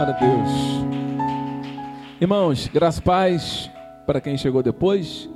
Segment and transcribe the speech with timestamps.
[0.00, 0.50] Glória a Deus.
[2.22, 3.70] Irmãos, graças paz
[4.06, 5.28] para quem chegou depois.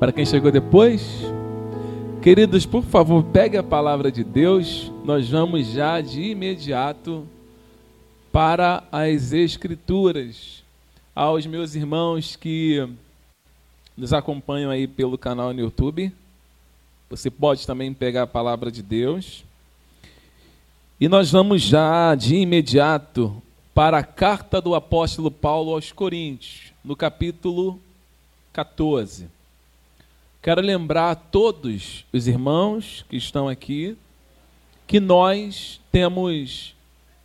[0.00, 1.06] Para quem chegou depois.
[2.22, 4.90] Queridos, por favor, pegue a palavra de Deus.
[5.04, 7.28] Nós vamos já de imediato
[8.32, 10.64] para as Escrituras.
[11.14, 12.88] Aos meus irmãos que
[13.94, 16.10] nos acompanham aí pelo canal no YouTube,
[17.10, 19.44] você pode também pegar a palavra de Deus.
[20.98, 23.42] E nós vamos já de imediato
[23.78, 27.80] para a carta do apóstolo Paulo aos Coríntios, no capítulo
[28.52, 29.28] 14.
[30.42, 33.96] Quero lembrar a todos os irmãos que estão aqui
[34.84, 36.74] que nós temos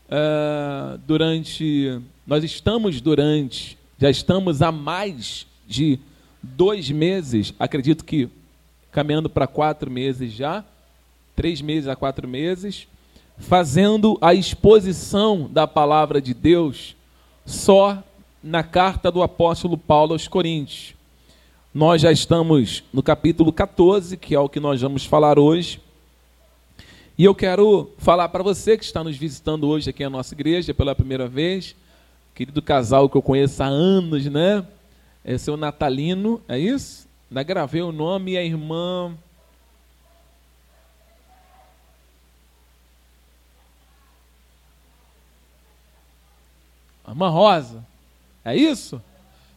[0.06, 5.98] uh, durante, nós estamos durante, já estamos há mais de
[6.40, 8.30] dois meses, acredito que
[8.92, 10.64] caminhando para quatro meses já,
[11.36, 12.88] três meses a quatro meses,
[13.44, 16.96] fazendo a exposição da palavra de Deus
[17.46, 18.02] só
[18.42, 20.96] na carta do apóstolo Paulo aos Coríntios.
[21.74, 25.82] Nós já estamos no capítulo 14, que é o que nós vamos falar hoje.
[27.18, 30.74] E eu quero falar para você que está nos visitando hoje aqui na nossa igreja
[30.74, 31.76] pela primeira vez,
[32.34, 34.66] querido casal que eu conheço há anos, né?
[35.24, 37.08] É seu Natalino, é isso?
[37.30, 39.16] Ainda gravei o nome e a irmã
[47.08, 47.86] Irmã Rosa.
[48.46, 49.02] É isso?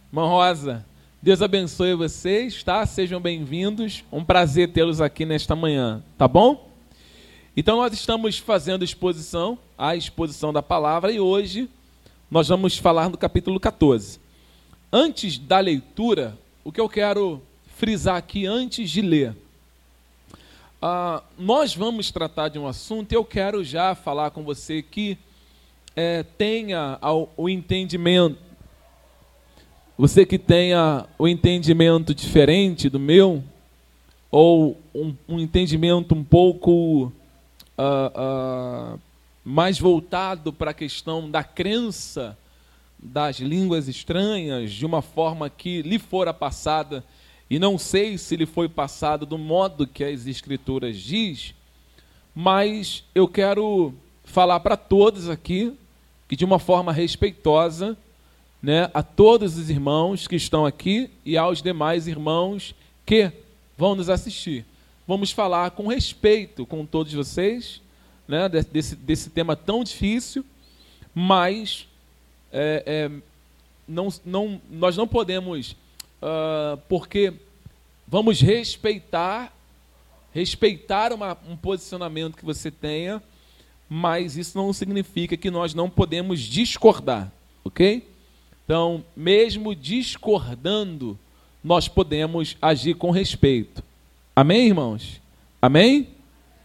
[0.08, 0.84] Irmã Rosa,
[1.22, 2.84] Deus abençoe vocês, tá?
[2.84, 4.05] Sejam bem-vindos.
[4.11, 6.69] Um prazer tê-los aqui nesta manhã, tá bom?
[7.56, 11.70] Então nós estamos fazendo exposição, a exposição da palavra e hoje
[12.28, 14.19] nós vamos falar no capítulo 14.
[14.92, 17.41] Antes da leitura, o que eu quero
[17.77, 19.36] frisar aqui antes de ler.
[20.83, 25.17] Uh, nós vamos tratar de um assunto eu quero já falar com você que
[25.97, 26.98] é, tenha
[27.36, 28.39] o entendimento,
[29.97, 33.42] você que tenha o entendimento diferente do meu,
[34.30, 37.11] ou um, um entendimento um pouco
[37.79, 39.01] uh, uh,
[39.42, 42.36] mais voltado para a questão da crença
[42.98, 47.02] das línguas estranhas, de uma forma que lhe fora passada,
[47.48, 51.55] e não sei se lhe foi passada do modo que as Escrituras diz,
[52.35, 55.74] mas eu quero falar para todos aqui,
[56.29, 57.97] que de uma forma respeitosa,
[58.63, 63.31] né, a todos os irmãos que estão aqui e aos demais irmãos que
[63.77, 64.65] vão nos assistir.
[65.07, 67.81] Vamos falar com respeito com todos vocês,
[68.27, 70.45] né, desse, desse tema tão difícil,
[71.15, 71.86] mas
[72.53, 73.11] é, é,
[73.86, 75.73] não, não, nós não podemos,
[76.20, 77.33] uh, porque
[78.07, 79.53] vamos respeitar,
[80.33, 83.23] respeitar uma, um posicionamento que você tenha,
[83.89, 87.33] mas isso não significa que nós não podemos discordar,
[87.64, 88.07] ok?
[88.64, 91.19] Então, mesmo discordando,
[91.63, 93.83] nós podemos agir com respeito.
[94.35, 95.20] Amém, irmãos?
[95.63, 96.08] Amém?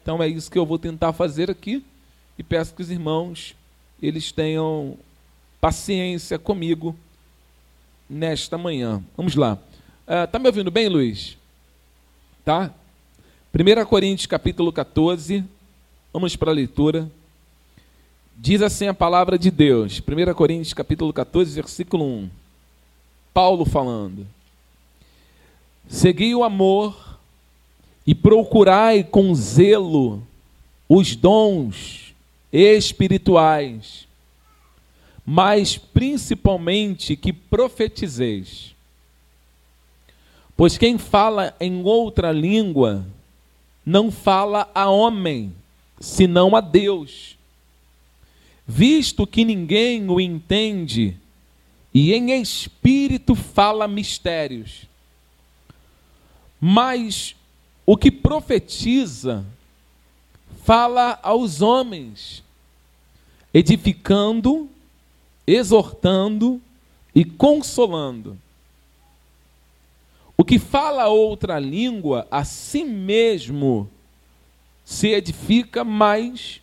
[0.02, 1.84] Então é isso que eu vou tentar fazer aqui
[2.38, 3.56] e peço que os irmãos
[4.02, 4.98] eles tenham
[5.60, 6.96] paciência comigo
[8.10, 9.04] nesta manhã.
[9.16, 9.60] Vamos lá.
[10.08, 11.38] Uh, tá me ouvindo bem, Luiz?
[12.44, 12.74] Tá?
[13.54, 15.46] 1 Coríntios capítulo 14,
[16.14, 17.10] Vamos para a leitura.
[18.38, 22.30] Diz assim a palavra de Deus, 1 Coríntios capítulo 14, versículo 1.
[23.34, 24.28] Paulo falando:
[25.88, 27.18] Segui o amor
[28.06, 30.22] e procurai com zelo
[30.90, 32.14] os dons
[32.52, 34.06] espirituais,
[35.26, 38.76] mas principalmente que profetizeis.
[40.58, 43.06] Pois quem fala em outra língua
[43.86, 45.54] não fala a homem,
[46.02, 47.38] senão a Deus.
[48.68, 51.16] Visto que ninguém o entende,
[51.94, 54.84] e em espírito fala mistérios.
[56.60, 57.36] Mas
[57.86, 59.46] o que profetiza,
[60.64, 62.44] fala aos homens,
[63.54, 64.70] edificando,
[65.46, 66.62] exortando
[67.14, 68.38] e consolando.
[70.38, 73.90] O que fala outra língua, a si mesmo
[74.92, 76.62] se edifica, mas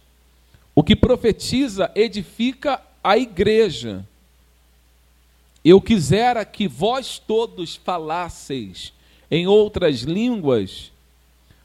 [0.75, 4.07] o que profetiza edifica a igreja.
[5.65, 8.93] Eu quisera que vós todos falasseis
[9.31, 10.93] em outras línguas,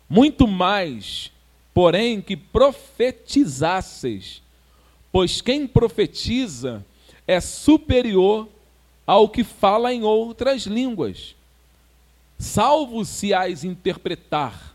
[0.09, 1.33] muito mais,
[1.73, 4.41] porém, que profetizasseis,
[5.11, 6.85] pois quem profetiza
[7.27, 8.47] é superior
[9.05, 11.35] ao que fala em outras línguas,
[12.39, 14.72] salvo se as interpretar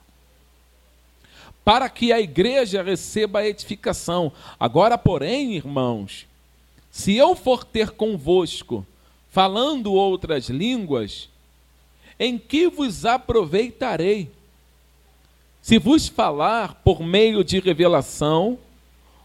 [1.69, 4.32] para que a igreja receba a edificação.
[4.59, 6.26] Agora, porém, irmãos,
[6.91, 8.87] Se eu for ter convosco,
[9.31, 11.29] falando outras línguas,
[12.19, 14.31] em que vos aproveitarei?
[15.61, 18.59] Se vos falar por meio de revelação,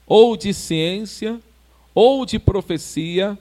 [0.05, 1.39] ou de ciência,
[1.95, 3.39] ou de profecia,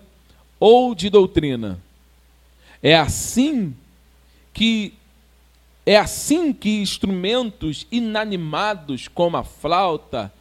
[0.61, 1.83] ou de doutrina.
[2.81, 3.75] É assim
[4.55, 4.95] que
[5.85, 10.33] é assim que instrumentos inanimados como a flauta,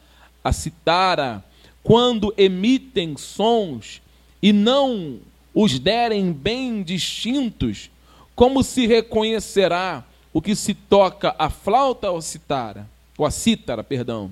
[0.43, 1.43] a citara,
[1.83, 4.01] quando emitem sons
[4.41, 5.19] e não
[5.53, 7.89] os derem bem distintos,
[8.35, 12.87] como se reconhecerá o que se toca a flauta ou citara,
[13.17, 14.31] ou a cítara, perdão.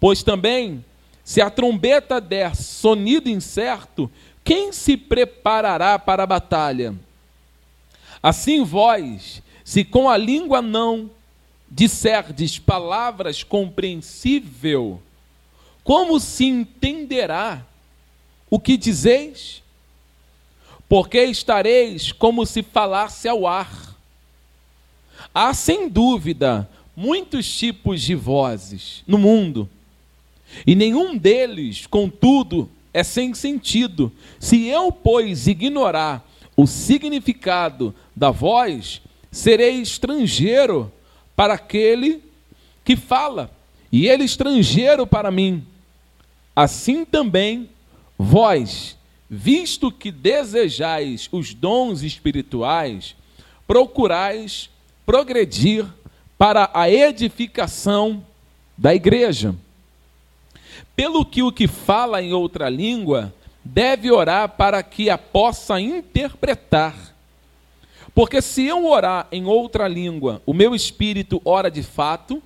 [0.00, 0.84] Pois também,
[1.22, 4.10] se a trombeta der sonido incerto,
[4.42, 6.94] quem se preparará para a batalha?
[8.22, 11.10] Assim vós, se com a língua não
[11.70, 15.00] disserdes palavras compreensível,
[15.82, 17.66] como se entenderá
[18.50, 19.62] o que dizeis?
[20.88, 23.96] Porque estareis como se falasse ao ar.
[25.34, 29.68] Há sem dúvida muitos tipos de vozes no mundo,
[30.66, 34.12] e nenhum deles, contudo, é sem sentido.
[34.38, 39.00] Se eu, pois, ignorar o significado da voz,
[39.32, 40.92] serei estrangeiro
[41.34, 42.22] para aquele
[42.84, 43.50] que fala,
[43.90, 45.66] e ele estrangeiro para mim.
[46.54, 47.70] Assim também
[48.18, 48.96] vós,
[49.28, 53.16] visto que desejais os dons espirituais,
[53.66, 54.68] procurais
[55.06, 55.86] progredir
[56.36, 58.24] para a edificação
[58.76, 59.54] da igreja.
[60.94, 63.32] Pelo que o que fala em outra língua
[63.64, 67.11] deve orar para que a possa interpretar.
[68.14, 72.42] Porque se eu orar em outra língua, o meu espírito ora de fato,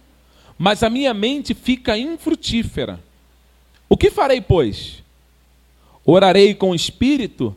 [0.56, 3.00] mas a minha mente fica infrutífera.
[3.88, 5.02] O que farei, pois?
[6.04, 7.54] Orarei com o espírito,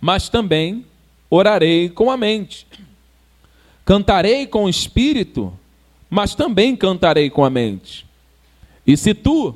[0.00, 0.84] mas também
[1.30, 2.66] orarei com a mente.
[3.84, 5.52] Cantarei com o espírito,
[6.10, 8.04] mas também cantarei com a mente.
[8.86, 9.54] E se tu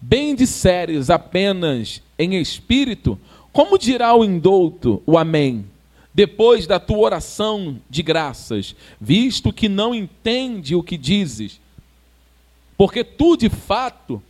[0.00, 3.18] bem disseres apenas em espírito,
[3.52, 5.64] como dirá o indouto o amém?
[6.18, 11.60] Depois da tua oração de graças, visto que não entende o que dizes,
[12.76, 14.20] porque tu de fato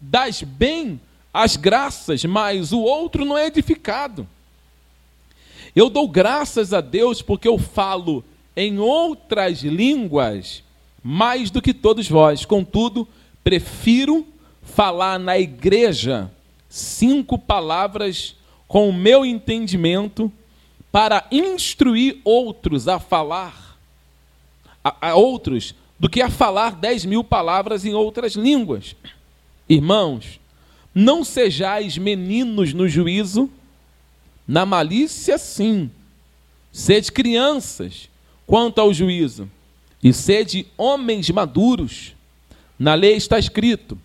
[0.00, 1.00] das bem
[1.34, 4.24] as graças, mas o outro não é edificado.
[5.74, 8.22] Eu dou graças a Deus porque eu falo
[8.56, 10.62] em outras línguas
[11.02, 12.44] mais do que todos vós.
[12.44, 13.08] Contudo,
[13.42, 14.24] prefiro
[14.62, 16.30] falar na igreja
[16.68, 18.36] cinco palavras
[18.68, 20.32] com o meu entendimento
[20.92, 23.78] para instruir outros a falar,
[24.84, 28.94] a, a outros, do que a falar dez mil palavras em outras línguas.
[29.66, 30.38] Irmãos,
[30.94, 33.48] não sejais meninos no juízo,
[34.46, 35.90] na malícia sim.
[36.70, 38.10] Sede crianças
[38.46, 39.50] quanto ao juízo,
[40.02, 42.14] e sede homens maduros.
[42.78, 43.98] Na lei está escrito: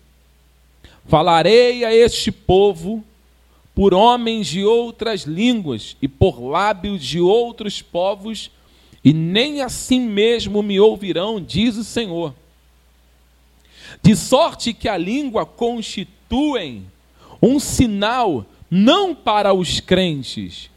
[1.06, 3.04] Falarei a este povo
[3.78, 8.50] por homens de outras línguas e por lábios de outros povos,
[9.04, 12.34] e nem assim mesmo me ouvirão, diz o Senhor.
[14.02, 16.86] De sorte que a língua constituem
[17.40, 20.68] um sinal não para os crentes,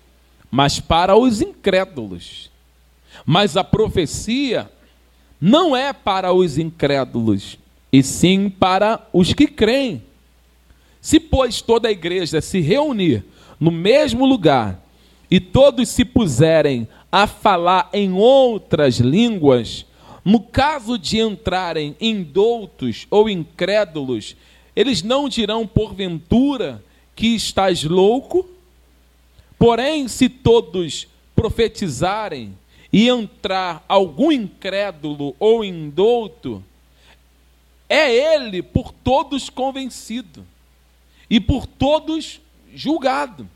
[0.52, 2.52] mas para os incrédulos.
[3.26, 4.72] Mas a profecia
[5.42, 7.58] não é para os incrédulos,
[7.92, 10.04] e sim para os que creem.
[11.02, 13.26] Se, pois, toda a igreja se reunir
[13.60, 14.80] no mesmo lugar
[15.30, 19.86] e todos se puserem a falar em outras línguas,
[20.24, 24.36] no caso de entrarem indoutos ou incrédulos,
[24.76, 26.84] eles não dirão porventura
[27.16, 28.48] que estás louco?
[29.58, 32.56] Porém, se todos profetizarem
[32.94, 36.64] e entrar algum incrédulo ou indouto,
[37.90, 40.46] é ele por todos convencido
[41.32, 42.42] e por todos
[42.76, 43.50] julgado.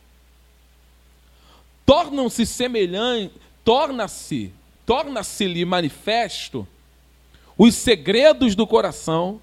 [1.85, 4.51] Tornam-se semelhantes, torna-se
[4.85, 6.67] torna-se-lhe manifesto
[7.57, 9.41] os segredos do coração,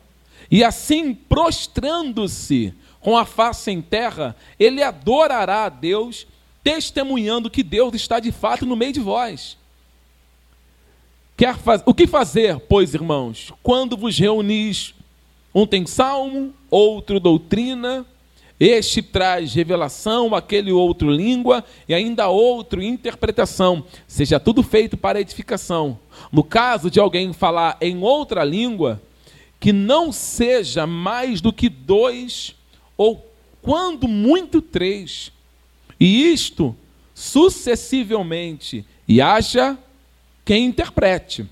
[0.50, 6.26] e assim, prostrando-se com a face em terra, ele adorará a Deus,
[6.62, 9.56] testemunhando que Deus está de fato no meio de vós.
[11.36, 11.82] Quer faz...
[11.84, 14.94] O que fazer, pois, irmãos, quando vos reunis?
[15.54, 18.06] Um tem salmo, outro doutrina,
[18.64, 23.85] este traz revelação, aquele outro língua e ainda outro interpretação.
[24.07, 25.99] Seja tudo feito para edificação.
[26.31, 29.02] No caso de alguém falar em outra língua,
[29.59, 32.54] que não seja mais do que dois
[32.97, 33.26] ou
[33.61, 35.33] quando muito três,
[36.00, 36.75] E isto
[37.14, 39.78] sucessivamente, e haja
[40.45, 41.47] quem interprete.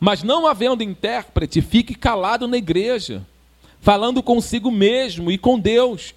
[0.00, 3.26] Mas não havendo intérprete, fique calado na igreja,
[3.80, 6.14] falando consigo mesmo e com Deus.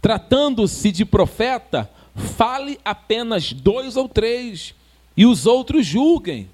[0.00, 4.74] Tratando-se de profeta, fale apenas dois ou três,
[5.16, 6.48] e os outros julguem.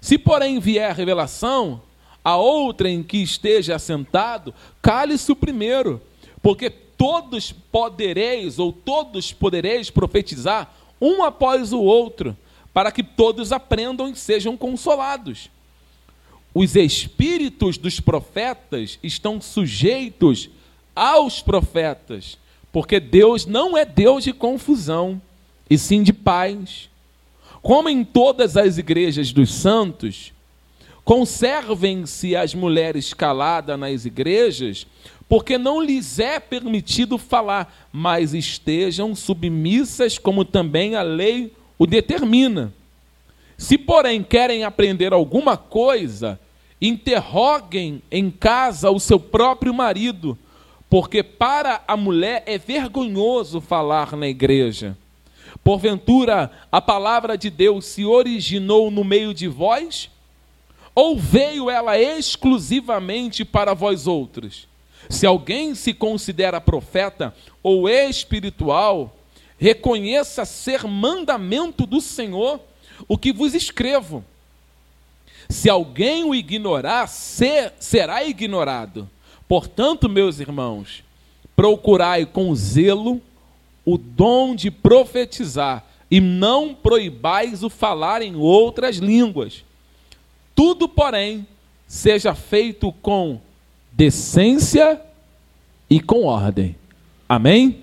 [0.00, 1.82] Se, porém, vier revelação,
[2.22, 6.00] a outra em que esteja assentado, cale-se o primeiro,
[6.42, 12.36] porque todos podereis ou todos podereis profetizar um após o outro,
[12.74, 15.50] para que todos aprendam e sejam consolados.
[16.54, 20.50] Os espíritos dos profetas estão sujeitos
[20.94, 22.36] aos profetas,
[22.72, 25.20] porque Deus não é Deus de confusão,
[25.68, 26.90] e sim de paz.
[27.62, 30.32] Como em todas as igrejas dos santos,
[31.04, 34.86] conservem-se as mulheres caladas nas igrejas,
[35.28, 42.72] porque não lhes é permitido falar, mas estejam submissas, como também a lei o determina.
[43.60, 46.40] Se, porém, querem aprender alguma coisa,
[46.80, 50.36] interroguem em casa o seu próprio marido,
[50.88, 54.96] porque para a mulher é vergonhoso falar na igreja.
[55.62, 60.08] Porventura, a palavra de Deus se originou no meio de vós?
[60.94, 64.66] Ou veio ela exclusivamente para vós outros?
[65.10, 69.14] Se alguém se considera profeta ou espiritual,
[69.58, 72.58] reconheça ser mandamento do Senhor
[73.06, 74.24] o que vos escrevo.
[75.48, 79.08] Se alguém o ignorar, ser, será ignorado.
[79.48, 81.02] Portanto, meus irmãos,
[81.56, 83.20] procurai com zelo
[83.84, 89.64] o dom de profetizar e não proibais o falar em outras línguas.
[90.54, 91.46] Tudo, porém,
[91.86, 93.40] seja feito com
[93.92, 95.00] decência
[95.88, 96.76] e com ordem.
[97.28, 97.82] Amém?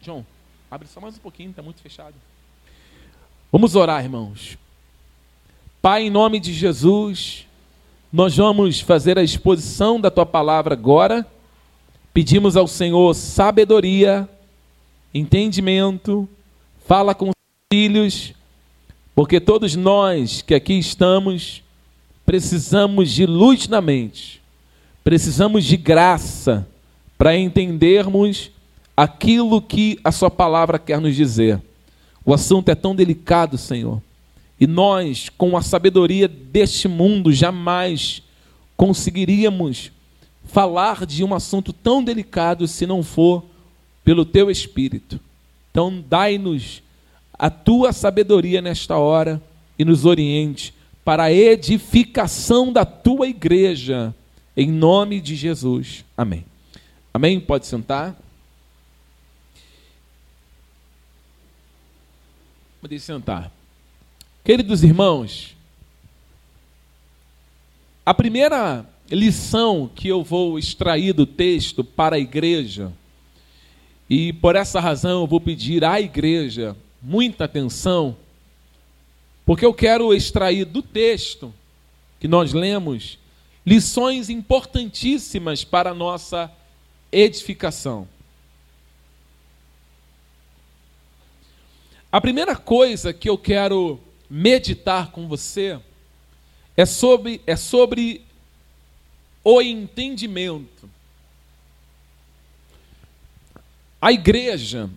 [0.00, 0.26] João.
[0.70, 2.14] Abre só mais um pouquinho, está muito fechado.
[3.52, 4.56] Vamos orar, irmãos.
[5.82, 7.46] Pai, em nome de Jesus,
[8.10, 11.26] nós vamos fazer a exposição da tua palavra agora.
[12.14, 14.26] Pedimos ao Senhor sabedoria,
[15.12, 16.26] entendimento,
[16.86, 17.34] fala com os
[17.70, 18.32] filhos,
[19.14, 21.62] porque todos nós que aqui estamos
[22.24, 24.40] precisamos de luz na mente,
[25.04, 26.66] precisamos de graça
[27.18, 28.50] para entendermos
[28.96, 31.60] aquilo que a Sua palavra quer nos dizer.
[32.24, 34.00] O assunto é tão delicado, Senhor.
[34.60, 38.22] E nós, com a sabedoria deste mundo, jamais
[38.76, 39.90] conseguiríamos
[40.44, 43.44] falar de um assunto tão delicado se não for
[44.04, 45.18] pelo Teu Espírito.
[45.70, 46.82] Então, dai-nos
[47.32, 49.42] a Tua sabedoria nesta hora
[49.78, 50.74] e nos oriente
[51.04, 54.14] para a edificação da Tua igreja,
[54.56, 56.04] em nome de Jesus.
[56.16, 56.44] Amém.
[57.12, 57.40] Amém?
[57.40, 58.16] Pode sentar.
[62.82, 63.48] Podem sentar.
[64.42, 65.54] Queridos irmãos,
[68.04, 72.92] a primeira lição que eu vou extrair do texto para a igreja,
[74.10, 78.16] e por essa razão eu vou pedir à igreja muita atenção,
[79.46, 81.54] porque eu quero extrair do texto
[82.18, 83.16] que nós lemos
[83.64, 86.50] lições importantíssimas para a nossa
[87.12, 88.08] edificação.
[92.12, 95.80] A primeira coisa que eu quero meditar com você
[96.76, 98.20] é sobre, é sobre
[99.42, 100.90] o entendimento.
[103.98, 104.90] A igreja,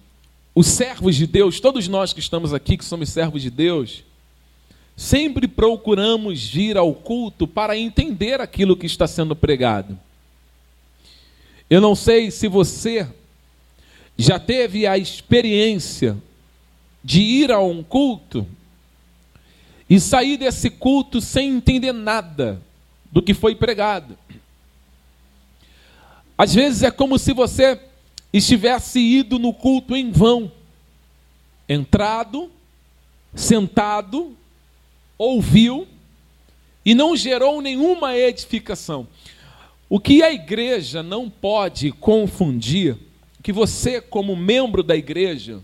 [0.53, 4.03] os servos de Deus, todos nós que estamos aqui, que somos servos de Deus,
[4.97, 9.97] sempre procuramos vir ao culto para entender aquilo que está sendo pregado.
[11.69, 13.07] Eu não sei se você
[14.17, 16.17] já teve a experiência
[17.05, 18.47] de ir a um culto
[19.87, 22.59] e sair desse culto sem entender nada
[23.11, 24.17] do que foi pregado.
[26.35, 27.79] Às vezes é como se você
[28.33, 30.51] estivesse ido no culto em vão,
[31.69, 32.49] entrado,
[33.35, 34.35] sentado,
[35.15, 35.87] ouviu
[36.83, 39.07] e não gerou nenhuma edificação.
[39.87, 42.97] O que a igreja não pode confundir,
[43.43, 45.61] que você, como membro da igreja,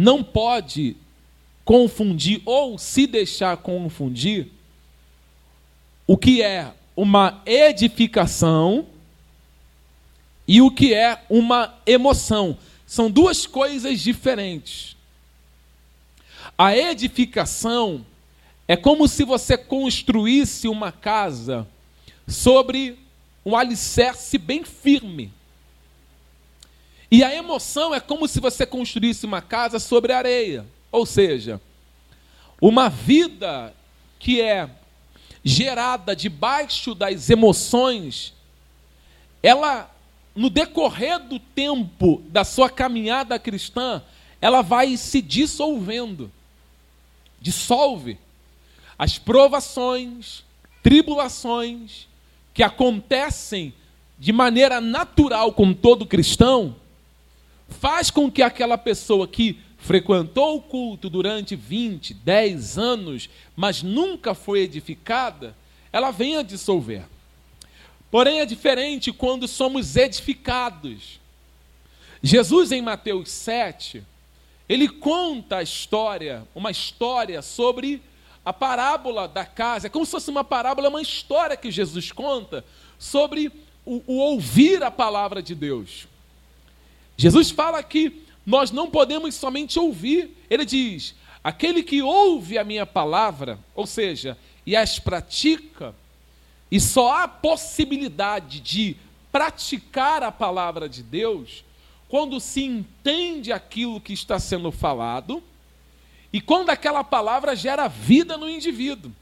[0.00, 0.96] não pode
[1.62, 4.48] confundir ou se deixar confundir
[6.06, 8.86] o que é uma edificação
[10.48, 12.56] e o que é uma emoção.
[12.86, 14.96] São duas coisas diferentes.
[16.56, 18.04] A edificação
[18.66, 21.68] é como se você construísse uma casa
[22.26, 22.98] sobre
[23.44, 25.30] um alicerce bem firme.
[27.10, 30.64] E a emoção é como se você construísse uma casa sobre areia.
[30.92, 31.60] Ou seja,
[32.60, 33.74] uma vida
[34.18, 34.70] que é
[35.42, 38.32] gerada debaixo das emoções,
[39.42, 39.90] ela,
[40.36, 44.02] no decorrer do tempo da sua caminhada cristã,
[44.40, 46.30] ela vai se dissolvendo.
[47.40, 48.18] Dissolve.
[48.98, 50.44] As provações,
[50.82, 52.06] tribulações
[52.52, 53.74] que acontecem
[54.18, 56.76] de maneira natural com todo cristão,
[57.70, 64.34] faz com que aquela pessoa que frequentou o culto durante 20, 10 anos, mas nunca
[64.34, 65.56] foi edificada,
[65.92, 67.04] ela venha dissolver.
[68.10, 71.20] Porém, é diferente quando somos edificados.
[72.22, 74.02] Jesus, em Mateus 7,
[74.68, 78.02] ele conta a história, uma história sobre
[78.44, 79.86] a parábola da casa.
[79.86, 82.64] É como se fosse uma parábola, uma história que Jesus conta
[82.98, 83.50] sobre
[83.86, 86.06] o, o ouvir a palavra de Deus.
[87.20, 90.34] Jesus fala que nós não podemos somente ouvir.
[90.48, 95.94] Ele diz: aquele que ouve a minha palavra, ou seja, e as pratica,
[96.70, 98.96] e só há possibilidade de
[99.30, 101.62] praticar a palavra de Deus
[102.08, 105.42] quando se entende aquilo que está sendo falado
[106.32, 109.12] e quando aquela palavra gera vida no indivíduo.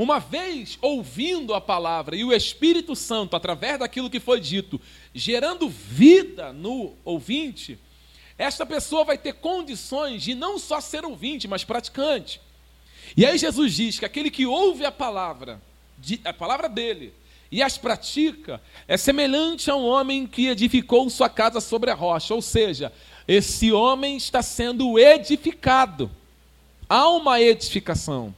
[0.00, 4.80] Uma vez ouvindo a palavra e o Espírito Santo, através daquilo que foi dito,
[5.14, 7.78] gerando vida no ouvinte,
[8.38, 12.40] esta pessoa vai ter condições de não só ser ouvinte, mas praticante.
[13.14, 15.60] E aí Jesus diz que aquele que ouve a palavra,
[16.24, 17.12] a palavra dele,
[17.52, 22.34] e as pratica, é semelhante a um homem que edificou sua casa sobre a rocha,
[22.34, 22.90] ou seja,
[23.28, 26.10] esse homem está sendo edificado.
[26.88, 28.34] Há uma edificação.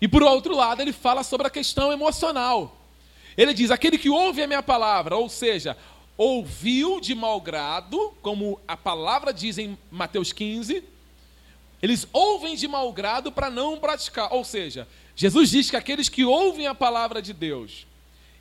[0.00, 2.76] E por outro lado, ele fala sobre a questão emocional.
[3.36, 5.76] Ele diz: aquele que ouve a minha palavra, ou seja,
[6.16, 10.82] ouviu de mau grado, como a palavra diz em Mateus 15,
[11.82, 14.32] eles ouvem de mau grado para não praticar.
[14.32, 17.86] Ou seja, Jesus diz que aqueles que ouvem a palavra de Deus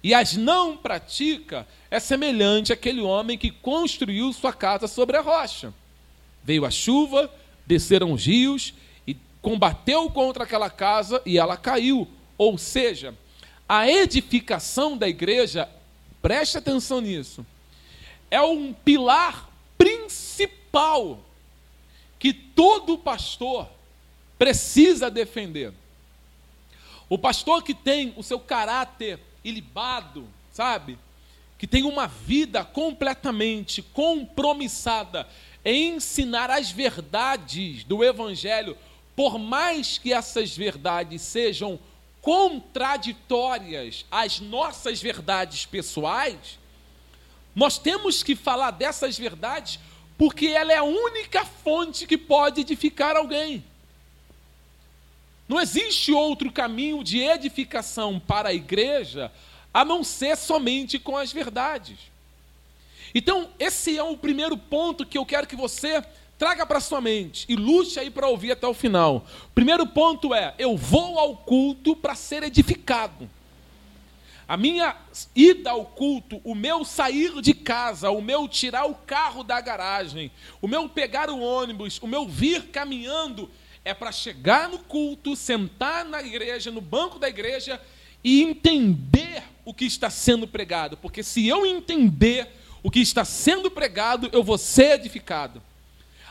[0.06, 5.73] e as não pratica é semelhante àquele homem que construiu sua casa sobre a rocha.
[6.43, 7.27] Veio a chuva,
[7.65, 8.71] desceram os rios
[9.45, 12.08] combateu contra aquela casa e ela caiu.
[12.36, 13.13] Ou seja,
[13.69, 15.69] a edificação da igreja,
[16.19, 17.45] preste atenção nisso,
[18.31, 21.19] é um pilar principal
[22.17, 23.69] que todo pastor
[24.36, 25.71] precisa defender.
[27.08, 30.97] O pastor que tem o seu caráter ilibado, sabe?
[31.60, 35.27] Que tem uma vida completamente compromissada
[35.63, 38.75] em ensinar as verdades do evangelho
[39.15, 41.80] por mais que essas verdades sejam
[42.21, 46.60] contraditórias às nossas verdades pessoais,
[47.56, 49.80] nós temos que falar dessas verdades
[50.17, 53.63] porque ela é a única fonte que pode edificar alguém.
[55.47, 59.32] Não existe outro caminho de edificação para a igreja
[59.73, 61.97] a não ser somente com as verdades.
[63.13, 66.04] Então, esse é o primeiro ponto que eu quero que você
[66.38, 69.26] Traga para sua mente e lute aí para ouvir até o final.
[69.54, 73.30] Primeiro ponto é: eu vou ao culto para ser edificado.
[74.48, 74.95] A minha
[75.36, 80.32] ida ao culto, o meu sair de casa, o meu tirar o carro da garagem,
[80.62, 83.50] o meu pegar o ônibus, o meu vir caminhando,
[83.84, 87.82] é para chegar no culto, sentar na igreja, no banco da igreja
[88.24, 90.95] e entender o que está sendo pregado.
[90.98, 92.48] Porque se eu entender
[92.84, 95.62] o que está sendo pregado, eu vou ser edificado.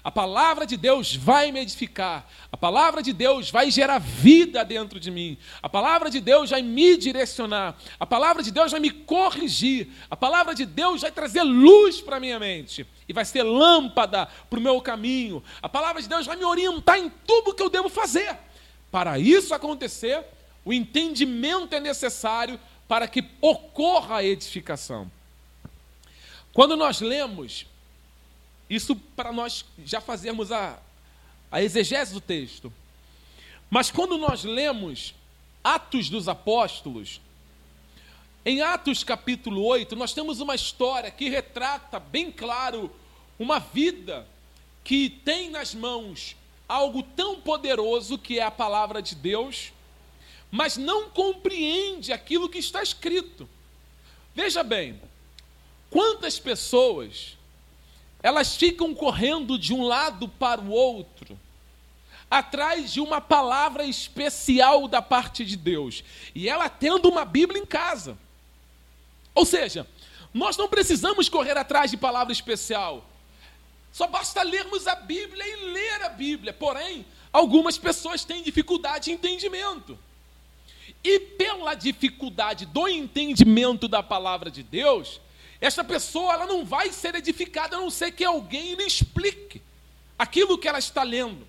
[0.05, 2.29] A palavra de Deus vai me edificar.
[2.53, 5.39] A palavra de Deus vai gerar vida dentro de mim.
[5.63, 7.75] A palavra de Deus vai me direcionar.
[7.99, 9.89] A palavra de Deus vai me corrigir.
[10.11, 12.87] A palavra de Deus vai trazer luz para a minha mente.
[13.09, 15.43] E vai ser lâmpada para o meu caminho.
[15.63, 18.37] A palavra de Deus vai me orientar em tudo que eu devo fazer.
[18.91, 20.23] Para isso acontecer,
[20.67, 25.11] o entendimento é necessário para que ocorra a edificação.
[26.53, 27.67] Quando nós lemos
[28.75, 30.79] isso para nós já fazermos a,
[31.51, 32.73] a exegese do texto.
[33.71, 35.15] Mas quando nós lemos
[35.63, 37.21] Atos dos Apóstolos,
[38.45, 42.95] em Atos capítulo 8, nós temos uma história que retrata bem claro
[43.39, 44.27] uma vida
[44.85, 46.37] que tem nas mãos
[46.69, 49.73] algo tão poderoso que é a palavra de Deus,
[50.51, 53.49] mas não compreende aquilo que está escrito.
[54.35, 55.01] Veja bem,
[55.91, 57.37] quantas pessoas
[58.25, 61.39] elas ficam correndo de um lado para o outro,
[62.31, 66.03] atrás de uma palavra especial da parte de Deus,
[66.35, 68.17] e ela tendo uma Bíblia em casa.
[69.35, 69.87] Ou seja,
[70.35, 73.09] Nós não precisamos correr atrás de palavra especial.
[73.93, 76.53] Só basta lermos a Bíblia e ler a Bíblia.
[76.53, 79.97] Porém, algumas pessoas têm dificuldade de entendimento.
[81.05, 85.21] E pela dificuldade do entendimento da palavra de Deus,
[85.65, 89.63] esta pessoa ela não vai ser edificada a não ser que alguém lhe explique
[90.19, 91.49] aquilo que ela está lendo.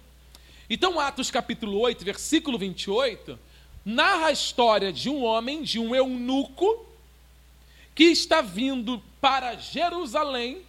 [0.69, 3.37] Então, Atos capítulo 8, versículo 28,
[3.83, 6.85] narra a história de um homem, de um eunuco,
[7.93, 10.65] que está vindo para Jerusalém.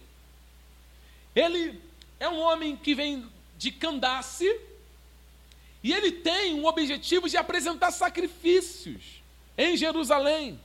[1.33, 1.79] Ele
[2.19, 3.25] é um homem que vem
[3.57, 4.59] de Candace,
[5.81, 9.23] e ele tem o objetivo de apresentar sacrifícios
[9.57, 10.59] em Jerusalém.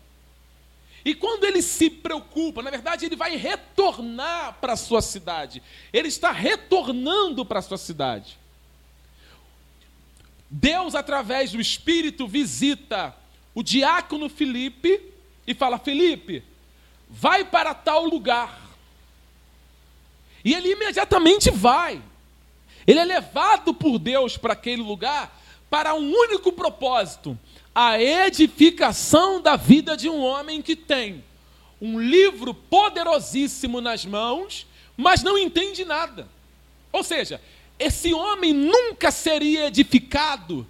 [1.04, 5.62] E quando ele se preocupa, na verdade, ele vai retornar para a sua cidade.
[5.92, 8.38] Ele está retornando para a sua cidade.
[10.48, 13.16] Deus, através do Espírito, visita
[13.54, 15.00] o diácono Felipe
[15.46, 16.44] e fala: Felipe,
[17.08, 18.60] vai para tal lugar.
[20.44, 22.02] E ele imediatamente vai.
[22.86, 27.38] Ele é levado por Deus para aquele lugar para um único propósito:
[27.74, 31.24] a edificação da vida de um homem que tem
[31.80, 36.28] um livro poderosíssimo nas mãos, mas não entende nada.
[36.92, 37.40] Ou seja,
[37.78, 40.66] esse homem nunca seria edificado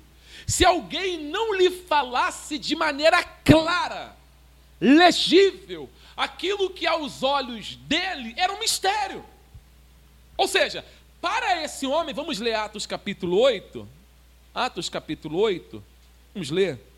[0.46, 4.16] se alguém não lhe falasse de maneira clara,
[4.80, 9.24] legível, aquilo que aos olhos dele era um mistério.
[10.36, 10.84] Ou seja,
[11.20, 13.88] para esse homem, vamos ler Atos capítulo 8.
[14.54, 15.82] Atos capítulo 8.
[16.34, 16.91] Vamos ler.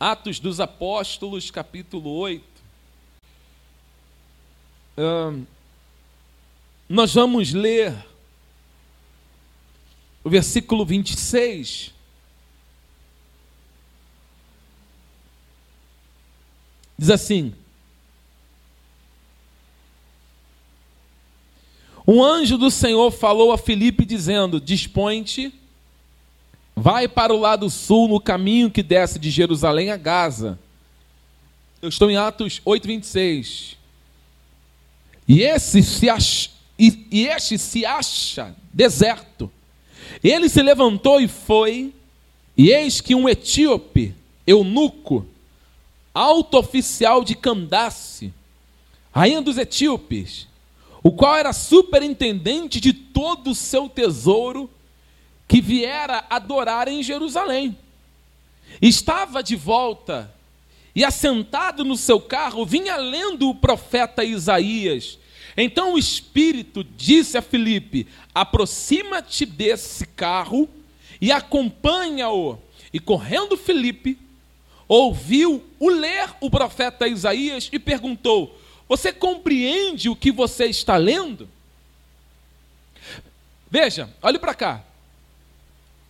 [0.00, 2.44] Atos dos Apóstolos, capítulo 8.
[6.88, 7.94] nós vamos ler
[10.22, 11.92] o versículo 26.
[16.96, 17.54] Diz assim:
[22.06, 25.52] Um anjo do Senhor falou a Filipe, dizendo: Dispõe-te,
[26.78, 30.58] vai para o lado sul, no caminho que desce de Jerusalém a Gaza.
[31.82, 33.76] Eu estou em Atos 8, 26.
[35.26, 39.50] E esse se acha, e, e este se acha deserto
[40.22, 41.92] ele se levantou e foi,
[42.56, 44.14] e eis que um etíope,
[44.46, 45.26] eunuco,
[46.12, 48.32] alto oficial de Candace,
[49.12, 50.48] rainha dos etíopes,
[51.02, 54.68] o qual era superintendente de todo o seu tesouro,
[55.48, 57.76] que viera adorar em Jerusalém.
[58.80, 60.30] Estava de volta
[60.94, 65.18] e, assentado no seu carro, vinha lendo o profeta Isaías
[65.60, 70.68] então o Espírito disse a Filipe: aproxima-te desse carro
[71.20, 72.56] e acompanha-o.
[72.92, 74.16] E correndo Filipe,
[74.86, 78.56] ouviu o ler o profeta Isaías e perguntou:
[78.88, 81.48] Você compreende o que você está lendo?
[83.68, 84.84] Veja, olhe para cá.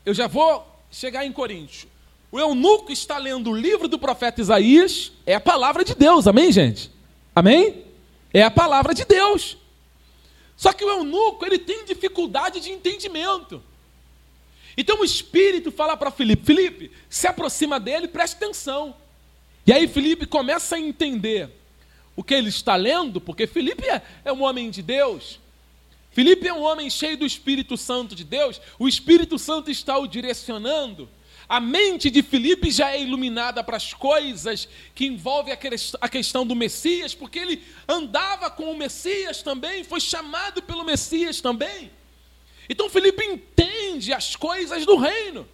[0.08, 1.86] Eu já vou chegar em Coríntios.
[2.32, 6.50] O eunuco está lendo o livro do profeta Isaías, é a palavra de Deus, amém,
[6.50, 6.90] gente?
[7.36, 7.84] Amém?
[8.32, 9.58] É a palavra de Deus.
[10.56, 13.62] Só que o eunuco, ele tem dificuldade de entendimento.
[14.78, 18.96] Então o Espírito fala para Felipe: Felipe, se aproxima dele, preste atenção.
[19.66, 21.50] E aí Felipe começa a entender
[22.16, 25.38] o que ele está lendo, porque Felipe é, é um homem de Deus.
[26.18, 28.60] Felipe é um homem cheio do Espírito Santo de Deus.
[28.76, 31.08] O Espírito Santo está o direcionando.
[31.48, 35.56] A mente de Filipe já é iluminada para as coisas que envolvem
[36.00, 41.40] a questão do Messias, porque ele andava com o Messias também, foi chamado pelo Messias
[41.40, 41.88] também.
[42.68, 45.48] Então Filipe entende as coisas do reino.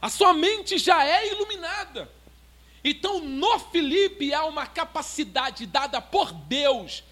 [0.00, 2.10] A sua mente já é iluminada.
[2.82, 7.04] Então no Filipe há uma capacidade dada por Deus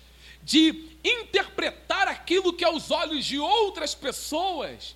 [0.47, 4.95] de interpretar aquilo que aos olhos de outras pessoas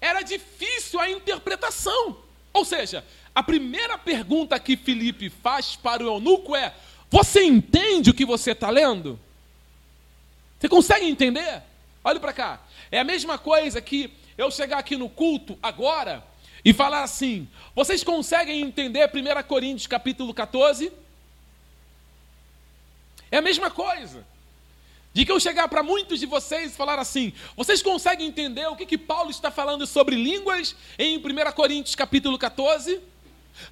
[0.00, 2.18] era difícil a interpretação.
[2.52, 6.74] Ou seja, a primeira pergunta que Felipe faz para o eunuco é:
[7.08, 9.18] Você entende o que você está lendo?
[10.58, 11.62] Você consegue entender?
[12.02, 12.60] Olhe para cá.
[12.90, 16.26] É a mesma coisa que eu chegar aqui no culto agora
[16.64, 20.92] e falar assim: Vocês conseguem entender 1 Coríntios capítulo 14?
[23.30, 24.31] É a mesma coisa.
[25.14, 28.76] De que eu chegar para muitos de vocês e falar assim: vocês conseguem entender o
[28.76, 31.22] que, que Paulo está falando sobre línguas em 1
[31.54, 33.00] Coríntios capítulo 14?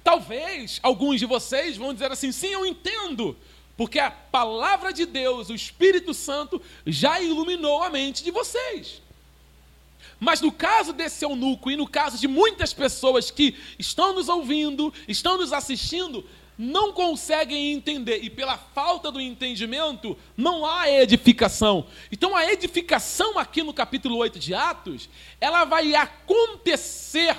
[0.03, 3.35] Talvez alguns de vocês vão dizer assim: sim, eu entendo,
[3.75, 9.01] porque a palavra de Deus, o Espírito Santo, já iluminou a mente de vocês.
[10.19, 14.93] Mas no caso desse eunuco e no caso de muitas pessoas que estão nos ouvindo,
[15.07, 16.23] estão nos assistindo,
[16.61, 21.87] não conseguem entender, e pela falta do entendimento, não há edificação.
[22.11, 27.35] Então a edificação aqui no capítulo 8 de Atos, ela vai acontecer.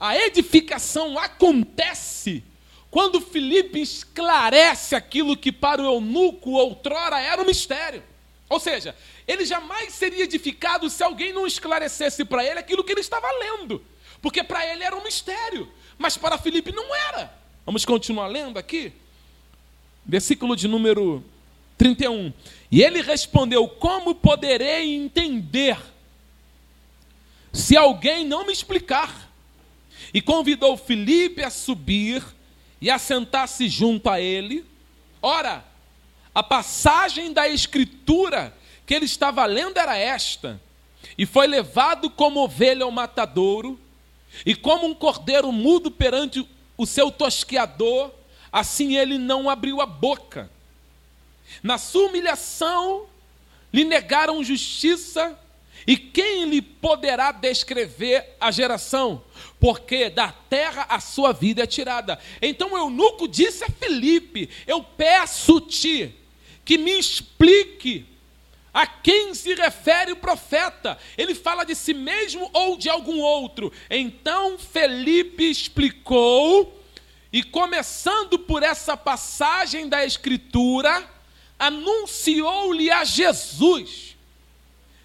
[0.00, 2.42] A edificação acontece
[2.90, 8.02] quando Filipe esclarece aquilo que para o eunuco outrora era um mistério.
[8.48, 13.02] Ou seja, ele jamais seria edificado se alguém não esclarecesse para ele aquilo que ele
[13.02, 13.84] estava lendo.
[14.22, 17.36] Porque para ele era um mistério, mas para Filipe não era.
[17.68, 18.90] Vamos continuar lendo aqui?
[20.02, 21.22] Versículo de número
[21.76, 22.32] 31.
[22.72, 25.78] E ele respondeu: Como poderei entender
[27.52, 29.30] se alguém não me explicar?
[30.14, 32.24] E convidou Filipe a subir
[32.80, 34.64] e a sentar-se junto a ele.
[35.20, 35.62] Ora,
[36.34, 40.58] a passagem da Escritura que ele estava lendo era esta:
[41.18, 43.78] E foi levado como ovelha ao matadouro,
[44.46, 48.10] e como um cordeiro mudo perante o seu tosqueador,
[48.50, 50.48] assim ele não abriu a boca.
[51.62, 53.06] Na sua humilhação,
[53.72, 55.38] lhe negaram justiça,
[55.86, 59.22] e quem lhe poderá descrever a geração?
[59.58, 62.18] Porque da terra a sua vida é tirada.
[62.40, 66.14] Então o eunuco disse a Filipe: Eu peço-te
[66.64, 68.06] que me explique
[68.72, 70.98] a quem se refere o profeta?
[71.16, 73.72] Ele fala de si mesmo ou de algum outro?
[73.90, 76.82] Então Felipe explicou,
[77.32, 81.08] e começando por essa passagem da Escritura,
[81.58, 84.16] anunciou-lhe a Jesus.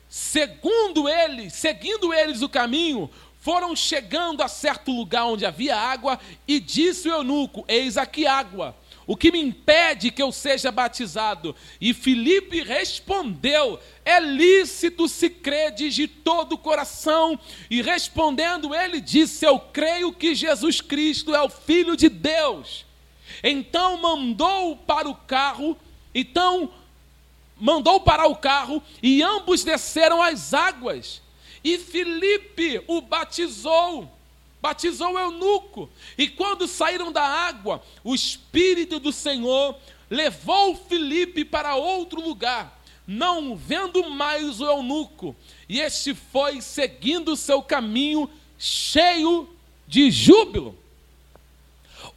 [0.08, 6.60] Segundo ele, seguindo eles o caminho, foram chegando a certo lugar onde havia água, e
[6.60, 11.56] disse o eunuco: Eis aqui água o que me impede que eu seja batizado?
[11.80, 17.38] E Filipe respondeu: É lícito se credes de todo o coração.
[17.70, 22.86] E respondendo, ele disse: Eu creio que Jesus Cristo é o Filho de Deus.
[23.44, 25.78] Então mandou para o carro,
[26.16, 26.72] então
[27.60, 31.22] mandou parar o carro, e ambos desceram as águas.
[31.64, 34.10] E Filipe o batizou
[34.64, 35.90] batizou o eunuco.
[36.18, 39.76] E quando saíram da água, o Espírito do Senhor
[40.10, 45.36] levou Filipe para outro lugar, não vendo mais o eunuco.
[45.68, 49.50] E este foi seguindo o seu caminho, cheio
[49.86, 50.78] de júbilo.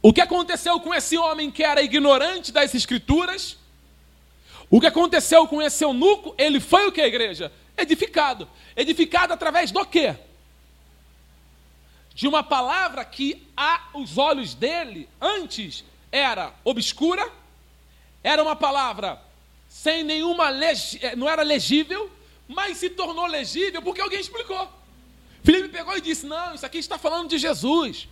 [0.01, 3.57] O que aconteceu com esse homem que era ignorante das Escrituras?
[4.69, 6.33] O que aconteceu com esse eunuco?
[6.37, 7.51] Ele foi o que, igreja?
[7.75, 8.47] Edificado.
[8.73, 10.15] Edificado através do quê?
[12.17, 17.31] De uma palavra que a os olhos dele antes era obscura,
[18.23, 19.21] era uma palavra
[19.69, 20.49] sem nenhuma
[20.99, 22.09] eh, não era legível,
[22.47, 24.67] mas se tornou legível porque alguém explicou.
[25.43, 28.09] Filipe pegou e disse: "Não, isso aqui está falando de Jesus".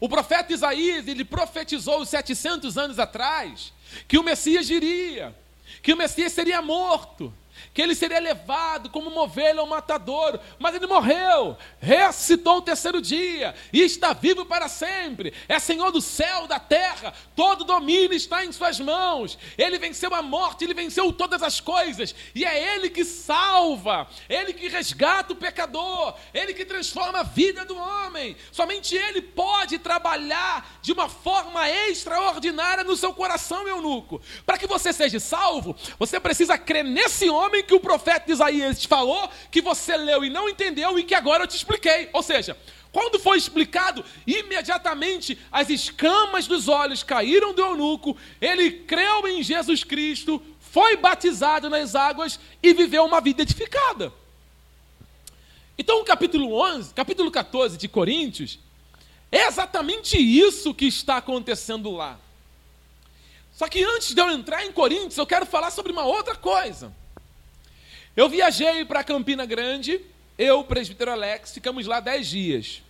[0.00, 3.72] O profeta Isaías, ele profetizou 700 anos atrás
[4.08, 5.32] que o Messias viria,
[5.80, 7.32] que o Messias seria morto,
[7.72, 13.00] que ele seria levado como uma ovelha ao matadouro, mas ele morreu, ressuscitou o terceiro
[13.00, 15.32] dia e está vivo para sempre.
[15.48, 19.38] É Senhor do céu, da terra, todo domínio está em suas mãos.
[19.56, 24.52] Ele venceu a morte, ele venceu todas as coisas, e é ele que salva, ele
[24.52, 28.36] que resgata o pecador, ele que transforma a vida do homem.
[28.50, 34.20] Somente ele pode trabalhar de uma forma extraordinária no seu coração, eunuco.
[34.44, 38.88] Para que você seja salvo, você precisa crer nesse homem que o profeta Isaías te
[38.88, 42.08] falou, que você leu e não entendeu e que agora eu te expliquei.
[42.12, 42.56] Ou seja,
[42.92, 49.82] quando foi explicado, imediatamente as escamas dos olhos caíram do eunuco, ele creu em Jesus
[49.82, 54.12] Cristo, foi batizado nas águas e viveu uma vida edificada.
[55.76, 58.60] Então, o capítulo 11, capítulo 14 de Coríntios,
[59.30, 62.18] é exatamente isso que está acontecendo lá.
[63.52, 66.92] Só que antes de eu entrar em Coríntios, eu quero falar sobre uma outra coisa.
[68.16, 70.00] Eu viajei para Campina Grande,
[70.38, 72.80] eu, o presbítero Alex, ficamos lá dez dias.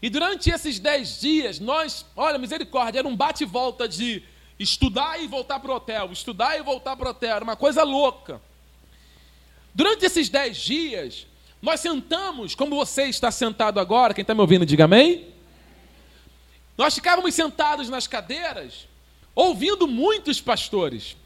[0.00, 4.22] E durante esses dez dias, nós, olha, misericórdia, era um bate e volta de
[4.56, 7.82] estudar e voltar para o hotel, estudar e voltar para o hotel, era uma coisa
[7.82, 8.40] louca.
[9.74, 11.26] Durante esses dez dias,
[11.60, 15.26] nós sentamos, como você está sentado agora, quem está me ouvindo, diga amém.
[16.78, 18.86] Nós ficávamos sentados nas cadeiras,
[19.34, 21.16] ouvindo muitos pastores.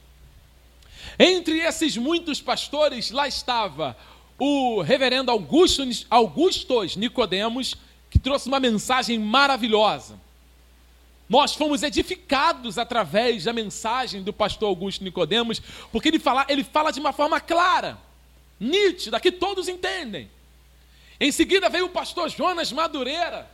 [1.18, 3.96] Entre esses muitos pastores, lá estava
[4.38, 7.76] o reverendo Augusto, Augustos Nicodemos,
[8.10, 10.18] que trouxe uma mensagem maravilhosa.
[11.28, 16.92] Nós fomos edificados através da mensagem do pastor Augusto Nicodemos, porque ele fala, ele fala
[16.92, 17.98] de uma forma clara,
[18.60, 20.30] nítida, que todos entendem.
[21.18, 23.50] Em seguida veio o pastor Jonas Madureira,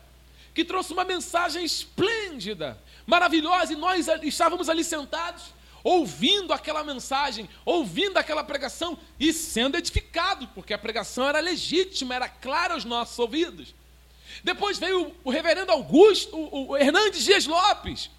[0.52, 5.44] que trouxe uma mensagem esplêndida, maravilhosa, e nós estávamos ali sentados,
[5.82, 12.28] ouvindo aquela mensagem, ouvindo aquela pregação e sendo edificados, porque a pregação era legítima, era
[12.28, 13.74] clara aos nossos ouvidos.
[14.44, 18.10] Depois veio o reverendo Augusto, o Hernandes Dias Lopes,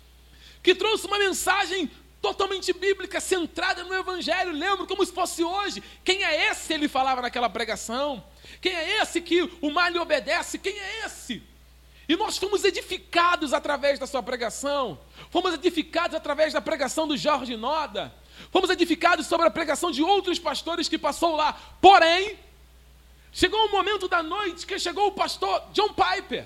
[0.61, 1.89] que trouxe uma mensagem
[2.21, 4.51] totalmente bíblica, centrada no Evangelho.
[4.51, 5.81] Lembro como se fosse hoje.
[6.03, 6.71] Quem é esse?
[6.73, 8.23] Ele falava naquela pregação.
[8.61, 10.59] Quem é esse que o mal lhe obedece?
[10.59, 11.41] Quem é esse?
[12.11, 14.99] E nós fomos edificados através da sua pregação.
[15.29, 18.13] Fomos edificados através da pregação do Jorge Noda.
[18.51, 21.53] Fomos edificados sobre a pregação de outros pastores que passou lá.
[21.79, 22.37] Porém,
[23.31, 26.45] chegou um momento da noite que chegou o pastor John Piper.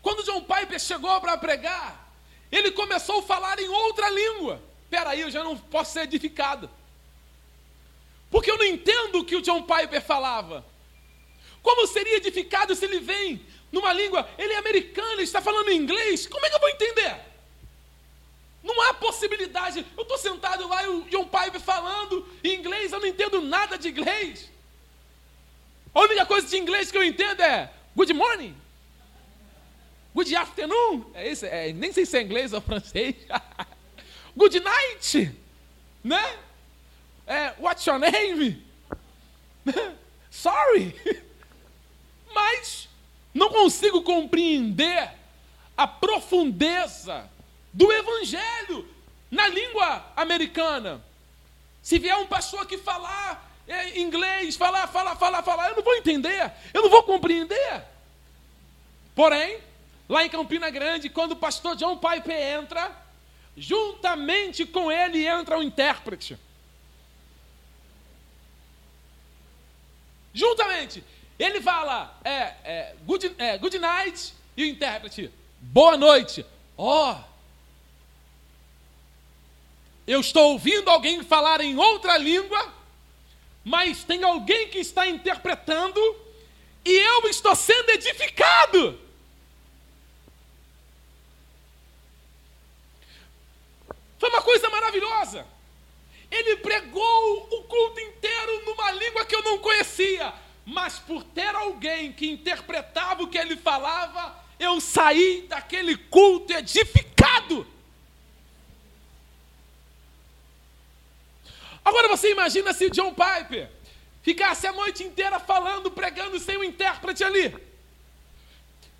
[0.00, 2.14] Quando John Piper chegou para pregar,
[2.52, 4.62] ele começou a falar em outra língua.
[4.88, 6.70] Peraí, eu já não posso ser edificado.
[8.30, 10.64] Porque eu não entendo o que o John Piper falava.
[11.60, 16.26] Como seria edificado se ele vem numa língua, ele é americano, ele está falando inglês,
[16.26, 17.28] como é que eu vou entender?
[18.62, 19.84] Não há possibilidade.
[19.96, 23.88] Eu estou sentado lá e o John Piper falando inglês, eu não entendo nada de
[23.88, 24.50] inglês.
[25.94, 28.54] A única coisa de inglês que eu entendo é good morning,
[30.14, 31.10] good afternoon.
[31.14, 33.14] É isso, é, nem sei se é inglês ou francês.
[34.36, 35.34] good night,
[36.02, 36.38] né?
[37.26, 38.64] É, what's your name?
[40.30, 40.94] Sorry.
[42.34, 42.87] Mas
[43.34, 45.10] não consigo compreender
[45.76, 47.28] a profundeza
[47.72, 48.88] do evangelho
[49.30, 51.02] na língua americana.
[51.82, 55.94] Se vier um pastor aqui falar é, inglês, falar, falar, falar, falar, eu não vou
[55.94, 57.84] entender, eu não vou compreender.
[59.14, 59.60] Porém,
[60.08, 62.90] lá em Campina Grande, quando o pastor John Piper entra,
[63.56, 66.38] juntamente com ele entra o intérprete.
[70.32, 71.04] Juntamente.
[71.38, 76.44] Ele fala, é, é, good, é, good night, e o intérprete, boa noite.
[76.76, 77.24] Ó, oh,
[80.04, 82.74] eu estou ouvindo alguém falar em outra língua,
[83.64, 86.00] mas tem alguém que está interpretando,
[86.84, 88.98] e eu estou sendo edificado.
[94.18, 95.46] Foi uma coisa maravilhosa.
[96.30, 100.34] Ele pregou o culto inteiro numa língua que eu não conhecia,
[100.68, 107.66] mas por ter alguém que interpretava o que ele falava, eu saí daquele culto edificado.
[111.82, 113.70] Agora você imagina se John Piper
[114.20, 117.56] ficasse a noite inteira falando, pregando sem o intérprete ali.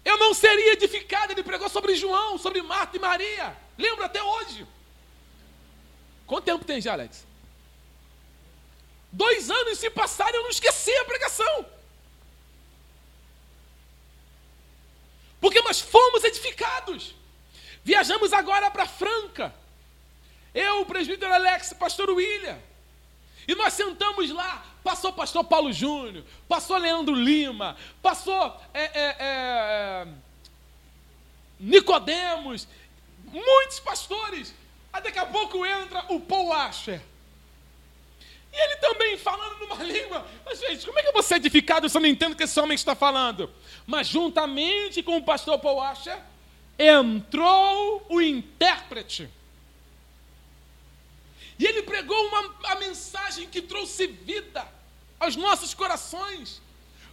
[0.02, 1.32] Eu não seria edificado.
[1.34, 3.54] Ele pregou sobre João, sobre Marta e Maria.
[3.76, 4.66] Lembra até hoje.
[6.26, 7.27] Quanto tempo tem já, Alex?
[9.10, 11.66] Dois anos se passaram e eu não esqueci a pregação.
[15.40, 17.14] Porque nós fomos edificados.
[17.84, 19.54] Viajamos agora para Franca.
[20.54, 22.58] Eu, o presbítero Alex, pastor William.
[23.46, 24.64] E nós sentamos lá.
[24.84, 30.06] Passou o pastor Paulo Júnior, passou Leandro Lima, passou é, é, é,
[31.58, 32.66] Nicodemos,
[33.24, 34.54] muitos pastores.
[34.92, 37.02] Aí daqui a pouco entra o Paul Asher.
[38.58, 40.26] E ele também falando numa língua.
[40.44, 42.42] Mas, gente, como é que eu vou ser edificado se eu não entendo o que
[42.42, 43.48] esse homem está falando?
[43.86, 46.18] Mas, juntamente com o pastor Paul Asher,
[46.76, 49.30] entrou o intérprete.
[51.56, 54.66] E ele pregou uma, a mensagem que trouxe vida
[55.20, 56.60] aos nossos corações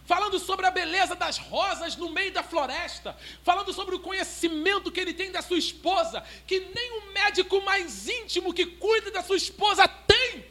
[0.04, 5.00] falando sobre a beleza das rosas no meio da floresta, falando sobre o conhecimento que
[5.00, 9.36] ele tem da sua esposa, que nem o médico mais íntimo que cuida da sua
[9.36, 10.46] esposa tem.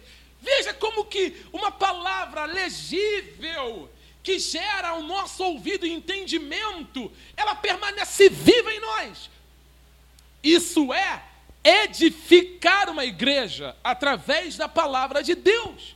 [0.46, 3.90] Veja como que uma palavra legível,
[4.22, 9.32] que gera ao nosso ouvido entendimento, ela permanece viva em nós.
[10.44, 11.24] Isso é
[11.64, 15.96] edificar uma igreja através da palavra de Deus.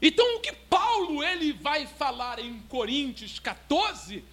[0.00, 4.24] Então o que Paulo ele vai falar em Coríntios 14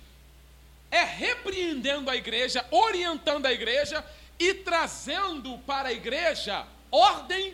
[0.89, 4.05] é repreendendo a igreja, orientando a igreja
[4.39, 7.53] e trazendo para a igreja ordem,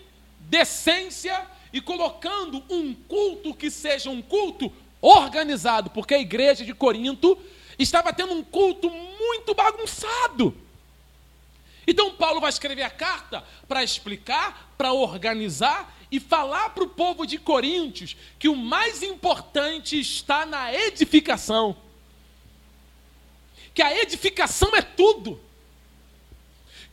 [0.50, 4.72] decência e colocando um culto que seja um culto
[5.02, 7.38] organizado, porque a igreja de Corinto
[7.78, 10.56] estava tendo um culto muito bagunçado.
[11.86, 17.26] Então Paulo vai escrever a carta para explicar, para organizar e falar para o povo
[17.26, 21.76] de Coríntios que o mais importante está na edificação.
[23.74, 25.42] Que a edificação é tudo.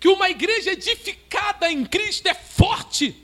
[0.00, 3.14] Que uma igreja edificada em Cristo é forte.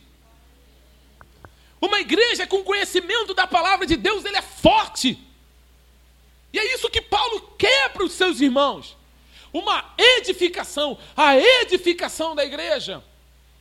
[1.81, 5.19] Uma igreja com conhecimento da palavra de Deus, ele é forte.
[6.53, 8.97] E é isso que Paulo quer para os seus irmãos.
[9.53, 13.03] Uma edificação, a edificação da igreja.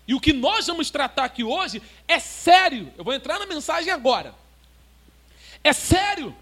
[0.08, 2.94] E o que nós vamos tratar aqui hoje é sério.
[2.98, 4.34] Eu vou entrar na mensagem agora.
[5.64, 6.36] É sério.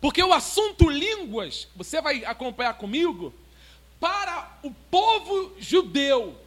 [0.00, 3.34] Porque o assunto línguas, você vai acompanhar comigo,
[4.00, 6.40] para o povo judeu,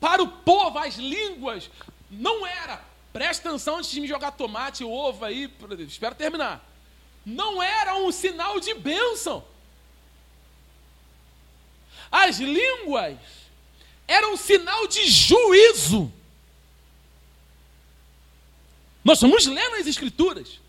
[0.00, 1.70] para o povo, as línguas,
[2.10, 2.82] não era.
[3.12, 5.52] Presta atenção antes de me jogar tomate, ovo aí,
[5.86, 6.66] espero terminar.
[7.24, 9.44] Não era um sinal de bênção.
[12.10, 13.18] As línguas
[14.06, 16.12] eram um sinal de juízo.
[19.04, 20.60] Nós estamos lendo as Escrituras.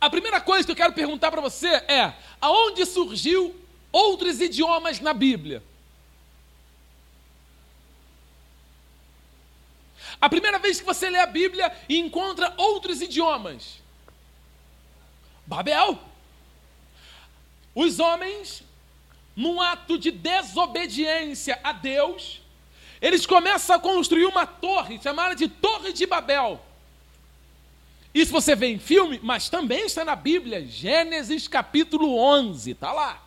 [0.00, 3.54] A primeira coisa que eu quero perguntar para você é: aonde surgiu
[3.90, 5.62] outros idiomas na Bíblia?
[10.20, 13.80] A primeira vez que você lê a Bíblia e encontra outros idiomas.
[15.46, 15.98] Babel.
[17.74, 18.62] Os homens,
[19.36, 22.42] num ato de desobediência a Deus,
[23.00, 26.60] eles começam a construir uma torre chamada de Torre de Babel.
[28.12, 33.22] Isso você vê em filme, mas também está na Bíblia, Gênesis capítulo 11, está lá.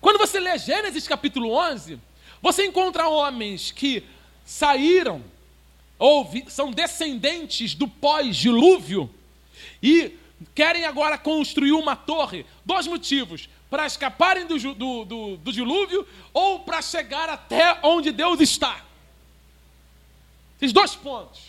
[0.00, 2.00] Quando você lê Gênesis capítulo 11,
[2.40, 4.04] você encontra homens que
[4.44, 5.22] saíram,
[5.98, 9.08] ou são descendentes do pós-dilúvio,
[9.82, 10.16] e
[10.54, 12.44] querem agora construir uma torre.
[12.64, 18.38] Dois motivos: para escaparem do, do, do, do dilúvio ou para chegar até onde Deus
[18.40, 18.84] está.
[20.60, 21.40] Esses dois pontos.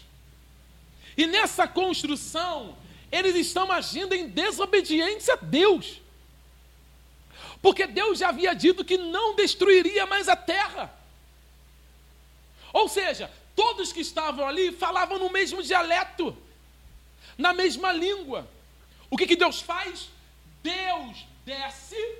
[1.17, 2.75] E nessa construção,
[3.11, 6.01] eles estão agindo em desobediência a Deus.
[7.61, 10.93] Porque Deus já havia dito que não destruiria mais a terra.
[12.73, 16.35] Ou seja, todos que estavam ali falavam no mesmo dialeto,
[17.37, 18.47] na mesma língua.
[19.09, 20.09] O que, que Deus faz?
[20.63, 22.17] Deus desce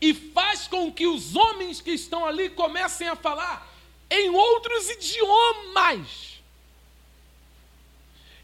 [0.00, 3.66] e faz com que os homens que estão ali comecem a falar
[4.08, 6.36] em outros idiomas.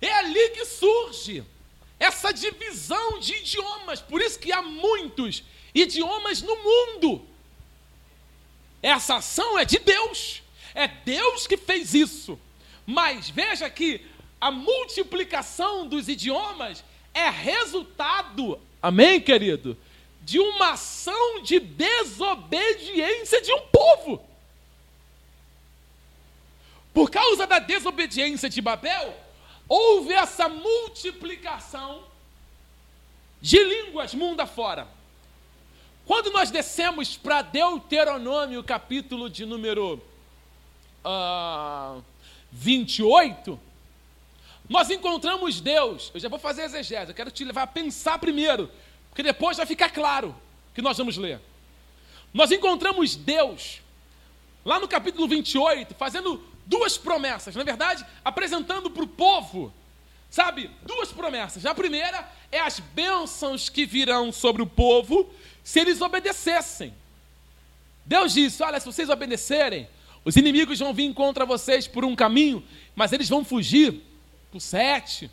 [0.00, 1.44] É ali que surge
[2.00, 4.00] essa divisão de idiomas.
[4.00, 7.24] Por isso que há muitos idiomas no mundo.
[8.82, 10.41] Essa ação é de Deus.
[10.74, 12.38] É Deus que fez isso.
[12.86, 14.04] Mas veja que
[14.40, 19.76] a multiplicação dos idiomas é resultado, amém, querido?
[20.22, 24.24] De uma ação de desobediência de um povo.
[26.92, 29.14] Por causa da desobediência de Babel,
[29.68, 32.04] houve essa multiplicação
[33.40, 34.86] de línguas mundo afora.
[36.04, 40.02] Quando nós descemos para Deuteronômio, capítulo de número
[41.04, 42.02] uh,
[42.50, 43.58] 28,
[44.68, 46.10] nós encontramos Deus.
[46.14, 48.70] Eu já vou fazer exegese, eu quero te levar a pensar primeiro,
[49.10, 50.34] porque depois vai ficar claro
[50.74, 51.40] que nós vamos ler.
[52.32, 53.80] Nós encontramos Deus,
[54.64, 59.72] lá no capítulo 28, fazendo duas promessas, na verdade, apresentando para o povo,
[60.30, 61.66] sabe, duas promessas.
[61.66, 65.30] A primeira é as bênçãos que virão sobre o povo
[65.62, 66.94] se eles obedecessem.
[68.04, 69.88] Deus disse: Olha, se vocês obedecerem,
[70.24, 72.62] os inimigos vão vir contra vocês por um caminho,
[72.94, 74.00] mas eles vão fugir
[74.50, 75.30] por sete.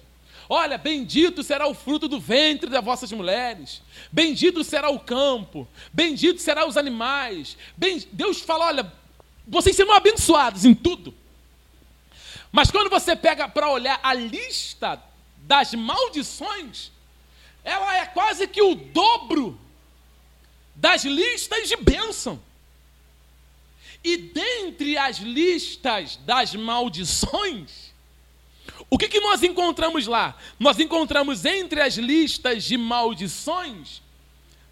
[0.47, 6.41] Olha, bendito será o fruto do ventre das vossas mulheres, bendito será o campo, bendito
[6.41, 7.55] serão os animais.
[8.11, 8.93] Deus fala: olha,
[9.47, 11.13] vocês serão abençoados em tudo.
[12.51, 14.99] Mas quando você pega para olhar a lista
[15.37, 16.91] das maldições,
[17.63, 19.59] ela é quase que o dobro
[20.73, 22.41] das listas de bênção.
[24.03, 27.89] E dentre as listas das maldições,
[28.89, 30.35] o que, que nós encontramos lá?
[30.57, 34.01] Nós encontramos entre as listas de maldições,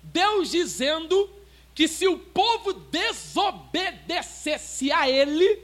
[0.01, 1.29] Deus dizendo
[1.75, 5.59] que se o povo desobedecesse a Ele,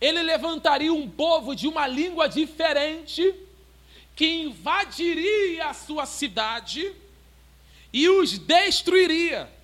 [0.00, 3.34] Ele levantaria um povo de uma língua diferente,
[4.14, 6.92] que invadiria a sua cidade
[7.92, 9.59] e os destruiria.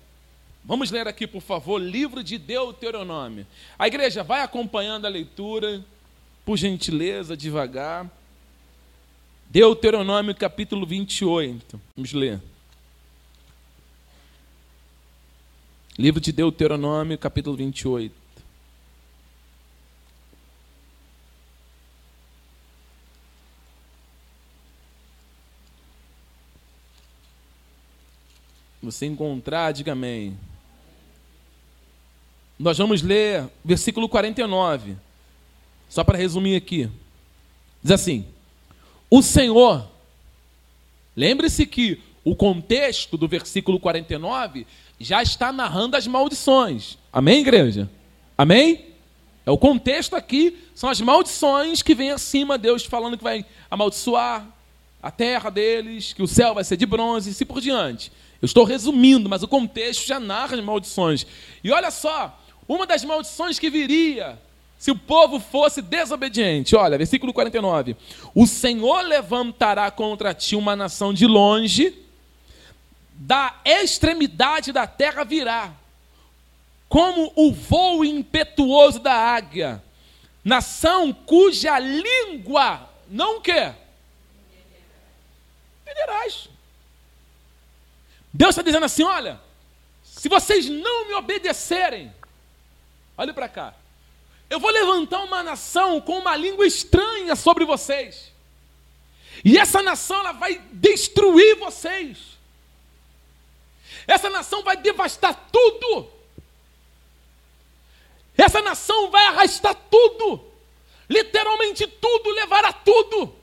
[0.67, 3.47] Vamos ler aqui, por favor, livro de Deuteronômio.
[3.79, 5.81] A igreja vai acompanhando a leitura,
[6.43, 8.11] por gentileza, devagar.
[9.49, 11.79] Deuteronômio capítulo 28.
[11.95, 12.41] Vamos ler.
[15.97, 18.13] Livro de Deuteronômio, capítulo 28.
[28.83, 30.37] Você encontrar, diga amém.
[32.57, 34.95] Nós vamos ler versículo 49.
[35.89, 36.89] Só para resumir aqui.
[37.83, 38.25] Diz assim:
[39.09, 39.87] O Senhor
[41.17, 44.67] Lembre-se que o contexto do versículo 49
[44.99, 46.95] já está narrando as maldições.
[47.11, 47.89] Amém, igreja?
[48.37, 48.85] Amém?
[49.43, 54.45] É o contexto aqui, são as maldições que vem acima, Deus falando que vai amaldiçoar
[55.01, 58.11] a terra deles, que o céu vai ser de bronze, e assim por diante.
[58.39, 61.25] Eu estou resumindo, mas o contexto já narra as maldições.
[61.63, 64.39] E olha só, uma das maldições que viria
[64.77, 66.75] se o povo fosse desobediente.
[66.75, 67.95] Olha, versículo 49.
[68.35, 71.97] O Senhor levantará contra ti uma nação de longe,
[73.13, 75.73] da extremidade da terra virá
[76.87, 79.83] como o voo impetuoso da águia,
[80.43, 83.75] nação cuja língua não quer.
[85.81, 86.49] Entenderás.
[88.33, 89.39] Deus está dizendo assim: olha,
[90.03, 92.13] se vocês não me obedecerem,
[93.17, 93.73] olhe para cá,
[94.49, 98.31] eu vou levantar uma nação com uma língua estranha sobre vocês.
[99.43, 102.37] E essa nação ela vai destruir vocês.
[104.07, 106.09] Essa nação vai devastar tudo.
[108.37, 110.39] Essa nação vai arrastar tudo,
[111.09, 113.35] literalmente tudo, levará tudo.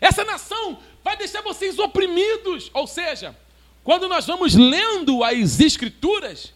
[0.00, 2.70] Essa nação vai deixar vocês oprimidos.
[2.74, 3.36] Ou seja,
[3.84, 6.52] quando nós vamos lendo as Escrituras,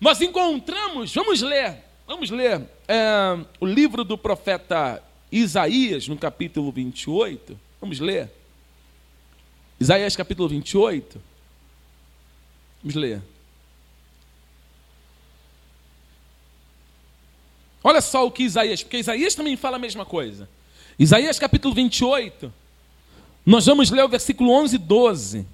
[0.00, 7.58] nós encontramos, vamos ler, vamos ler é, o livro do profeta Isaías, no capítulo 28.
[7.80, 8.30] Vamos ler.
[9.80, 11.20] Isaías capítulo 28.
[12.82, 13.22] Vamos ler.
[17.82, 20.48] Olha só o que Isaías, porque Isaías também fala a mesma coisa.
[20.98, 22.52] Isaías capítulo 28,
[23.46, 25.46] nós vamos ler o versículo 11 e 12.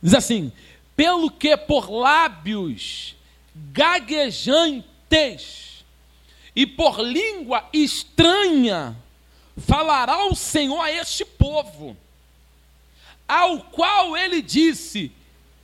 [0.00, 0.52] Diz assim:
[0.96, 3.16] Pelo que por lábios
[3.54, 5.84] gaguejantes
[6.54, 8.96] e por língua estranha
[9.56, 11.96] falará o Senhor a este povo,
[13.26, 15.10] ao qual ele disse: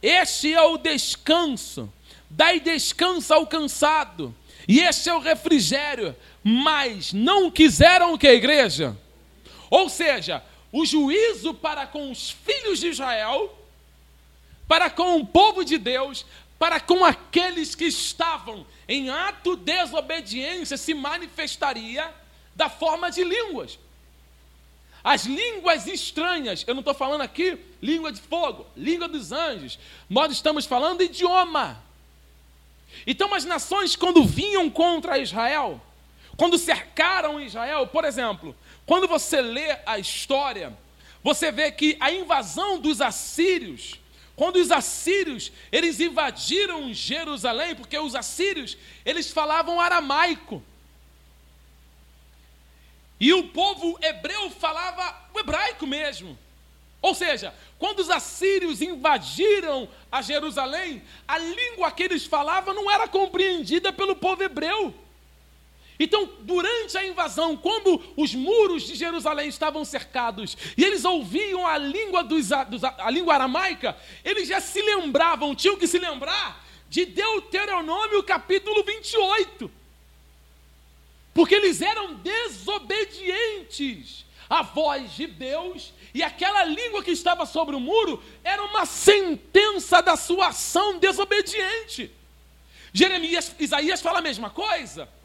[0.02, 1.92] Este é o descanso,
[2.28, 4.34] dai descanso ao cansado
[4.70, 6.14] e este é o refrigério.
[6.42, 8.96] Mas não quiseram o que, igreja?
[9.68, 13.52] Ou seja, o juízo para com os filhos de Israel,
[14.70, 16.24] para com o povo de Deus,
[16.56, 22.08] para com aqueles que estavam em ato de desobediência, se manifestaria
[22.54, 23.80] da forma de línguas.
[25.02, 29.76] As línguas estranhas, eu não estou falando aqui língua de fogo, língua dos anjos,
[30.08, 31.82] nós estamos falando idioma.
[33.04, 35.82] Então, as nações, quando vinham contra Israel,
[36.36, 38.54] quando cercaram Israel, por exemplo,
[38.86, 40.72] quando você lê a história,
[41.24, 43.99] você vê que a invasão dos assírios,
[44.40, 48.74] quando os assírios, eles invadiram Jerusalém, porque os assírios,
[49.04, 50.62] eles falavam aramaico.
[53.20, 56.38] E o povo hebreu falava o hebraico mesmo.
[57.02, 63.06] Ou seja, quando os assírios invadiram a Jerusalém, a língua que eles falavam não era
[63.06, 64.94] compreendida pelo povo hebreu.
[66.02, 71.76] Então, durante a invasão, quando os muros de Jerusalém estavam cercados e eles ouviam a
[71.76, 73.94] língua, dos, a língua aramaica,
[74.24, 79.70] eles já se lembravam, tinham que se lembrar de Deuteronômio capítulo 28.
[81.34, 87.80] Porque eles eram desobedientes à voz de Deus e aquela língua que estava sobre o
[87.80, 92.10] muro era uma sentença da sua ação desobediente.
[92.90, 95.19] Jeremias, Isaías fala a mesma coisa.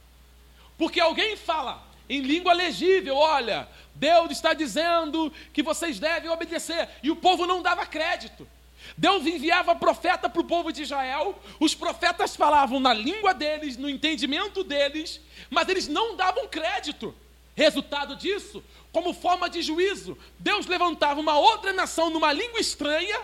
[0.77, 7.09] Porque alguém fala em língua legível, olha, Deus está dizendo que vocês devem obedecer, e
[7.09, 8.47] o povo não dava crédito.
[8.95, 13.89] Deus enviava profeta para o povo de Israel, os profetas falavam na língua deles, no
[13.89, 15.19] entendimento deles,
[15.49, 17.15] mas eles não davam crédito.
[17.55, 23.19] Resultado disso, como forma de juízo, Deus levantava uma outra nação numa língua estranha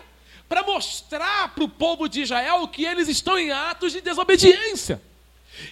[0.48, 5.02] para mostrar para o povo de Israel que eles estão em atos de desobediência.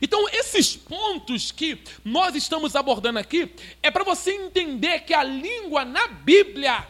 [0.02, 5.86] Então, esses pontos que nós estamos abordando aqui é para você entender que a língua
[5.86, 6.88] na Bíblia,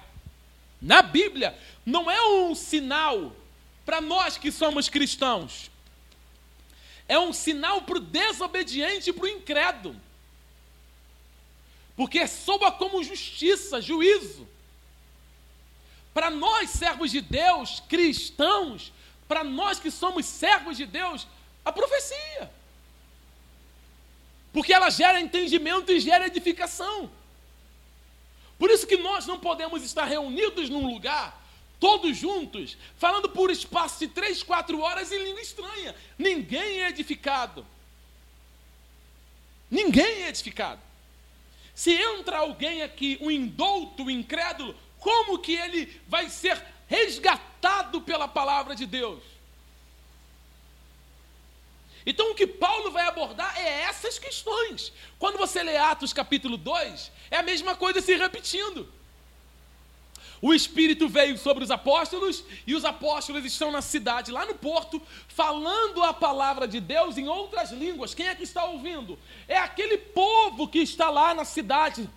[0.82, 3.36] na Bíblia, não é um sinal
[3.86, 5.70] para nós que somos cristãos.
[7.08, 10.10] É um sinal para o desobediente e para o incrédulo
[12.00, 14.48] porque soa como justiça, juízo.
[16.14, 18.94] Para nós, servos de Deus, cristãos,
[19.28, 21.28] para nós que somos servos de Deus,
[21.66, 22.50] a profecia.
[24.52, 27.10] Porque ela gera entendimento e gera edificação.
[28.58, 31.42] Por isso que nós não podemos estar reunidos num lugar,
[31.80, 35.96] todos juntos, falando por espaço de três, quatro horas em língua estranha.
[36.18, 37.66] Ninguém é edificado.
[39.72, 40.82] Ninguém é edificado.
[41.74, 48.28] Se entra alguém aqui, um indouto, um incrédulo, como que ele vai ser resgatado pela
[48.28, 49.24] palavra de Deus?
[52.10, 54.92] Então, o que Paulo vai abordar é essas questões.
[55.20, 58.92] Quando você lê Atos capítulo 2, é a mesma coisa se repetindo.
[60.42, 65.00] O Espírito veio sobre os apóstolos e os apóstolos estão na cidade, lá no porto,
[65.28, 68.16] falando a palavra de Deus em outras línguas.
[68.16, 69.20] Quem é que está ouvindo?
[69.48, 72.10] É aquele povo que está lá na cidade.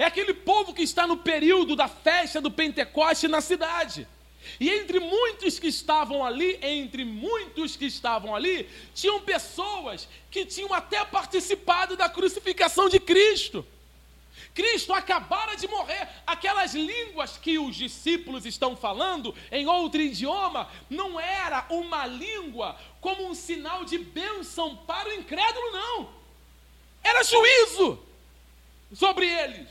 [0.00, 4.08] É aquele povo que está no período da festa do Pentecoste na cidade.
[4.60, 10.74] E entre muitos que estavam ali, entre muitos que estavam ali, tinham pessoas que tinham
[10.74, 13.64] até participado da crucificação de Cristo.
[14.54, 16.08] Cristo acabara de morrer.
[16.26, 23.28] Aquelas línguas que os discípulos estão falando em outro idioma não era uma língua como
[23.28, 26.10] um sinal de bênção para o incrédulo, não.
[27.04, 28.02] Era juízo
[28.92, 29.68] sobre eles.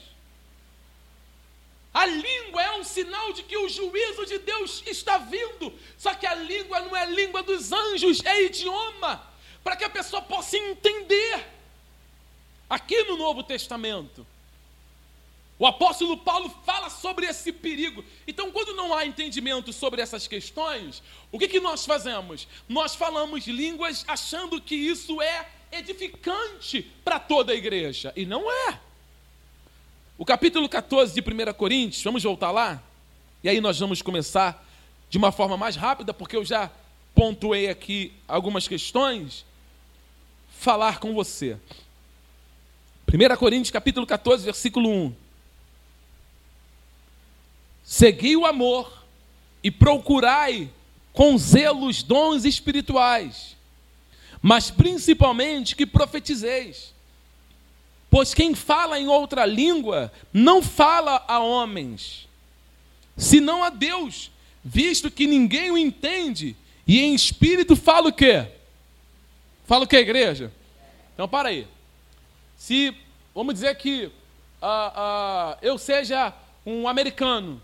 [1.98, 5.74] A língua é um sinal de que o juízo de Deus está vindo.
[5.98, 9.28] Só que a língua não é língua dos anjos, é idioma,
[9.64, 11.44] para que a pessoa possa entender.
[12.70, 14.28] Aqui no Novo Testamento,
[15.58, 18.06] o apóstolo Paulo fala sobre esse perigo.
[18.28, 22.48] Então, quando não há entendimento sobre essas questões, o que, que nós fazemos?
[22.70, 28.14] Nós falamos línguas achando que isso é edificante para toda a igreja.
[28.16, 28.87] E não é.
[30.20, 32.82] O capítulo 14 de 1 Coríntios, vamos voltar lá?
[33.44, 34.66] E aí nós vamos começar
[35.12, 36.72] de uma forma mais rápida, porque eu já
[37.14, 39.46] pontuei aqui algumas questões,
[40.50, 41.56] falar com você.
[43.08, 45.16] 1 Coríntios capítulo 14, versículo 1.
[47.84, 49.06] Segui o amor
[49.64, 50.68] e procurai
[51.14, 53.56] com zelo os dons espirituais,
[54.42, 56.97] mas principalmente que profetizeis.
[58.10, 62.28] Pois quem fala em outra língua não fala a homens,
[63.16, 64.32] senão a Deus,
[64.64, 66.56] visto que ninguém o entende,
[66.88, 68.48] e em espírito fala o quê?
[69.66, 70.52] Fala o quê, igreja?
[71.14, 71.68] Então, para aí.
[72.56, 72.96] Se,
[73.36, 74.10] vamos dizer que uh,
[74.62, 76.34] uh, eu seja
[76.66, 77.62] um americano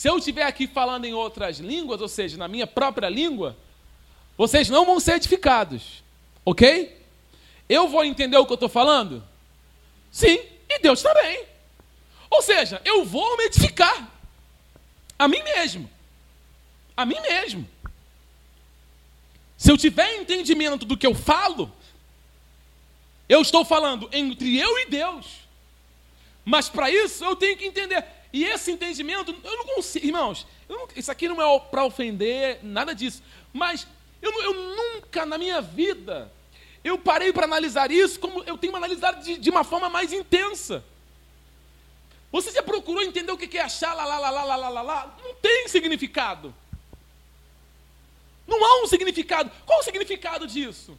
[0.00, 3.54] se eu estiver aqui falando em outras línguas, ou seja, na minha própria língua,
[4.34, 6.02] vocês não vão ser edificados.
[6.42, 6.98] Ok?
[7.68, 9.22] Eu vou entender o que eu estou falando?
[10.10, 10.38] Sim,
[10.68, 11.44] e Deus também.
[12.30, 14.10] Ou seja, eu vou me edificar
[15.18, 15.90] a mim mesmo.
[16.96, 17.68] A mim mesmo.
[19.56, 21.72] Se eu tiver entendimento do que eu falo,
[23.28, 25.26] eu estou falando entre eu e Deus.
[26.44, 30.86] Mas para isso eu tenho que entender e esse entendimento, eu não consigo, irmãos, não,
[30.94, 33.86] isso aqui não é para ofender, nada disso, mas
[34.22, 36.30] eu, eu, nunca na minha vida
[36.82, 40.84] eu parei para analisar isso como eu tenho analisado de, de uma forma mais intensa.
[42.32, 45.18] Você já procurou entender o que é achar lá, lá, lá, lá, lá, lá, lá?
[45.22, 46.54] Não tem significado.
[48.46, 49.50] Não há um significado.
[49.66, 50.96] Qual o significado disso?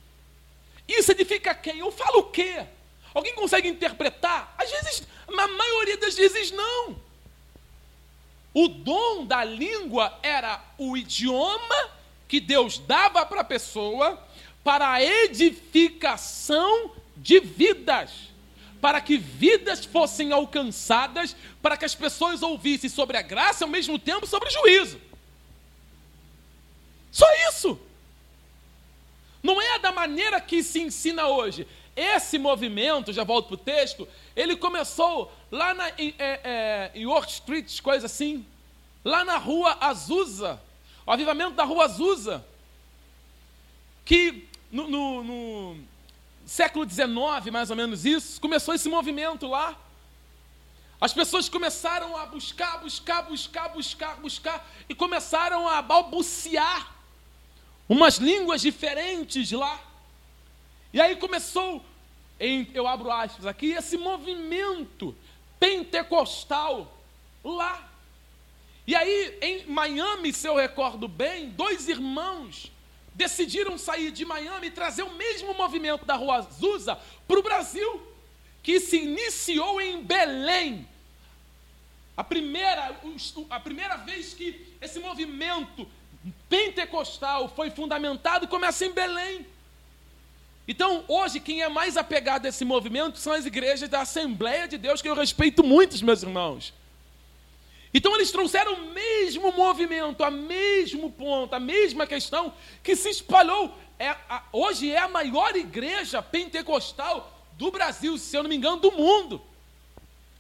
[0.88, 1.80] Isso edifica quem?
[1.80, 2.66] Eu falo o quê?
[3.14, 4.54] Alguém consegue interpretar?
[4.58, 6.96] Às vezes, na maioria das vezes, não.
[8.54, 11.92] O dom da língua era o idioma
[12.28, 14.22] que Deus dava para a pessoa
[14.64, 18.12] para a edificação de vidas,
[18.80, 23.70] para que vidas fossem alcançadas, para que as pessoas ouvissem sobre a graça e ao
[23.70, 25.00] mesmo tempo sobre o juízo.
[27.12, 27.80] Só isso.
[29.44, 31.68] Não é da maneira que se ensina hoje.
[31.96, 37.32] Esse movimento, já volto para o texto, ele começou lá na, em, é, é, York
[37.32, 38.46] Street, coisa assim,
[39.04, 40.62] lá na rua Azusa,
[41.06, 42.46] o avivamento da rua Azusa,
[44.06, 45.78] que no, no, no
[46.46, 49.78] século XIX, mais ou menos isso, começou esse movimento lá.
[51.00, 56.96] As pessoas começaram a buscar, buscar, buscar, buscar, buscar, e começaram a balbuciar
[57.90, 59.80] umas línguas diferentes lá.
[60.94, 61.84] E aí começou,
[62.40, 65.16] em, eu abro aspas aqui, esse movimento
[65.60, 67.02] pentecostal
[67.44, 67.90] lá.
[68.86, 72.72] E aí, em Miami, se eu recordo bem, dois irmãos
[73.22, 76.98] decidiram sair de Miami e trazer o mesmo movimento da Rua Azusa
[77.28, 78.02] para o Brasil,
[78.64, 80.88] que se iniciou em Belém.
[82.18, 83.00] A primeira,
[83.50, 84.48] a primeira vez que
[84.82, 85.88] esse movimento
[86.50, 89.46] pentecostal foi fundamentado começa em Belém.
[90.68, 94.80] Então, hoje, quem é mais apegado a esse movimento são as igrejas da Assembleia de
[94.80, 96.74] Deus, que eu respeito muito, meus irmãos.
[97.94, 103.78] Então, eles trouxeram o mesmo movimento, a mesmo ponto, a mesma questão que se espalhou.
[104.00, 108.78] É, a, hoje é a maior igreja pentecostal do Brasil, se eu não me engano,
[108.78, 109.42] do mundo.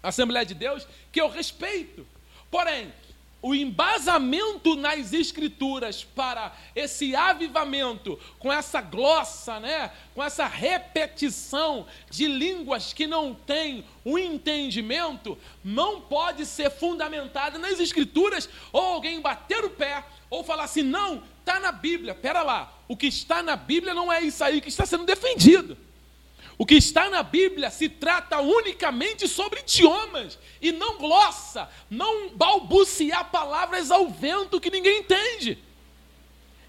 [0.01, 2.07] Assembleia de Deus, que eu respeito.
[2.49, 2.91] Porém,
[3.41, 12.27] o embasamento nas escrituras para esse avivamento, com essa glossa, né, com essa repetição de
[12.27, 19.19] línguas que não têm o um entendimento, não pode ser fundamentada nas escrituras ou alguém
[19.19, 22.13] bater o pé ou falar assim: "Não, está na Bíblia".
[22.13, 25.77] Pera lá, o que está na Bíblia não é isso aí que está sendo defendido.
[26.61, 33.31] O que está na Bíblia se trata unicamente sobre idiomas e não glossa, não balbuciar
[33.31, 35.57] palavras ao vento que ninguém entende.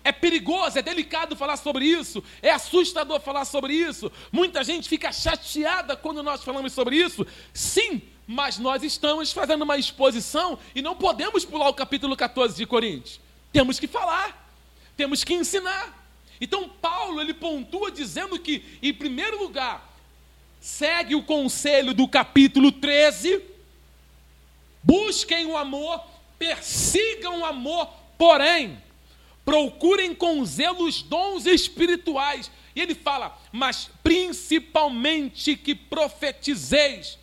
[0.03, 4.11] É perigoso, é delicado falar sobre isso, é assustador falar sobre isso.
[4.33, 7.27] Muita gente fica chateada quando nós falamos sobre isso.
[7.53, 12.65] Sim, mas nós estamos fazendo uma exposição e não podemos pular o capítulo 14 de
[12.65, 13.21] Coríntios.
[13.53, 14.51] Temos que falar,
[14.97, 16.02] temos que ensinar.
[16.43, 19.97] Então Paulo ele pontua dizendo que, em primeiro lugar,
[20.61, 23.41] segue o conselho do capítulo 13,
[24.83, 26.05] busquem o amor,
[26.41, 27.87] persigam o amor,
[28.19, 28.83] porém,
[29.45, 32.51] procurem com zelo os dons espirituais.
[32.75, 37.21] E ele fala, mas principalmente que profetizeis.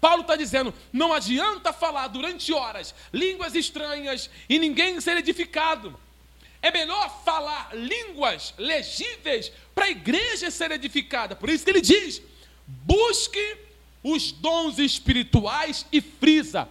[0.00, 6.05] Paulo está dizendo: não adianta falar durante horas línguas estranhas e ninguém ser edificado.
[6.62, 11.36] É melhor falar línguas legíveis para a igreja ser edificada.
[11.36, 12.22] Por isso que ele diz:
[12.66, 13.58] busque
[14.02, 16.68] os dons espirituais e frisa,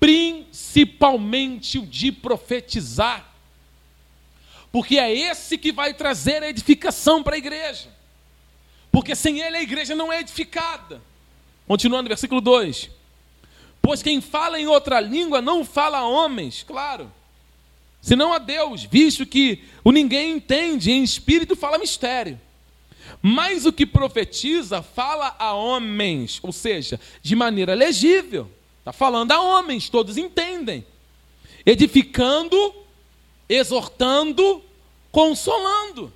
[0.00, 3.32] principalmente o de profetizar.
[4.72, 7.88] Porque é esse que vai trazer a edificação para a igreja.
[8.90, 11.00] Porque sem ele a igreja não é edificada.
[11.66, 12.90] Continuando, versículo 2:
[13.80, 17.10] Pois quem fala em outra língua não fala a homens, claro
[18.04, 22.38] senão a Deus, visto que o ninguém entende, em espírito fala mistério.
[23.22, 28.50] Mas o que profetiza fala a homens, ou seja, de maneira legível.
[28.80, 30.84] Está falando a homens, todos entendem.
[31.64, 32.74] Edificando,
[33.48, 34.62] exortando,
[35.10, 36.12] consolando.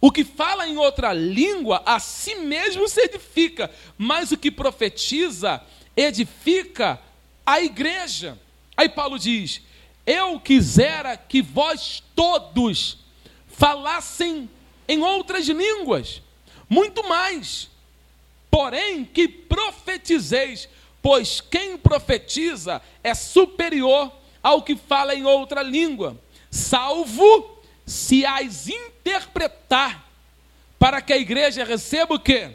[0.00, 5.62] O que fala em outra língua, a si mesmo se edifica, mas o que profetiza,
[5.96, 7.00] edifica
[7.46, 8.36] a igreja.
[8.76, 9.67] Aí Paulo diz:
[10.08, 12.96] eu quisera que vós todos
[13.46, 14.48] falassem
[14.88, 16.22] em outras línguas,
[16.66, 17.68] muito mais.
[18.50, 20.66] Porém, que profetizeis,
[21.02, 24.10] pois quem profetiza é superior
[24.42, 26.18] ao que fala em outra língua,
[26.50, 30.08] salvo se as interpretar,
[30.78, 32.52] para que a igreja receba o quê?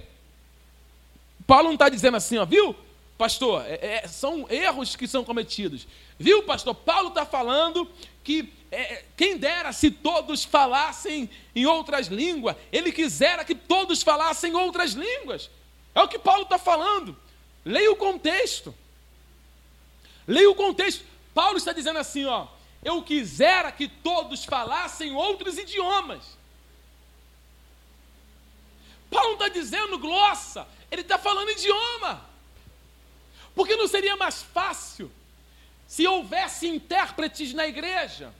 [1.46, 2.76] Paulo não está dizendo assim, ó, viu?
[3.24, 5.88] Pastor, é, é, são erros que são cometidos.
[6.20, 6.76] Viu, pastor?
[6.76, 7.90] Paulo está falando
[8.22, 14.54] que é, quem dera se todos falassem em outras línguas, ele quisera que todos falassem
[14.56, 15.50] outras línguas.
[15.96, 17.18] É o que Paulo está falando.
[17.64, 18.76] Leia o contexto.
[20.28, 21.06] Leia o contexto.
[21.34, 22.48] Paulo está dizendo assim: ó,
[22.84, 26.38] eu quisera que todos falassem outros idiomas.
[29.10, 32.33] Paulo está dizendo glossa, ele está falando idioma.
[33.56, 35.12] Porque não seria mais fácil
[35.88, 38.34] se houvesse intérpretes na igreja?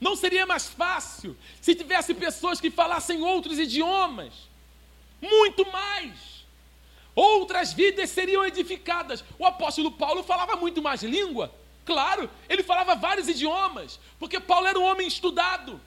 [0.00, 4.32] Não seria mais fácil se tivesse pessoas que falassem outros idiomas?
[5.20, 6.44] Muito mais.
[7.14, 9.24] Outras vidas seriam edificadas.
[9.38, 11.52] O apóstolo Paulo falava muito mais língua.
[11.84, 15.80] Claro, ele falava vários idiomas, porque Paulo era um homem estudado.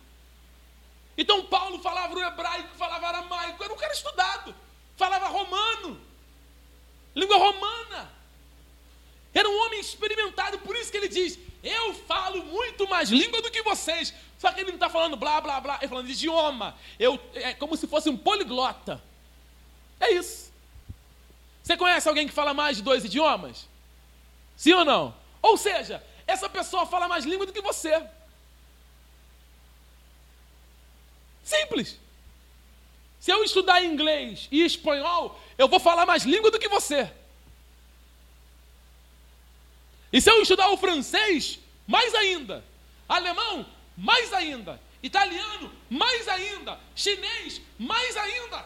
[1.17, 4.55] Então Paulo falava o hebraico, falava aramaico, era um cara estudado.
[4.97, 6.01] Falava romano,
[7.15, 8.11] língua romana.
[9.33, 13.51] Era um homem experimentado, por isso que ele diz: Eu falo muito mais língua do
[13.51, 14.13] que vocês.
[14.37, 16.75] Só que ele não está falando blá, blá, blá, ele está falando idioma.
[16.99, 19.01] Eu, é como se fosse um poliglota.
[19.99, 20.51] É isso.
[21.63, 23.67] Você conhece alguém que fala mais de dois idiomas?
[24.57, 25.15] Sim ou não?
[25.41, 28.03] Ou seja, essa pessoa fala mais língua do que você.
[31.43, 31.97] Simples.
[33.19, 37.11] Se eu estudar inglês e espanhol, eu vou falar mais língua do que você.
[40.11, 42.63] E se eu estudar o francês, mais ainda.
[43.07, 43.65] Alemão,
[43.97, 44.79] mais ainda.
[45.01, 46.79] Italiano, mais ainda.
[46.95, 48.65] Chinês, mais ainda.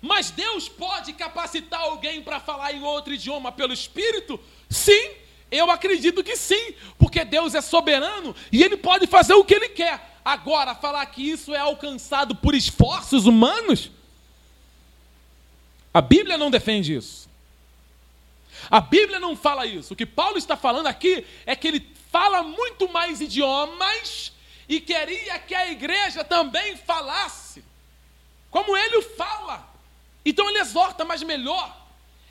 [0.00, 4.38] Mas Deus pode capacitar alguém para falar em outro idioma pelo Espírito?
[4.68, 5.10] Sim,
[5.50, 9.68] eu acredito que sim, porque Deus é soberano e Ele pode fazer o que Ele
[9.68, 10.18] quer.
[10.24, 13.90] Agora, falar que isso é alcançado por esforços humanos?
[15.94, 17.25] A Bíblia não defende isso.
[18.70, 19.94] A Bíblia não fala isso.
[19.94, 24.32] O que Paulo está falando aqui é que ele fala muito mais idiomas
[24.68, 27.64] e queria que a igreja também falasse,
[28.50, 29.68] como ele o fala.
[30.24, 31.76] Então ele exorta, mas melhor,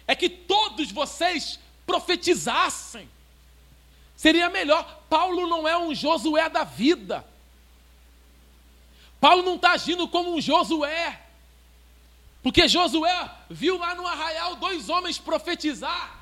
[0.08, 3.10] é que todos vocês profetizassem.
[4.16, 5.02] Seria melhor.
[5.10, 7.26] Paulo não é um Josué da vida.
[9.20, 11.22] Paulo não está agindo como um Josué.
[12.42, 16.15] Porque Josué viu lá no arraial dois homens profetizar.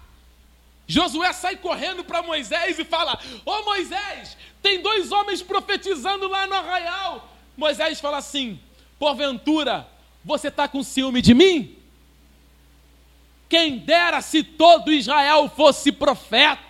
[0.88, 6.46] Josué sai correndo para Moisés e fala: Ô oh, Moisés, tem dois homens profetizando lá
[6.46, 7.30] no arraial.
[7.56, 8.60] Moisés fala assim:
[9.00, 9.88] Porventura,
[10.24, 11.78] você está com ciúme de mim?
[13.48, 16.62] Quem dera se todo Israel fosse profeta.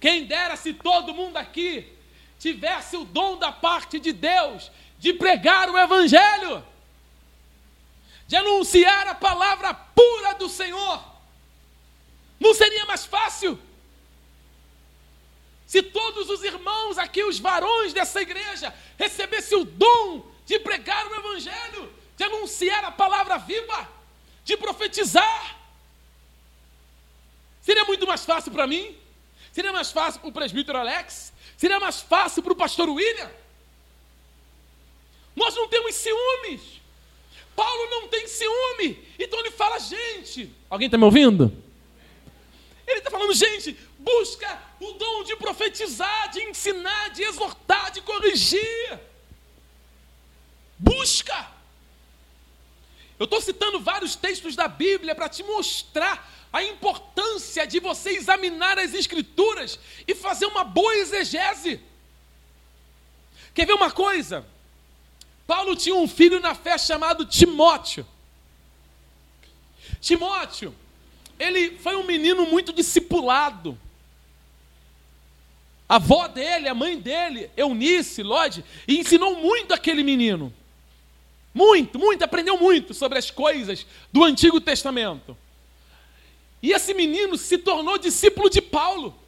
[0.00, 1.92] Quem dera se todo mundo aqui
[2.38, 6.64] tivesse o dom da parte de Deus de pregar o Evangelho,
[8.26, 11.02] de anunciar a palavra pura do Senhor.
[12.38, 13.58] Não seria mais fácil?
[15.66, 21.14] Se todos os irmãos aqui, os varões dessa igreja, recebessem o dom de pregar o
[21.14, 23.86] Evangelho, de anunciar a palavra viva,
[24.44, 25.58] de profetizar,
[27.60, 28.96] seria muito mais fácil para mim,
[29.52, 33.30] seria mais fácil para o presbítero Alex, seria mais fácil para o pastor William.
[35.36, 36.62] Nós não temos ciúmes.
[37.54, 39.06] Paulo não tem ciúme.
[39.18, 40.50] Então ele fala, gente.
[40.70, 41.52] Alguém está me ouvindo?
[42.88, 48.98] Ele está falando, gente, busca o dom de profetizar, de ensinar, de exortar, de corrigir.
[50.78, 51.50] Busca.
[53.18, 58.78] Eu estou citando vários textos da Bíblia para te mostrar a importância de você examinar
[58.78, 61.80] as Escrituras e fazer uma boa exegese.
[63.52, 64.46] Quer ver uma coisa?
[65.46, 68.06] Paulo tinha um filho na fé chamado Timóteo.
[70.00, 70.74] Timóteo,
[71.38, 73.78] ele foi um menino muito discipulado.
[75.88, 80.52] A avó dele, a mãe dele, Eunice, Lode, ensinou muito aquele menino.
[81.54, 85.36] Muito, muito, aprendeu muito sobre as coisas do Antigo Testamento.
[86.62, 89.18] E esse menino se tornou discípulo de Paulo.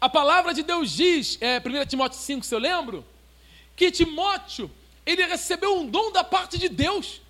[0.00, 3.04] A palavra de Deus diz, é, 1 Timóteo 5, se eu lembro,
[3.74, 4.70] que Timóteo,
[5.06, 7.20] ele recebeu um dom da parte de Deus.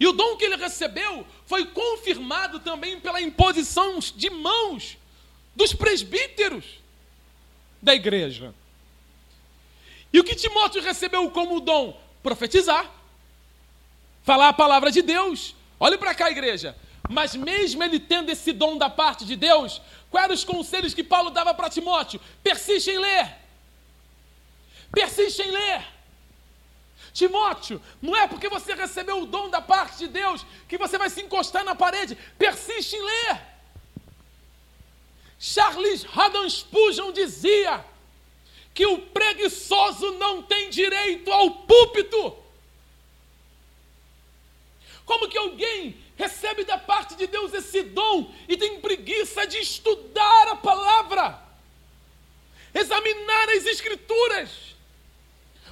[0.00, 4.96] E o dom que ele recebeu foi confirmado também pela imposição de mãos
[5.56, 6.64] dos presbíteros
[7.82, 8.54] da igreja.
[10.12, 12.00] E o que Timóteo recebeu como dom?
[12.22, 12.90] Profetizar,
[14.22, 15.54] falar a palavra de Deus.
[15.80, 16.76] Olhe para cá, igreja.
[17.08, 19.80] Mas mesmo ele tendo esse dom da parte de Deus,
[20.10, 22.20] quais eram os conselhos que Paulo dava para Timóteo?
[22.42, 23.34] Persiste em ler.
[24.92, 25.97] Persiste em ler.
[27.12, 31.10] Timóteo, não é porque você recebeu o dom da parte de Deus que você vai
[31.10, 32.16] se encostar na parede.
[32.38, 33.40] Persiste em ler.
[35.38, 37.84] Charles Haddon Spurgeon dizia
[38.74, 42.36] que o preguiçoso não tem direito ao púlpito.
[45.04, 50.48] Como que alguém recebe da parte de Deus esse dom e tem preguiça de estudar
[50.48, 51.40] a palavra,
[52.74, 54.76] examinar as escrituras,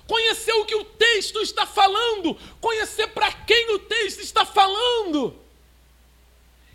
[0.07, 5.37] conhecer o que o texto está falando, conhecer para quem o texto está falando?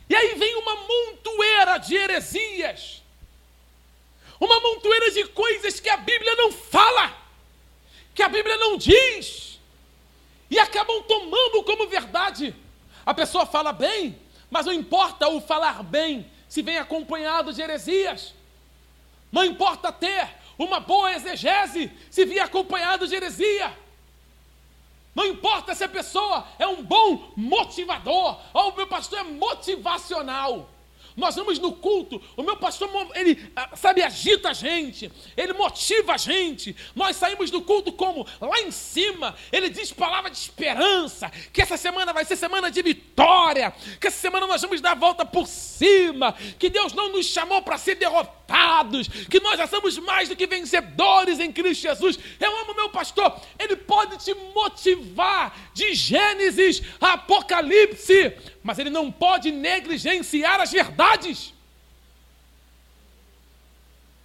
[0.09, 3.01] E aí vem uma montoeira de heresias,
[4.39, 7.15] uma montoeira de coisas que a Bíblia não fala,
[8.13, 9.59] que a Bíblia não diz,
[10.49, 12.53] e acabam tomando como verdade.
[13.05, 14.19] A pessoa fala bem,
[14.49, 18.34] mas não importa o falar bem se vem acompanhado de heresias.
[19.32, 20.27] Não importa ter
[20.57, 23.75] uma boa exegese se vier acompanhado de heresia.
[25.13, 30.69] Não importa se a pessoa é um bom motivador, ou o meu pastor é motivacional.
[31.16, 36.14] Nós vamos no culto, o meu pastor, ele, ah, sabe, agita a gente, ele motiva
[36.14, 36.76] a gente.
[36.95, 38.26] Nós saímos do culto como?
[38.39, 42.82] Lá em cima, ele diz palavra de esperança, que essa semana vai ser semana de
[42.82, 47.26] vitória, que essa semana nós vamos dar a volta por cima, que Deus não nos
[47.26, 52.18] chamou para ser derrotados, que nós já somos mais do que vencedores em Cristo Jesus.
[52.39, 59.51] Eu amo meu pastor, ele pode te motivar de Gênesis Apocalipse mas ele não pode
[59.51, 61.53] negligenciar as verdades.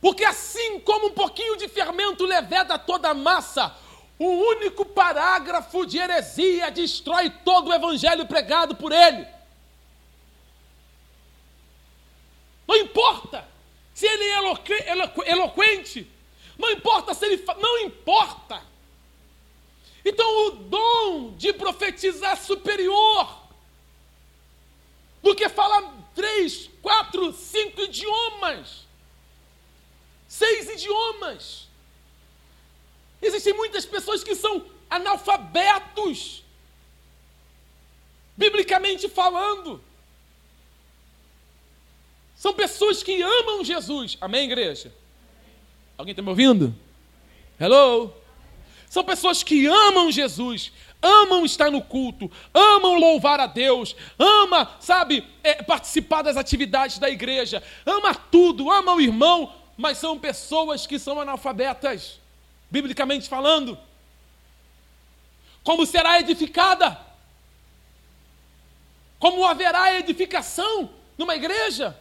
[0.00, 3.74] Porque assim como um pouquinho de fermento leveda toda a massa,
[4.18, 9.26] o único parágrafo de heresia destrói todo o evangelho pregado por ele.
[12.68, 13.46] Não importa
[13.94, 16.10] se ele é eloquente,
[16.58, 17.44] não importa se ele.
[17.58, 18.62] Não importa.
[20.06, 23.42] Então o dom de profetizar superior
[25.20, 25.82] do que falar
[26.14, 28.86] três, quatro, cinco idiomas,
[30.28, 31.66] seis idiomas.
[33.20, 36.44] Existem muitas pessoas que são analfabetos,
[38.36, 39.82] biblicamente falando.
[42.36, 44.16] São pessoas que amam Jesus.
[44.20, 44.94] Amém, igreja?
[45.98, 46.72] Alguém está me ouvindo?
[47.58, 48.14] Hello?
[48.96, 50.72] São pessoas que amam Jesus,
[51.02, 57.10] amam estar no culto, amam louvar a Deus, ama, sabe, é, participar das atividades da
[57.10, 62.18] igreja, ama tudo, ama o irmão, mas são pessoas que são analfabetas,
[62.70, 63.78] biblicamente falando.
[65.62, 66.98] Como será edificada?
[69.18, 70.88] Como haverá edificação
[71.18, 71.94] numa igreja?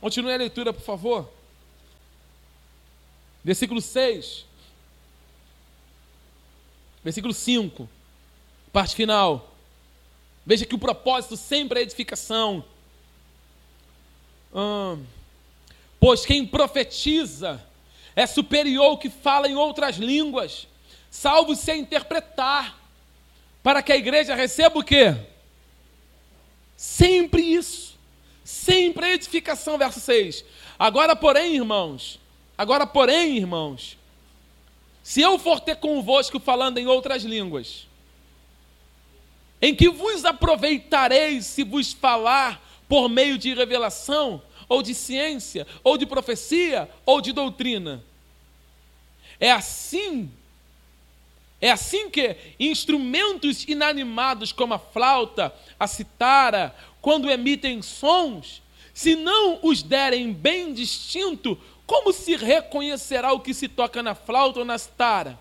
[0.00, 1.30] Continue a leitura, por favor.
[3.44, 4.50] Versículo 6.
[7.02, 7.88] Versículo 5.
[8.72, 9.52] Parte final.
[10.44, 12.64] Veja que o propósito sempre é edificação.
[14.54, 15.02] Hum,
[15.98, 17.64] pois quem profetiza
[18.14, 20.68] é superior ao que fala em outras línguas,
[21.10, 22.78] salvo se interpretar,
[23.62, 25.16] para que a igreja receba o quê?
[26.76, 27.92] Sempre isso.
[28.44, 30.44] Sempre edificação, verso 6.
[30.78, 32.18] Agora, porém, irmãos,
[32.58, 33.96] agora, porém, irmãos,
[35.02, 37.86] se eu for ter convosco falando em outras línguas,
[39.60, 45.96] em que vos aproveitareis se vos falar por meio de revelação, ou de ciência, ou
[45.98, 48.02] de profecia, ou de doutrina?
[49.38, 50.30] É assim
[51.62, 58.60] é assim que instrumentos inanimados como a flauta, a citara, quando emitem sons,
[58.92, 61.56] se não os derem bem distinto,
[61.92, 65.38] como se reconhecerá o que se toca na flauta ou na citara?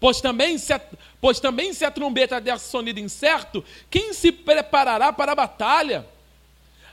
[0.00, 0.80] Pois também, se a,
[1.20, 6.06] pois também se a trombeta der sonido incerto, quem se preparará para a batalha?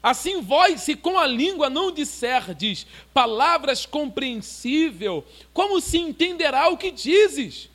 [0.03, 5.23] Assim vós, se com a língua não disserdes palavras compreensível,
[5.53, 7.69] como se entenderá o que dizes?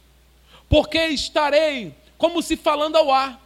[0.71, 3.45] porque estarei como se falando ao ar.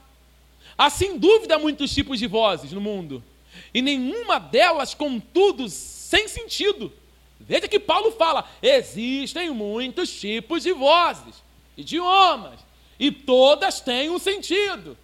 [0.77, 3.25] Há sem dúvida muitos tipos de vozes no mundo,
[3.73, 6.93] e nenhuma delas, contudo, sem sentido.
[7.41, 11.43] Veja que Paulo fala: existem muitos tipos de vozes,
[11.77, 12.61] idiomas,
[12.99, 14.97] e todas têm um sentido.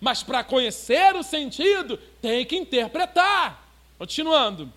[0.00, 3.68] Mas para conhecer o sentido, tem que interpretar.
[3.98, 4.72] Continuando.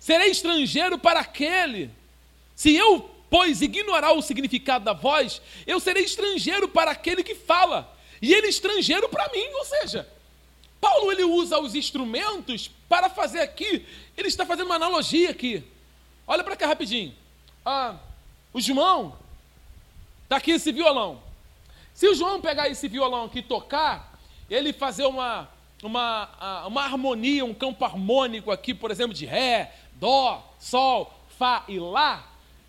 [0.00, 1.90] Serei estrangeiro para aquele.
[2.56, 7.92] Se eu pois ignorar o significado da voz, eu serei estrangeiro para aquele que fala,
[8.22, 10.08] e ele estrangeiro para mim, ou seja,
[10.80, 13.84] Paulo ele usa os instrumentos para fazer aqui,
[14.16, 15.64] ele está fazendo uma analogia aqui.
[16.24, 17.12] Olha para cá rapidinho.
[17.66, 17.96] Ah,
[18.52, 19.16] o João
[20.22, 21.20] está aqui esse violão.
[21.92, 24.16] Se o João pegar esse violão aqui e tocar,
[24.48, 25.48] ele fazer uma,
[25.82, 31.64] uma, ah, uma harmonia, um campo harmônico aqui, por exemplo, de Ré, Dó, Sol, Fá
[31.66, 32.24] e Lá,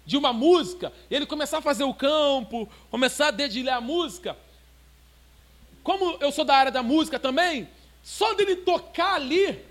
[0.07, 4.35] de uma música, ele começar a fazer o campo, começar a dedilhar a música.
[5.83, 7.69] Como eu sou da área da música também,
[8.01, 9.63] só dele tocar ali,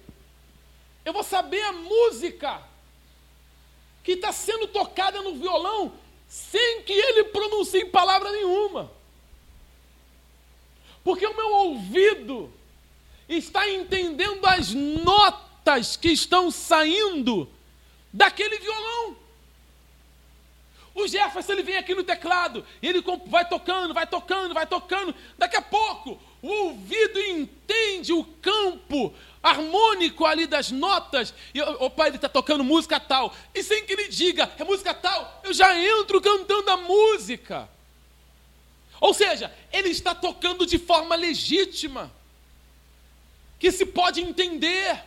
[1.05, 2.63] eu vou saber a música
[4.03, 5.93] que está sendo tocada no violão
[6.29, 8.91] sem que ele pronuncie palavra nenhuma.
[11.03, 12.53] Porque o meu ouvido
[13.29, 17.49] está entendendo as notas que estão saindo
[18.13, 19.17] daquele violão.
[20.95, 25.15] O Jefferson ele vem aqui no teclado, e ele vai tocando, vai tocando, vai tocando.
[25.37, 29.13] Daqui a pouco, o ouvido entende o campo
[29.45, 31.35] harmônico ali das notas.
[31.55, 33.35] E o pai ele está tocando música tal.
[33.55, 37.69] E sem que ele diga, é música tal, eu já entro cantando a música.
[39.01, 42.11] Ou seja, ele está tocando de forma legítima,
[43.59, 45.05] que se pode entender.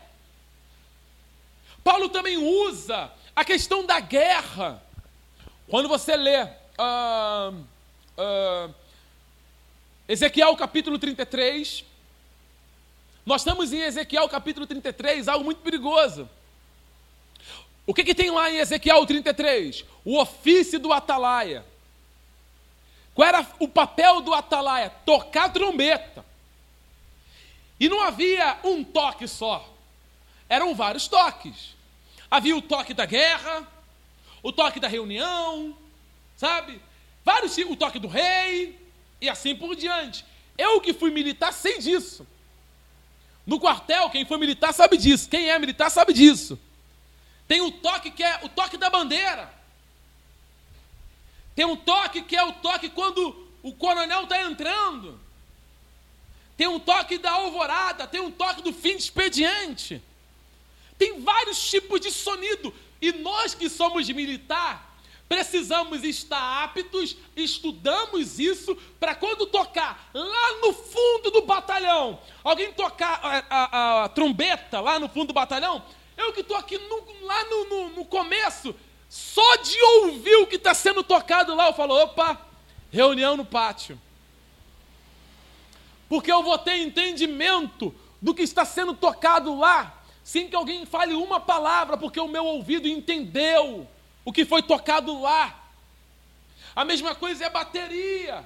[1.83, 4.83] Paulo também usa a questão da guerra
[5.67, 7.53] quando você lê uh,
[8.17, 8.73] uh,
[10.07, 11.83] Ezequiel capítulo 33,
[13.27, 16.29] nós estamos em Ezequiel capítulo 33, algo muito perigoso.
[17.85, 19.83] O que, que tem lá em Ezequiel 33?
[20.05, 21.65] O ofício do atalaia.
[23.13, 24.89] Qual era o papel do atalaia?
[25.05, 26.25] Tocar trombeta.
[27.77, 29.73] E não havia um toque só,
[30.47, 31.75] eram vários toques.
[32.31, 33.67] Havia o toque da guerra,
[34.41, 35.77] o toque da reunião,
[36.37, 36.81] sabe?
[37.25, 38.79] Vários, o toque do rei
[39.19, 40.23] e assim por diante.
[40.57, 42.25] Eu que fui militar sei disso.
[43.47, 45.29] No quartel, quem foi militar sabe disso.
[45.29, 46.59] Quem é militar sabe disso.
[47.47, 49.49] Tem o toque que é o toque da bandeira.
[51.55, 55.17] Tem um toque que é o toque quando o coronel está entrando.
[56.57, 60.03] Tem um toque da alvorada, tem um toque do fim de expediente.
[60.97, 62.73] Tem vários tipos de sonido.
[63.01, 64.86] E nós que somos militar,
[65.27, 73.19] precisamos estar aptos, estudamos isso, para quando tocar lá no fundo do batalhão, alguém tocar
[73.23, 75.83] a, a, a trombeta lá no fundo do batalhão,
[76.17, 78.73] eu que estou aqui no, lá no, no, no começo,
[79.09, 82.41] só de ouvir o que está sendo tocado lá, eu falo: opa,
[82.91, 83.99] reunião no pátio.
[86.09, 91.13] Porque eu vou ter entendimento do que está sendo tocado lá, sem que alguém fale
[91.13, 93.87] uma palavra, porque o meu ouvido entendeu
[94.27, 95.57] o que foi tocado lá.
[96.75, 98.45] A mesma coisa é a bateria.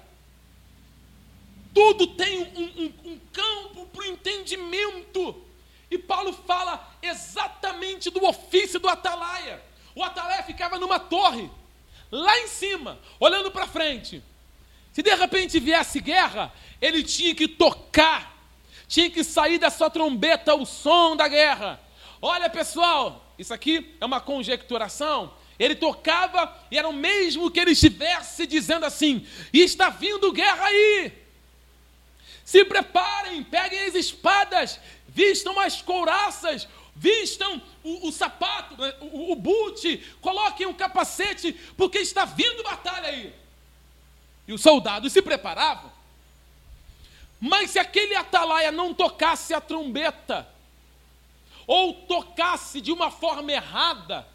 [1.73, 5.43] Tudo tem um, um, um campo para o entendimento.
[5.89, 9.59] E Paulo fala exatamente do ofício do atalaia.
[9.95, 11.49] O atalaia ficava numa torre,
[12.11, 14.23] lá em cima, olhando para frente.
[14.93, 18.37] Se de repente viesse guerra, ele tinha que tocar,
[18.87, 21.81] tinha que sair da sua trombeta o som da guerra.
[22.21, 27.73] Olha pessoal, isso aqui é uma conjecturação, ele tocava e era o mesmo que ele
[27.73, 31.13] estivesse dizendo assim: está vindo guerra aí.
[32.43, 39.35] Se preparem, peguem as espadas, vistam as couraças, vistam o, o sapato, né, o, o
[39.35, 43.31] boot, coloquem um capacete, porque está vindo batalha aí.
[44.47, 45.91] E os soldados se preparavam.
[47.39, 50.49] Mas se aquele atalaia não tocasse a trombeta,
[51.67, 54.27] ou tocasse de uma forma errada,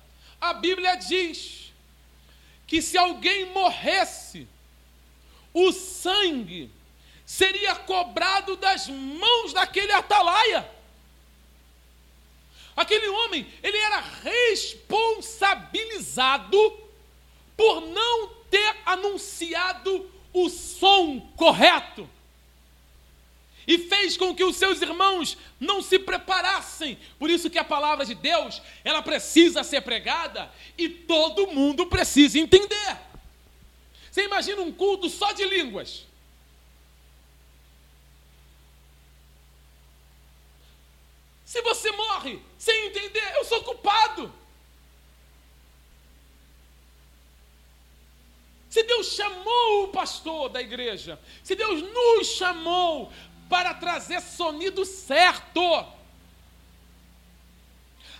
[0.48, 1.72] a Bíblia diz
[2.66, 4.48] que se alguém morresse,
[5.52, 6.70] o sangue
[7.24, 10.68] seria cobrado das mãos daquele atalaia.
[12.76, 16.58] Aquele homem, ele era responsabilizado
[17.56, 22.10] por não ter anunciado o som correto
[23.66, 26.98] e fez com que os seus irmãos não se preparassem.
[27.18, 32.38] Por isso que a palavra de Deus, ela precisa ser pregada e todo mundo precisa
[32.38, 32.98] entender.
[34.10, 36.06] Você imagina um culto só de línguas?
[41.44, 44.32] Se você morre sem entender, eu sou culpado.
[48.68, 53.10] Se Deus chamou o pastor da igreja, se Deus nos chamou
[53.48, 55.86] para trazer sonido certo.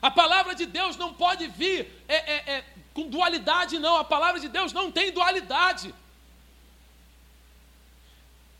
[0.01, 3.97] A palavra de Deus não pode vir é, é, é, com dualidade, não.
[3.97, 5.95] A palavra de Deus não tem dualidade.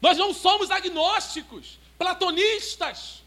[0.01, 3.23] Nós não somos agnósticos, platonistas.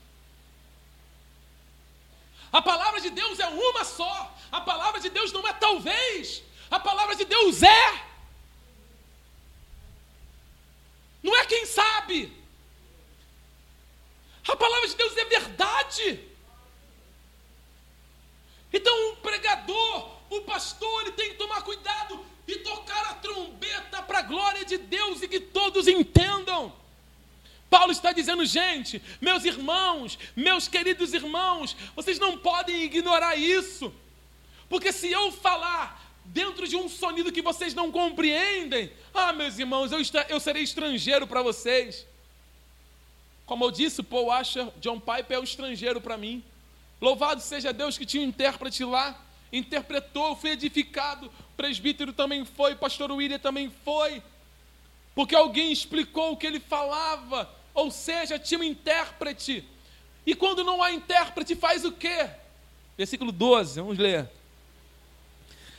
[2.52, 4.36] A palavra de Deus é uma só.
[4.52, 6.42] A palavra de Deus não é talvez.
[6.70, 8.04] A palavra de Deus é.
[11.22, 12.39] Não é quem sabe.
[14.52, 16.20] A palavra de Deus é verdade.
[18.74, 24.20] Então o pregador, o pastor, ele tem que tomar cuidado e tocar a trombeta para
[24.20, 26.74] a glória de Deus e que todos entendam.
[27.70, 33.94] Paulo está dizendo, gente, meus irmãos, meus queridos irmãos, vocês não podem ignorar isso,
[34.68, 39.92] porque se eu falar dentro de um sonido que vocês não compreendem, ah, meus irmãos,
[39.92, 42.08] eu, eu serei estrangeiro para vocês.
[43.50, 46.44] Como eu disse, Paul Asher, John Piper é um estrangeiro para mim.
[47.02, 49.20] Louvado seja Deus que tinha um intérprete lá,
[49.52, 54.22] interpretou, foi edificado, o presbítero também foi, pastor William também foi,
[55.16, 59.66] porque alguém explicou o que ele falava, ou seja, tinha um intérprete.
[60.28, 62.30] E quando não há intérprete, faz o quê?
[62.96, 64.30] Versículo 12, vamos ler.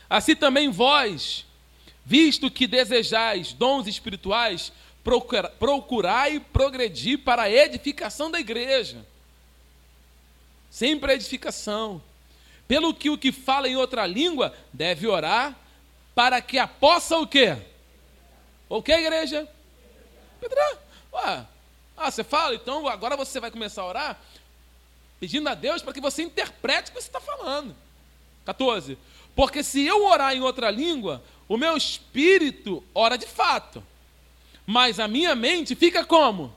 [0.08, 1.46] Assim também vós,
[2.04, 4.72] visto que desejais dons espirituais,
[5.02, 9.04] procurai progredir para a edificação da igreja.
[10.70, 12.02] Sempre a edificação.
[12.68, 15.56] Pelo que o que fala em outra língua deve orar
[16.14, 17.56] para que a possa o quê?
[18.68, 19.48] O que, igreja?
[20.40, 20.78] Pedra.
[21.12, 21.46] Ué,
[21.96, 24.20] ah, você fala, então agora você vai começar a orar
[25.18, 27.74] pedindo a Deus para que você interprete o que você está falando.
[28.44, 28.96] 14.
[29.34, 33.82] Porque se eu orar em outra língua, o meu espírito ora de fato
[34.70, 36.54] mas a minha mente fica como?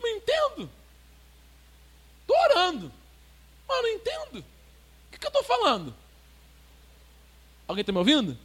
[0.00, 0.70] Não entendo.
[2.20, 2.92] Estou orando,
[3.68, 4.38] mas não entendo.
[4.38, 5.92] O que, que eu estou falando?
[7.66, 8.38] Alguém está me ouvindo?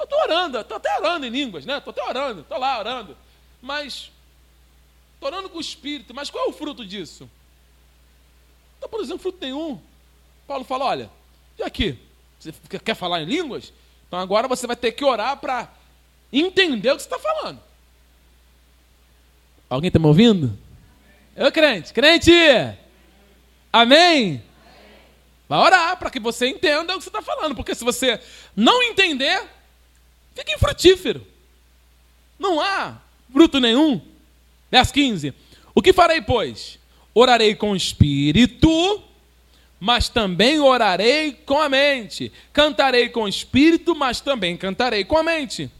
[0.00, 1.78] Eu estou orando, estou até orando em línguas, né?
[1.78, 3.16] Estou até orando, estou lá orando.
[3.60, 4.10] Mas,
[5.14, 7.30] estou orando com o Espírito, mas qual é o fruto disso?
[8.80, 9.80] Não produzindo fruto nenhum.
[10.44, 11.10] Paulo fala: olha,
[11.56, 11.96] e aqui?
[12.40, 13.72] Você quer falar em línguas?
[14.08, 15.72] Então agora você vai ter que orar para
[16.32, 17.60] entender o que você está falando.
[19.68, 20.58] Alguém está me ouvindo?
[21.36, 22.32] Eu crente, crente!
[23.72, 24.42] Amém?
[25.48, 28.20] Vai orar para que você entenda o que você está falando, porque se você
[28.54, 29.42] não entender,
[30.34, 31.26] fica infrutífero.
[32.38, 32.98] Não há
[33.32, 34.00] fruto nenhum.
[34.70, 35.34] Verso 15:
[35.74, 36.78] O que farei, pois?
[37.14, 39.02] Orarei com o espírito,
[39.78, 42.32] mas também orarei com a mente.
[42.52, 45.70] Cantarei com o espírito, mas também cantarei com a mente.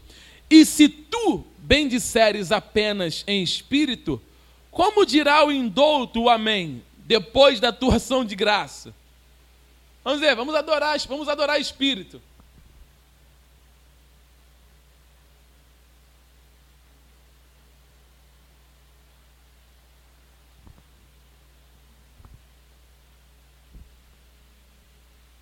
[0.49, 4.21] E se tu bendisseres apenas em espírito,
[4.69, 8.93] como dirá o indouto o amém, depois da tua ação de graça?
[10.03, 12.21] Vamos ver, vamos adorar, vamos adorar espírito.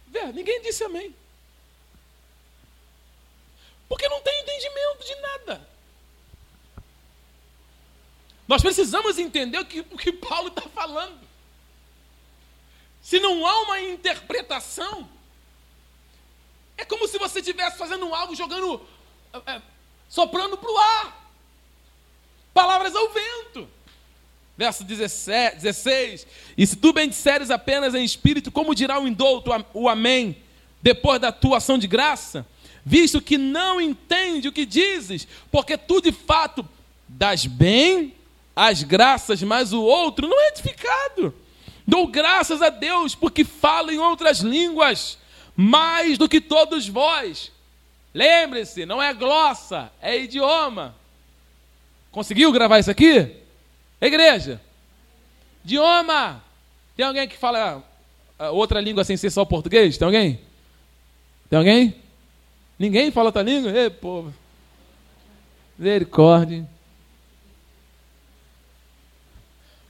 [0.08, 1.16] Vê, ninguém disse amém.
[3.92, 5.70] Porque não tem entendimento de nada.
[8.48, 11.20] Nós precisamos entender o que, o que Paulo está falando.
[13.02, 15.10] Se não há uma interpretação,
[16.78, 18.82] é como se você estivesse fazendo algo, jogando,
[19.46, 19.62] é,
[20.08, 21.34] soprando para o ar.
[22.54, 23.70] Palavras ao vento.
[24.58, 26.28] Verso 17, 16.
[26.58, 30.42] E se tu bendisseres apenas em espírito, como dirá o indouto o amém,
[30.82, 32.48] depois da tua ação de graça?
[32.86, 36.68] Visto que não entende o que dizes, porque tu de fato
[37.08, 38.14] das bem
[38.56, 41.34] as graças, mas o outro não é edificado.
[41.88, 45.18] Dou graças a Deus porque falo em outras línguas,
[45.56, 47.52] mais do que todos vós.
[48.14, 50.96] Lembre-se, não é glossa, é idioma.
[52.12, 53.36] Conseguiu gravar isso aqui?
[54.00, 54.62] Igreja,
[55.64, 56.44] idioma.
[56.96, 57.84] Tem alguém que fala
[58.38, 59.98] ah, outra língua sem ser só português?
[59.98, 60.40] Tem alguém?
[61.50, 62.01] Tem alguém?
[62.82, 63.72] Ninguém fala outra língua?
[63.72, 64.34] Ei, povo.
[65.78, 66.68] Misericórdia.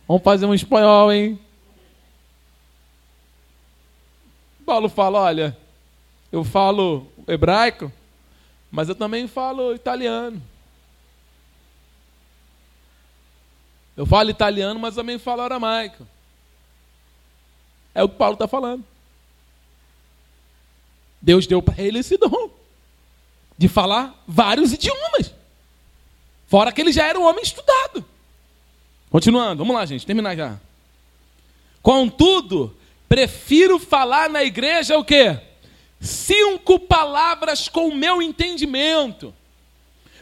[0.05, 1.39] Vamos fazer um espanhol, hein?
[4.65, 5.57] Paulo fala: olha,
[6.34, 7.89] eu falo hebraico,
[8.69, 10.43] mas eu também falo italiano.
[13.95, 16.05] Eu falo italiano, mas também falo aramaico.
[17.95, 18.84] É o que Paulo está falando.
[21.22, 22.59] Deus deu para ele esse dom
[23.61, 25.33] de falar vários idiomas.
[26.47, 28.03] Fora que ele já era um homem estudado.
[29.09, 30.59] Continuando, vamos lá, gente, terminar já.
[31.81, 32.75] Contudo,
[33.11, 35.38] Prefiro falar na igreja o quê?
[35.99, 39.35] Cinco palavras com o meu entendimento,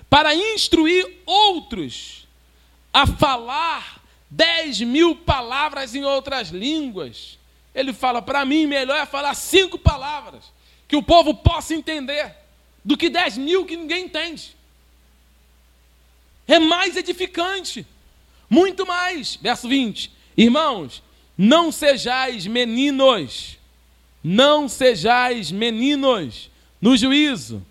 [0.09, 2.27] para instruir outros
[2.91, 7.37] a falar dez mil palavras em outras línguas.
[7.75, 10.45] Ele fala, para mim, melhor é falar cinco palavras,
[10.87, 12.35] que o povo possa entender,
[12.83, 14.55] do que dez mil que ninguém entende.
[16.47, 17.85] É mais edificante,
[18.49, 19.35] muito mais.
[19.35, 21.03] Verso 20: Irmãos,
[21.37, 23.57] não sejais meninos,
[24.23, 26.49] não sejais meninos
[26.81, 27.65] no juízo,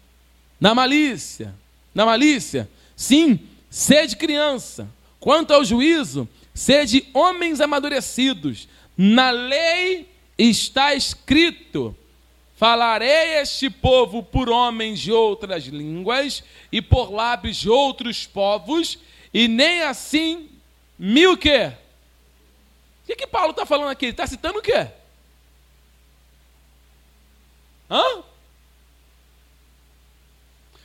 [0.60, 1.54] na malícia,
[1.94, 2.68] na malícia.
[2.96, 4.88] Sim, sede criança.
[5.20, 8.68] Quanto ao juízo, sede homens amadurecidos.
[8.96, 10.08] Na lei
[10.38, 11.96] está escrito:
[12.58, 18.98] Falarei este povo por homens de outras línguas e por lábios de outros povos,
[19.32, 20.50] e nem assim
[20.98, 21.72] mil que
[23.08, 24.04] que, que Paulo está falando aqui?
[24.04, 24.86] Ele está citando o quê?
[27.90, 28.22] Hã?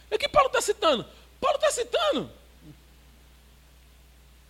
[0.09, 1.05] O que Paulo está citando?
[1.41, 2.31] Paulo está citando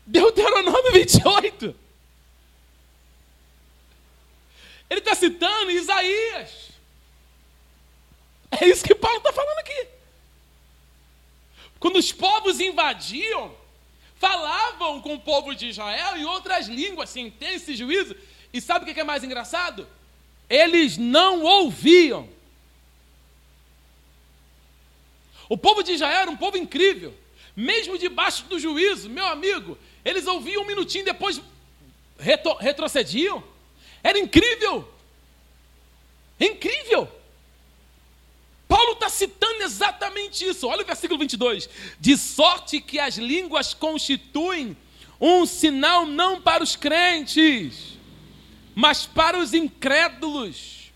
[0.05, 1.75] Deuteronômio 28.
[4.87, 6.72] Ele está citando Isaías.
[8.61, 9.87] É isso que Paulo está falando aqui.
[11.79, 13.55] Quando os povos invadiam,
[14.17, 18.15] falavam com o povo de Israel em outras línguas, sentença e juízo.
[18.53, 19.87] E sabe o que é mais engraçado?
[20.49, 22.29] Eles não ouviam.
[25.49, 27.13] O povo de Israel era um povo incrível.
[27.55, 31.41] Mesmo debaixo do juízo, meu amigo, eles ouviam um minutinho depois
[32.17, 33.43] retro retrocediam.
[34.01, 34.87] Era incrível.
[36.39, 37.09] Incrível.
[38.73, 40.67] Paulo está citando exatamente isso.
[40.67, 41.69] Olha o versículo 22.
[41.99, 44.75] De sorte que as línguas constituem
[45.21, 47.99] um sinal não para os crentes,
[48.73, 50.91] mas para os incrédulos.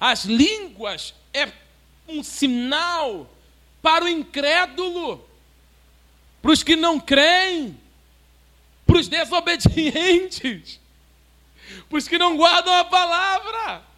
[0.00, 1.52] As línguas é
[2.08, 3.30] um sinal
[3.82, 5.22] para o incrédulo,
[6.40, 7.78] para os que não creem,
[8.86, 10.80] para os desobedientes,
[11.86, 13.89] para os que não guardam a palavra.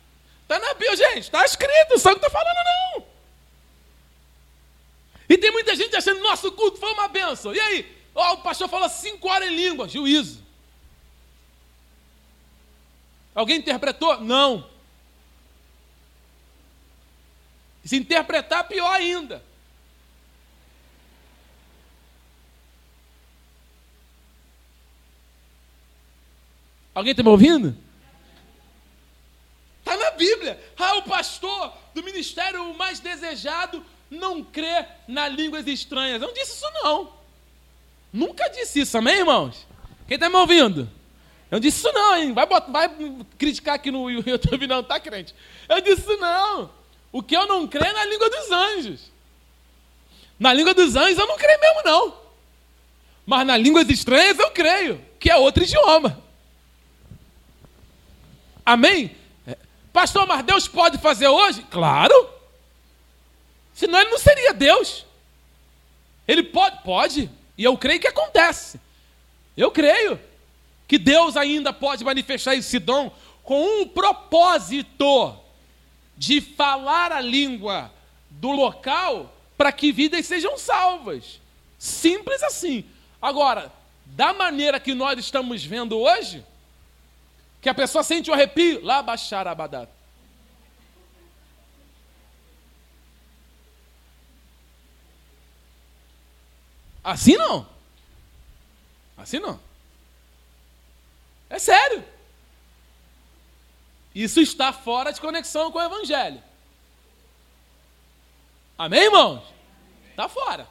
[0.52, 1.24] Está na Bíblia, gente.
[1.24, 1.98] Está escrito.
[1.98, 2.56] Só que estou falando,
[2.96, 3.06] não.
[5.26, 7.54] E tem muita gente achando nosso culto foi uma benção.
[7.54, 7.96] E aí?
[8.14, 9.88] Oh, o pastor fala cinco horas em língua.
[9.88, 10.42] Juízo.
[13.34, 14.20] Alguém interpretou?
[14.20, 14.68] Não.
[17.82, 19.42] Se interpretar, pior ainda.
[26.94, 27.74] Alguém está me ouvindo?
[30.12, 30.60] Na Bíblia.
[30.76, 36.20] Ah, o pastor do ministério mais desejado não crê nas línguas estranhas.
[36.20, 37.12] Eu não disse isso, não.
[38.12, 39.66] Nunca disse isso, amém, irmãos?
[40.06, 40.88] Quem está me ouvindo?
[41.50, 42.32] Eu disse isso, não, hein?
[42.32, 42.90] Vai, botar, vai
[43.38, 45.34] criticar aqui no YouTube, não, tá, crente?
[45.68, 46.70] Eu disse isso, não.
[47.10, 49.12] O que eu não creio é na língua dos anjos.
[50.38, 52.22] Na língua dos anjos eu não creio mesmo, não.
[53.24, 56.22] Mas nas línguas estranhas eu creio, que é outro idioma.
[58.64, 59.16] Amém?
[59.92, 61.62] Pastor, mas Deus pode fazer hoje?
[61.70, 62.30] Claro.
[63.74, 65.04] Senão ele não seria Deus.
[66.26, 66.82] Ele pode?
[66.82, 67.30] Pode.
[67.58, 68.80] E eu creio que acontece.
[69.56, 70.18] Eu creio
[70.88, 73.10] que Deus ainda pode manifestar esse dom
[73.42, 75.36] com um propósito
[76.16, 77.90] de falar a língua
[78.30, 81.40] do local para que vidas sejam salvas.
[81.78, 82.84] Simples assim.
[83.20, 83.72] Agora,
[84.06, 86.44] da maneira que nós estamos vendo hoje,
[87.62, 89.92] que a pessoa sente um arrepio, lá baixar a badata.
[97.04, 97.68] Assim não.
[99.16, 99.60] Assim não.
[101.48, 102.04] É sério.
[104.12, 106.42] Isso está fora de conexão com o Evangelho.
[108.76, 109.40] Amém, irmãos?
[110.10, 110.66] Está fora.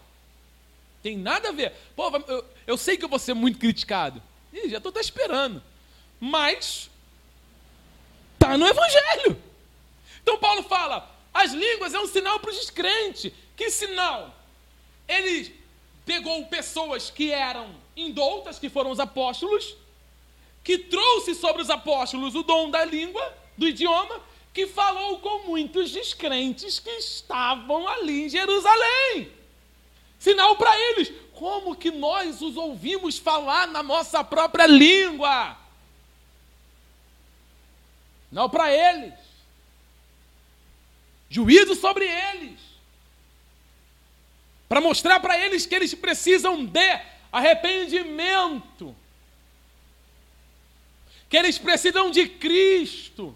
[1.02, 1.72] Tem nada a ver.
[1.96, 4.22] Pô, eu, eu sei que eu vou ser muito criticado.
[4.52, 5.70] Ih, já estou até esperando
[6.22, 6.91] mas
[8.34, 9.41] está no Evangelho.
[10.22, 13.34] Então Paulo fala: as línguas é um sinal para os descrentes.
[13.57, 14.34] Que sinal?
[15.07, 15.60] Ele
[16.06, 19.76] pegou pessoas que eram indoutas, que foram os apóstolos,
[20.64, 24.22] que trouxe sobre os apóstolos o dom da língua, do idioma,
[24.53, 29.31] que falou com muitos descrentes que estavam ali em Jerusalém.
[30.19, 35.57] Sinal para eles, como que nós os ouvimos falar na nossa própria língua?
[38.32, 39.14] Não para eles.
[41.30, 42.60] Juízo sobre eles.
[44.70, 47.02] Para mostrar para eles que eles precisam de
[47.32, 48.95] arrependimento.
[51.30, 53.36] Que eles precisam de Cristo.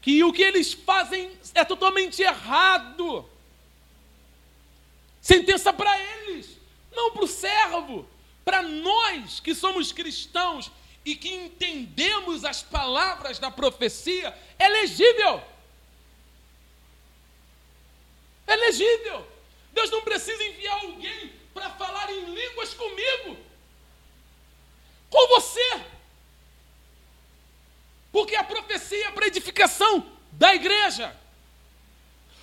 [0.00, 3.28] Que o que eles fazem é totalmente errado.
[5.20, 6.48] Sentença para eles,
[6.90, 8.08] não para o servo,
[8.44, 10.70] para nós que somos cristãos
[11.08, 15.42] e que entendemos as palavras da profecia, é legível.
[18.46, 19.26] É legível.
[19.72, 23.38] Deus não precisa enviar alguém para falar em línguas comigo,
[25.08, 25.82] com você.
[28.12, 31.16] Porque a profecia é para edificação da igreja.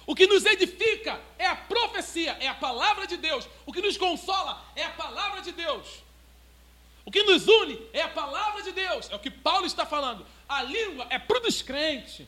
[0.08, 3.48] O que nos edifica é a profecia, é a palavra de Deus.
[3.64, 6.05] O que nos consola é a palavra de Deus.
[7.06, 10.26] O que nos une é a palavra de Deus, é o que Paulo está falando.
[10.50, 12.28] A língua é para o descrente.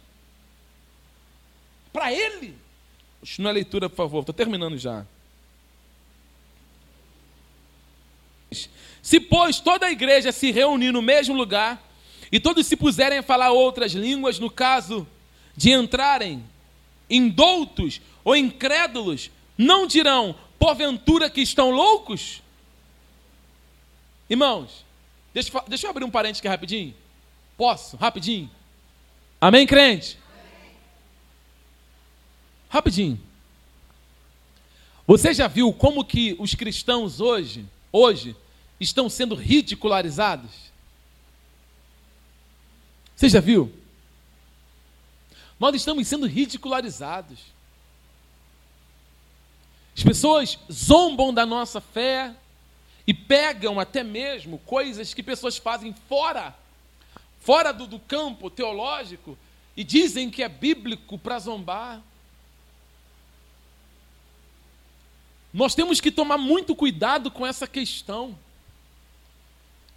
[1.91, 2.55] Para ele.
[3.19, 5.03] Continua a leitura, por favor, estou terminando já.
[9.01, 11.81] Se, pois, toda a igreja se reunir no mesmo lugar,
[12.31, 15.07] e todos se puserem a falar outras línguas, no caso
[15.55, 16.43] de entrarem
[17.09, 22.43] indoutos ou incrédulos, não dirão, porventura que estão loucos?
[24.29, 24.85] Irmãos,
[25.33, 26.93] deixa, deixa eu abrir um parênteses aqui rapidinho.
[27.55, 27.97] Posso?
[27.97, 28.49] Rapidinho.
[29.39, 30.17] Amém, crente?
[30.29, 30.75] Amém.
[32.69, 33.19] Rapidinho.
[35.05, 38.35] Você já viu como que os cristãos hoje, hoje,
[38.79, 40.51] estão sendo ridicularizados?
[43.15, 43.73] Você já viu?
[45.59, 47.39] Nós estamos sendo ridicularizados.
[49.95, 52.35] As pessoas zombam da nossa fé,
[53.07, 56.53] e pegam até mesmo coisas que pessoas fazem fora,
[57.39, 59.37] fora do, do campo teológico,
[59.77, 62.01] e dizem que é bíblico para zombar.
[65.53, 68.37] Nós temos que tomar muito cuidado com essa questão.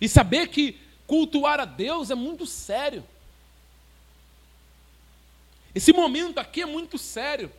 [0.01, 3.05] E saber que cultuar a Deus é muito sério.
[5.74, 7.51] Esse momento aqui é muito sério.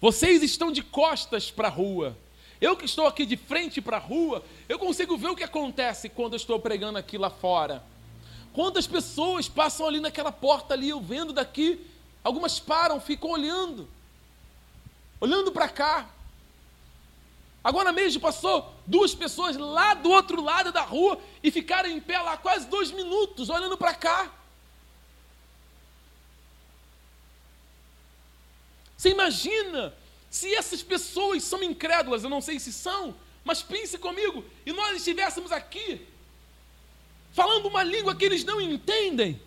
[0.00, 2.16] Vocês estão de costas para a rua.
[2.60, 6.08] Eu que estou aqui de frente para a rua, eu consigo ver o que acontece
[6.08, 7.84] quando eu estou pregando aqui lá fora.
[8.52, 11.86] Quantas pessoas passam ali naquela porta ali, eu vendo daqui,
[12.24, 13.88] algumas param, ficam olhando,
[15.20, 16.08] olhando para cá.
[17.62, 22.18] Agora mesmo passou duas pessoas lá do outro lado da rua e ficaram em pé
[22.18, 24.32] lá quase dois minutos, olhando para cá.
[28.96, 29.94] Você imagina
[30.30, 33.14] se essas pessoas são incrédulas, eu não sei se são,
[33.44, 36.06] mas pense comigo, e nós estivéssemos aqui
[37.32, 39.40] falando uma língua que eles não entendem,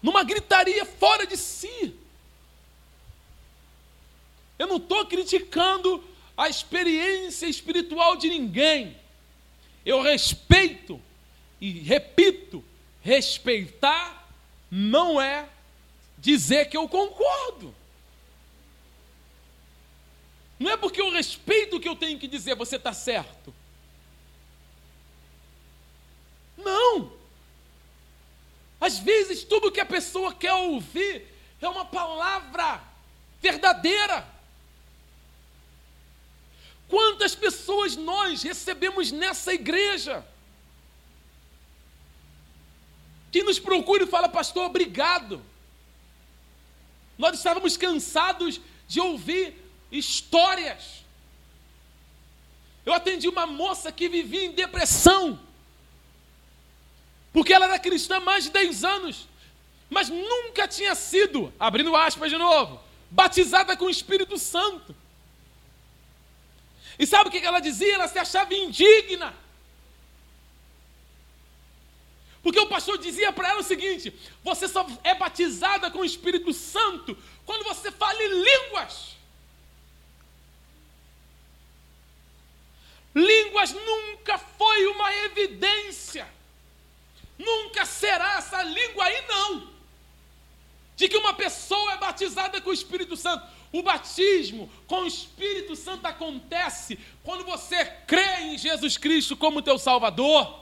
[0.00, 1.94] numa gritaria fora de si.
[4.58, 6.02] Eu não estou criticando
[6.36, 8.96] a experiência espiritual de ninguém.
[9.84, 11.02] Eu respeito
[11.60, 12.64] e repito:
[13.02, 14.28] respeitar
[14.70, 15.48] não é
[16.16, 17.74] dizer que eu concordo.
[20.58, 23.54] Não é porque eu respeito que eu tenho que dizer você está certo.
[26.56, 27.12] Não.
[28.80, 31.26] Às vezes tudo que a pessoa quer ouvir
[31.60, 32.82] é uma palavra
[33.40, 34.26] verdadeira.
[36.88, 40.26] Quantas pessoas nós recebemos nessa igreja?
[43.30, 45.42] Que nos procura e fala, pastor, obrigado.
[47.18, 49.54] Nós estávamos cansados de ouvir
[49.90, 51.04] histórias.
[52.84, 55.38] Eu atendi uma moça que vivia em depressão,
[57.32, 59.28] porque ela era cristã há mais de 10 anos,
[59.90, 64.94] mas nunca tinha sido, abrindo aspas de novo, batizada com o Espírito Santo.
[66.98, 67.94] E sabe o que ela dizia?
[67.94, 69.34] Ela se achava indigna.
[72.42, 74.12] Porque o pastor dizia para ela o seguinte:
[74.42, 79.17] você só é batizada com o Espírito Santo quando você fala em línguas.
[83.14, 86.28] Línguas nunca foi uma evidência,
[87.38, 89.70] nunca será essa língua aí, não,
[90.96, 93.46] de que uma pessoa é batizada com o Espírito Santo.
[93.70, 99.78] O batismo com o Espírito Santo acontece quando você crê em Jesus Cristo como teu
[99.78, 100.58] Salvador.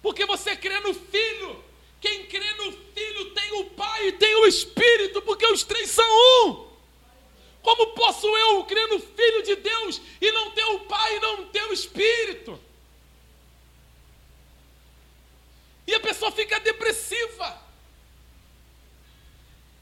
[0.00, 1.64] Porque você crê no Filho.
[2.00, 6.06] Quem crê no Filho tem o Pai e tem o Espírito, porque os três são
[6.46, 6.67] um.
[7.62, 11.46] Como posso eu crer no Filho de Deus e não ter o Pai e não
[11.46, 12.58] ter o Espírito?
[15.86, 17.68] E a pessoa fica depressiva.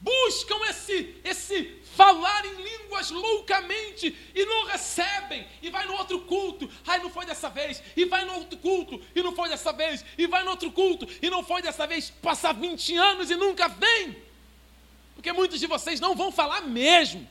[0.01, 6.71] Buscam esse, esse falar em línguas loucamente e não recebem, e vai no outro culto,
[6.87, 10.05] ai não foi dessa vez, e vai no outro culto, e não foi dessa vez,
[10.19, 13.67] e vai no outro culto, e não foi dessa vez, passar 20 anos e nunca
[13.67, 14.23] vem,
[15.15, 17.27] porque muitos de vocês não vão falar mesmo.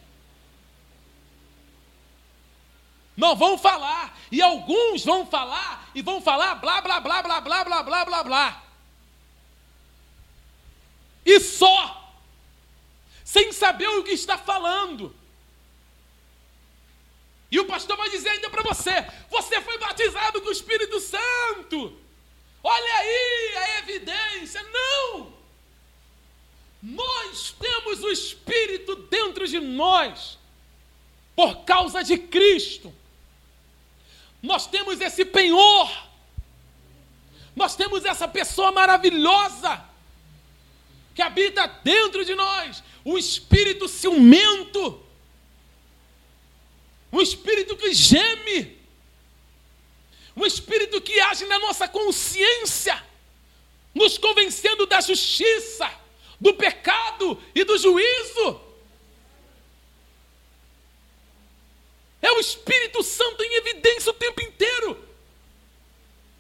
[3.16, 7.64] Não vão falar, e alguns vão falar, e vão falar blá blá blá blá blá
[7.64, 8.64] blá blá blá blá.
[11.26, 12.06] E só
[13.24, 15.14] sem saber o que está falando.
[17.52, 18.92] E o pastor vai dizer ainda para você:
[19.30, 21.98] você foi batizado com o Espírito Santo.
[22.64, 24.62] Olha aí a evidência.
[24.64, 25.34] Não!
[26.82, 30.38] Nós temos o Espírito dentro de nós,
[31.36, 32.94] por causa de Cristo.
[34.46, 35.92] Nós temos esse penhor,
[37.56, 39.84] nós temos essa pessoa maravilhosa
[41.16, 45.02] que habita dentro de nós, um espírito ciumento,
[47.12, 48.80] um espírito que geme,
[50.38, 53.04] um espírito que age na nossa consciência,
[53.96, 55.92] nos convencendo da justiça,
[56.40, 58.62] do pecado e do juízo.
[62.26, 64.97] É o Espírito Santo em evidência o tempo inteiro.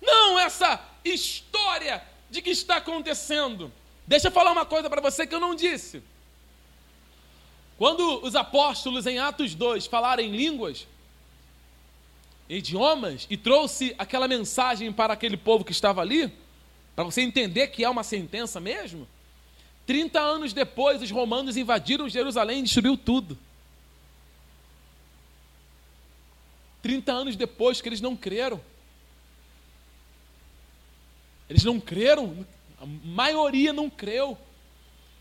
[0.01, 3.71] Não essa história de que está acontecendo.
[4.07, 6.01] Deixa eu falar uma coisa para você que eu não disse.
[7.77, 10.87] Quando os apóstolos em Atos 2 falaram em línguas,
[12.49, 16.33] idiomas, e trouxe aquela mensagem para aquele povo que estava ali,
[16.95, 19.07] para você entender que é uma sentença mesmo,
[19.85, 23.37] 30 anos depois os romanos invadiram Jerusalém e destruiu tudo.
[26.85, 28.61] 30 anos depois que eles não creram.
[31.49, 32.45] Eles não creram,
[32.79, 34.37] a maioria não creu.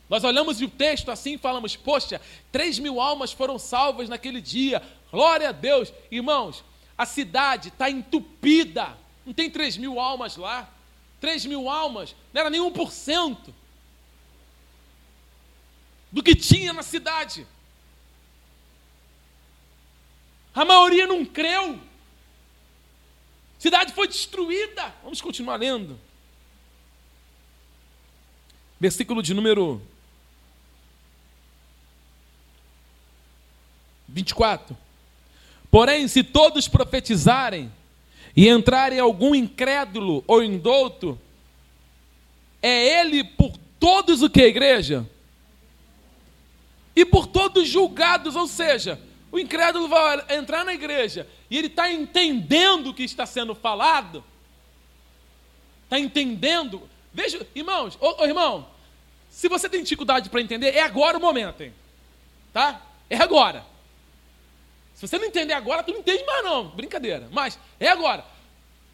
[0.06, 2.20] Nós olhamos o texto assim e falamos: Poxa,
[2.52, 5.90] três mil almas foram salvas naquele dia, glória a Deus.
[6.10, 6.62] Irmãos,
[6.98, 10.70] a cidade está entupida, não tem três mil almas lá.
[11.18, 13.54] Três mil almas, não era por cento
[16.12, 17.46] do que tinha na cidade.
[20.54, 21.74] A maioria não creu.
[21.74, 24.94] A cidade foi destruída.
[25.02, 25.98] Vamos continuar lendo.
[28.78, 29.82] Versículo de número
[34.08, 34.76] 24.
[35.70, 37.72] Porém, se todos profetizarem
[38.36, 41.18] e entrarem algum incrédulo ou indouto,
[42.62, 45.08] é ele por todos o que, igreja?
[46.94, 49.00] E por todos julgados, ou seja,
[49.34, 54.22] o incrédulo vai entrar na igreja e ele está entendendo o que está sendo falado.
[55.82, 56.88] Está entendendo.
[57.12, 58.68] Veja, irmãos, ô, ô, irmão,
[59.28, 61.74] se você tem dificuldade para entender, é agora o momento, hein?
[62.52, 62.80] Tá?
[63.10, 63.66] É agora.
[64.94, 66.68] Se você não entender agora, tu não entende mais não.
[66.68, 67.28] Brincadeira.
[67.32, 68.24] Mas é agora.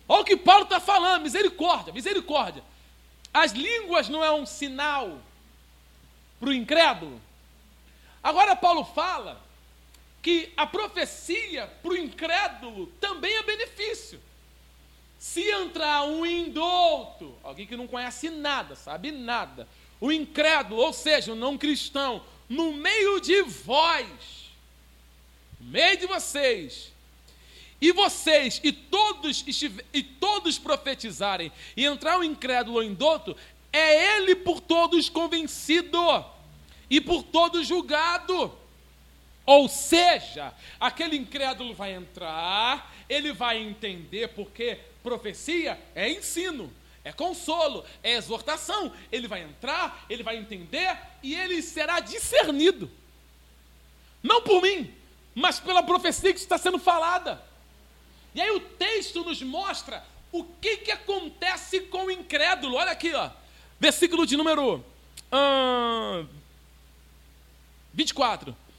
[0.08, 2.64] Olha o que Paulo está falando, misericórdia, misericórdia.
[3.30, 5.18] As línguas não é um sinal
[6.40, 7.20] para o incrédulo.
[8.22, 9.49] Agora Paulo fala
[10.22, 14.20] que a profecia para o incrédulo também é benefício.
[15.18, 19.68] Se entrar um indouto, alguém que não conhece nada, sabe nada,
[20.00, 24.50] o incrédulo, ou seja, o não cristão, no meio de vós,
[25.60, 26.90] no meio de vocês,
[27.80, 29.44] e vocês e todos
[29.92, 33.34] e todos profetizarem e entrar um incrédulo ou indouto,
[33.72, 36.24] é ele por todos convencido
[36.90, 38.59] e por todos julgado.
[39.50, 46.72] Ou seja, aquele incrédulo vai entrar, ele vai entender porque profecia é ensino,
[47.02, 48.92] é consolo, é exortação.
[49.10, 52.88] Ele vai entrar, ele vai entender e ele será discernido.
[54.22, 54.94] Não por mim,
[55.34, 57.42] mas pela profecia que está sendo falada.
[58.32, 62.76] E aí o texto nos mostra o que, que acontece com o incrédulo.
[62.76, 63.28] Olha aqui, ó.
[63.80, 64.84] Versículo de número
[67.92, 68.69] 24.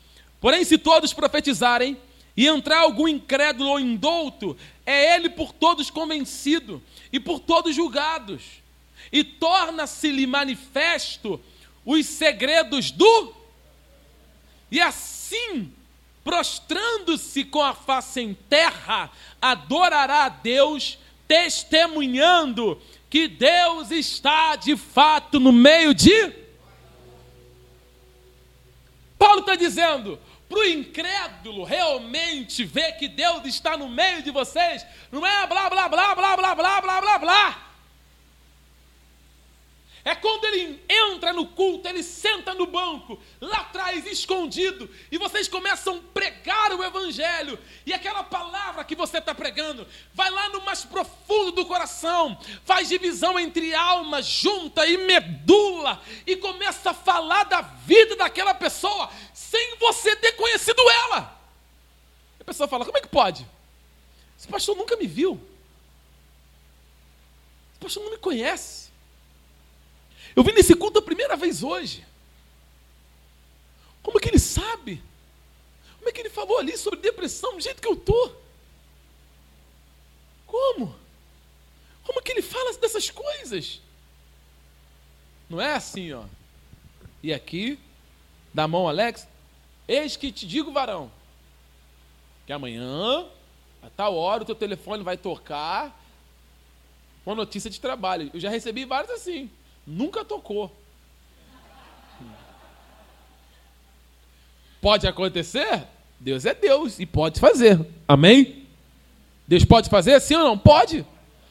[0.42, 1.96] Porém, se todos profetizarem
[2.36, 6.82] e entrar algum incrédulo ou indouto, é ele por todos convencido
[7.14, 8.42] e por todos julgados,
[9.12, 11.40] e torna-se-lhe manifesto
[11.86, 13.36] os segredos do.
[14.72, 15.72] E assim,
[16.24, 20.98] prostrando-se com a face em terra, adorará a Deus,
[21.28, 22.82] testemunhando
[23.12, 26.42] que Deus está de fato no meio de.
[29.20, 30.18] Paulo está dizendo:
[30.52, 35.70] para o incrédulo realmente ver que Deus está no meio de vocês, não é blá
[35.70, 37.71] blá blá blá blá blá blá blá blá.
[40.04, 45.48] É quando ele entra no culto, ele senta no banco, lá atrás, escondido, e vocês
[45.48, 50.62] começam a pregar o Evangelho, e aquela palavra que você está pregando vai lá no
[50.64, 57.44] mais profundo do coração, faz divisão entre alma, junta e medula, e começa a falar
[57.44, 61.40] da vida daquela pessoa, sem você ter conhecido ela.
[62.40, 63.46] A pessoa fala: como é que pode?
[64.36, 65.40] Esse pastor nunca me viu,
[67.70, 68.81] esse pastor não me conhece.
[70.36, 72.06] Eu vim nesse culto a primeira vez hoje.
[74.02, 75.04] Como é que ele sabe?
[75.98, 78.42] Como é que ele falou ali sobre depressão do jeito que eu estou?
[80.48, 80.96] Como?
[82.04, 83.82] Como é que ele fala dessas coisas?
[85.50, 86.24] Não é assim, ó.
[87.22, 87.78] E aqui,
[88.54, 89.28] da mão, Alex,
[89.88, 91.12] eis que te digo, varão,
[92.48, 93.28] que amanhã,
[93.84, 96.00] a tal hora, o teu telefone vai tocar
[97.26, 98.32] uma notícia de trabalho.
[98.34, 99.50] Eu já recebi vários assim.
[99.86, 100.72] Nunca tocou.
[104.82, 105.84] Pode acontecer?
[106.20, 107.80] Deus é Deus e pode fazer.
[108.08, 108.66] Amém?
[109.48, 110.58] Deus pode fazer sim ou não?
[110.58, 111.06] Pode.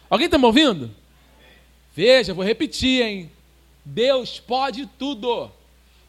[0.08, 0.90] Alguém está me ouvindo?
[1.94, 3.30] Veja, vou repetir, hein?
[3.84, 5.50] Deus pode tudo.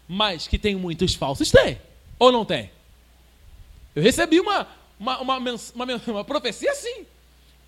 [0.07, 1.79] Mas que tem muitos falsos, tem.
[2.17, 2.71] Ou não tem?
[3.95, 4.67] Eu recebi uma,
[4.99, 5.55] uma, uma, uma,
[6.07, 7.05] uma profecia assim.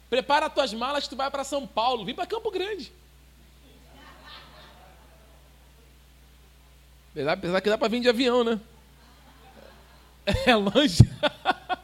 [0.09, 2.05] Prepara as tuas malas tu vai para São Paulo.
[2.05, 2.91] Vim para Campo Grande.
[7.15, 8.59] Apesar que dá para vir de avião, né?
[10.45, 11.03] É longe.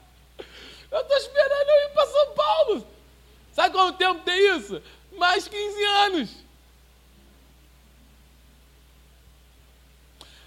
[0.92, 2.88] Eu estou esperando eu ir para São Paulo.
[3.54, 4.82] Sabe quanto tempo tem isso?
[5.16, 6.30] Mais 15 anos.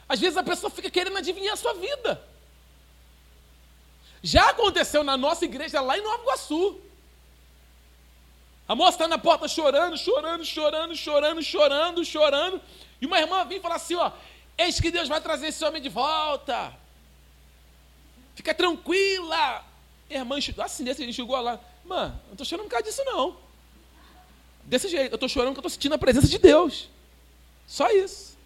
[0.09, 2.21] Às vezes a pessoa fica querendo adivinhar a sua vida.
[4.23, 6.81] Já aconteceu na nossa igreja lá em Nova Iguaçu.
[8.67, 12.61] A moça está na porta chorando, chorando, chorando, chorando, chorando, chorando.
[13.01, 14.13] E uma irmã vem falar assim: ó,
[14.57, 16.73] Eis que Deus vai trazer esse homem de volta.
[18.35, 19.65] Fica tranquila.
[20.09, 21.59] Irmã, assim, desse chegou lá.
[21.85, 23.37] Mano, não estou chorando por causa disso, não.
[24.65, 26.89] Desse jeito, eu estou chorando porque eu estou sentindo a presença de Deus.
[27.67, 28.37] Só isso.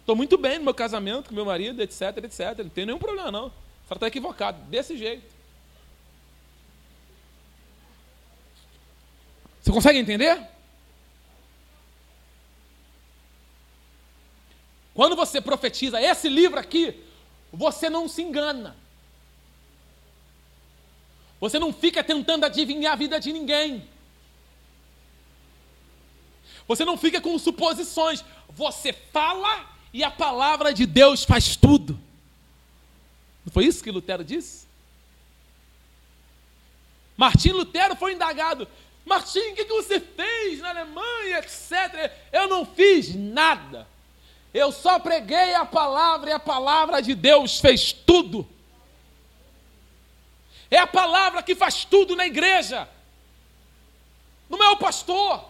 [0.00, 2.58] Estou muito bem no meu casamento com meu marido, etc, etc.
[2.58, 3.52] Não tem nenhum problema, não.
[3.88, 4.60] Só está equivocado.
[4.64, 5.32] Desse jeito.
[9.62, 10.51] Você consegue entender?
[14.94, 16.94] Quando você profetiza esse livro aqui,
[17.52, 18.76] você não se engana.
[21.40, 23.88] Você não fica tentando adivinhar a vida de ninguém.
[26.68, 28.24] Você não fica com suposições.
[28.50, 31.98] Você fala e a palavra de Deus faz tudo.
[33.44, 34.66] Não foi isso que Lutero disse?
[37.16, 38.68] Martim Lutero foi indagado.
[39.04, 42.12] Martim, o que você fez na Alemanha, etc.
[42.32, 43.86] Eu não fiz nada.
[44.52, 48.46] Eu só preguei a palavra e a palavra de Deus fez tudo.
[50.70, 52.88] É a palavra que faz tudo na igreja.
[54.48, 55.44] Não é o pastor.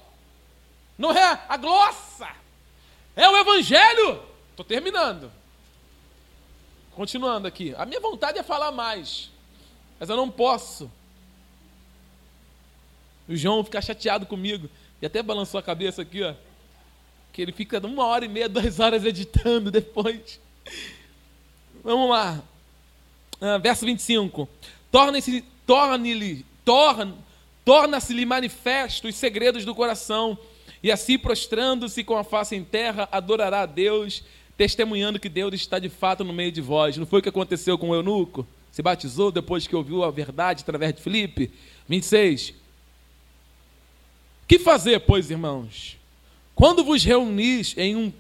[0.97, 2.29] Não é a glossa.
[3.17, 4.23] É o evangelho.
[4.51, 5.33] Estou terminando.
[6.95, 7.75] Continuando aqui.
[7.77, 9.31] A minha vontade é falar mais.
[9.99, 10.91] Mas eu não posso.
[13.29, 14.69] O João fica chateado comigo.
[15.01, 16.35] E até balançou a cabeça aqui, ó.
[17.33, 20.39] Que ele fica uma hora e meia, duas horas editando depois.
[21.83, 22.43] Vamos lá.
[23.41, 24.49] Ah, verso 25.
[24.91, 27.15] Torne-se, torne-lhe, torne,
[27.65, 30.39] torna-se-lhe manifesto os segredos do coração,
[30.83, 34.23] e assim, prostrando-se com a face em terra, adorará a Deus,
[34.57, 36.97] testemunhando que Deus está de fato no meio de vós.
[36.97, 38.47] Não foi o que aconteceu com o eunuco?
[38.71, 41.51] Se batizou depois que ouviu a verdade através de Filipe?
[41.89, 42.55] 26.
[44.47, 45.97] Que fazer, pois, irmãos?
[46.63, 48.13] Quando vos reunis em um.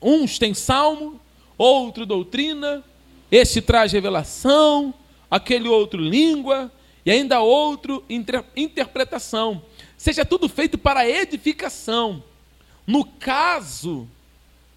[0.00, 1.20] Uns têm salmo,
[1.58, 2.84] outro doutrina,
[3.28, 4.94] este traz revelação,
[5.28, 6.70] aquele outro língua,
[7.04, 9.64] e ainda outro inter, interpretação.
[9.98, 12.22] Seja tudo feito para edificação.
[12.86, 14.06] No caso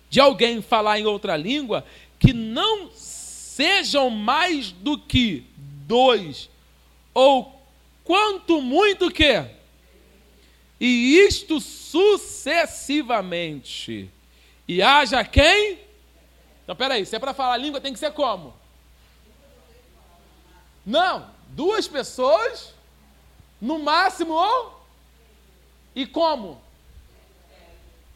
[0.09, 1.85] de alguém falar em outra língua,
[2.17, 5.43] que não sejam mais do que
[5.85, 6.49] dois,
[7.13, 7.53] ou
[8.03, 9.45] quanto muito que
[10.85, 14.11] e isto sucessivamente.
[14.67, 15.79] E haja quem?
[16.61, 18.53] Então, peraí, se é para falar língua, tem que ser como?
[20.85, 22.73] Não, duas pessoas,
[23.61, 24.85] no máximo, ou?
[25.95, 26.49] E como?
[26.49, 26.61] O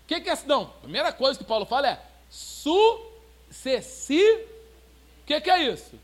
[0.06, 0.38] que, que é?
[0.46, 3.06] Não, a primeira coisa que Paulo fala é sucessivo.
[5.22, 5.98] O que, que é isso?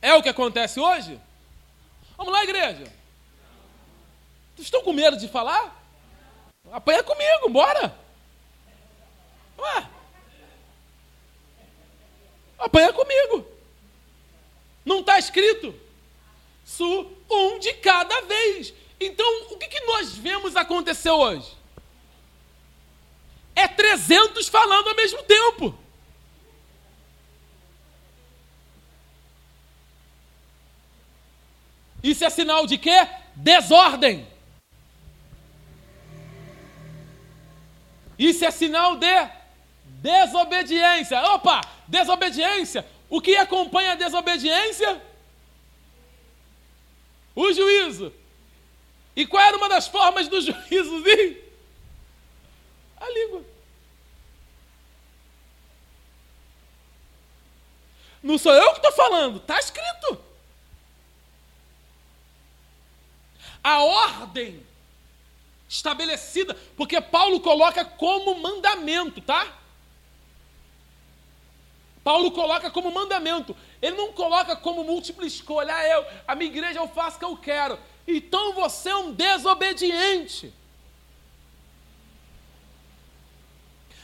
[0.00, 1.20] É o que acontece hoje?
[2.16, 2.99] Vamos lá, igreja.
[4.60, 5.76] Estão com medo de falar?
[6.70, 7.96] Apanha comigo, bora.
[9.58, 9.88] Ué.
[12.58, 13.46] Apanha comigo.
[14.84, 15.74] Não está escrito?
[16.64, 18.74] Su, um de cada vez.
[19.00, 21.56] Então, o que, que nós vemos acontecer hoje?
[23.54, 25.74] É 300 falando ao mesmo tempo.
[32.02, 33.08] Isso é sinal de quê?
[33.34, 34.29] Desordem.
[38.20, 39.30] Isso é sinal de
[39.86, 41.18] desobediência.
[41.32, 42.86] Opa, desobediência.
[43.08, 45.02] O que acompanha a desobediência?
[47.34, 48.12] O juízo.
[49.16, 51.50] E qual era uma das formas do juízo vir?
[52.98, 53.42] A língua.
[58.22, 60.22] Não sou eu que estou falando, está escrito.
[63.64, 64.62] A ordem
[65.70, 69.56] estabelecida, porque Paulo coloca como mandamento, tá?
[72.02, 73.56] Paulo coloca como mandamento.
[73.80, 75.72] Ele não coloca como múltipla escolha.
[75.72, 77.78] Ah, eu, a minha igreja eu faço o que eu quero.
[78.04, 80.52] Então você é um desobediente.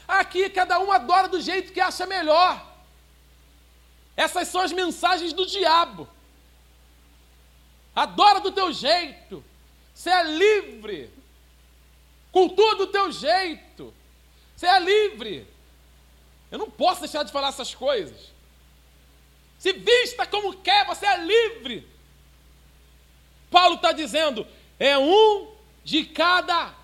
[0.07, 2.65] Aqui cada um adora do jeito que acha melhor.
[4.15, 6.07] Essas são as mensagens do diabo.
[7.93, 9.43] Adora do teu jeito.
[9.93, 11.16] Você é livre.
[12.37, 13.91] Cultua do teu jeito.
[14.55, 15.47] Você é livre.
[16.51, 18.31] Eu não posso deixar de falar essas coisas.
[19.57, 21.87] Se vista como quer, você é livre.
[23.49, 24.45] Paulo está dizendo:
[24.77, 25.51] é um
[25.83, 26.75] de cada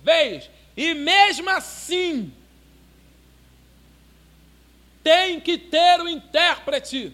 [0.00, 0.48] vez.
[0.76, 2.32] E mesmo assim,
[5.02, 7.12] tem que ter o intérprete.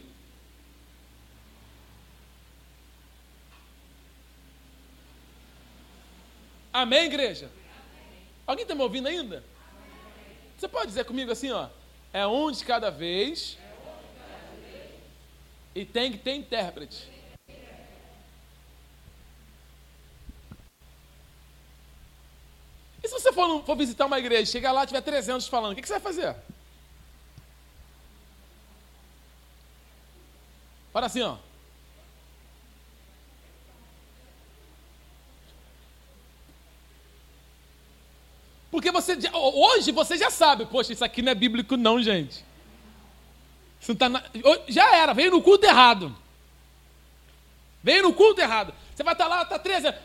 [6.70, 7.55] Amém, igreja?
[8.46, 9.42] Alguém está me ouvindo ainda?
[10.56, 11.68] Você pode dizer comigo assim, ó?
[12.12, 13.58] É um de cada vez.
[15.74, 17.10] E tem que ter intérprete.
[23.02, 25.74] E se você for, for visitar uma igreja, chegar lá e tiver 300 falando, o
[25.74, 26.36] que, que você vai fazer?
[30.92, 31.36] Fala assim, ó.
[38.76, 42.44] Porque você hoje você já sabe, poxa, isso aqui não é bíblico não, gente.
[43.80, 44.22] Isso não tá na,
[44.68, 46.14] já era, veio no culto errado.
[47.82, 48.74] Veio no culto errado.
[48.94, 50.00] Você vai estar lá, está 13 anos.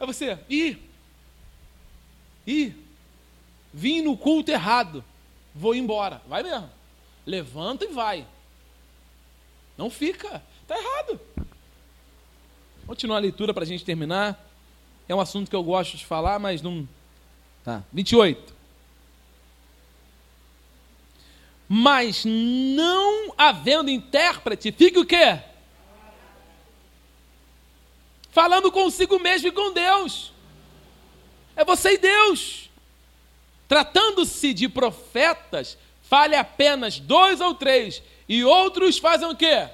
[0.00, 0.76] Aí você, ih,
[2.44, 2.74] ih,
[3.72, 5.04] vim no culto errado,
[5.54, 6.20] vou embora.
[6.26, 6.68] Vai mesmo.
[7.24, 8.26] Levanta e vai.
[9.78, 11.20] Não fica, está errado.
[12.84, 14.48] Continuar a leitura para a gente terminar.
[15.12, 16.88] É um assunto que eu gosto de falar, mas não.
[17.62, 17.84] Tá.
[17.92, 18.54] 28.
[21.68, 25.38] Mas não havendo intérprete, fique o quê?
[28.30, 30.32] Falando consigo mesmo e com Deus.
[31.54, 32.70] É você e Deus.
[33.68, 39.68] Tratando-se de profetas, fale apenas dois ou três, e outros fazem o quê?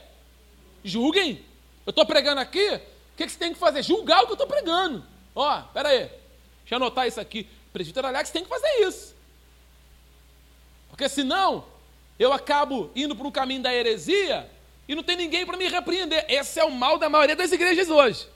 [0.82, 1.44] Julguem.
[1.86, 3.84] Eu estou pregando aqui, o que, que você tem que fazer?
[3.84, 5.04] Julgar o que eu estou pregando.
[5.40, 7.48] Ó, pera aí, deixa eu anotar isso aqui.
[7.72, 9.14] Presbítero Alex tem que fazer isso.
[10.88, 11.64] Porque senão,
[12.18, 14.50] eu acabo indo para o caminho da heresia
[14.88, 16.26] e não tem ninguém para me repreender.
[16.28, 18.26] Esse é o mal da maioria das igrejas hoje.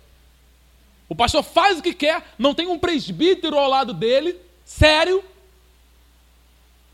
[1.09, 5.25] O pastor faz o que quer, não tem um presbítero ao lado dele, sério,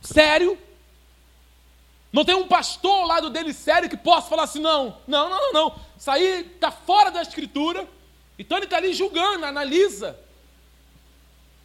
[0.00, 0.58] sério.
[2.10, 5.38] Não tem um pastor ao lado dele sério que possa falar assim: não, não, não,
[5.38, 5.80] não, não.
[5.98, 7.86] Isso aí está fora da escritura.
[8.38, 10.18] Então ele está ali julgando, analisa.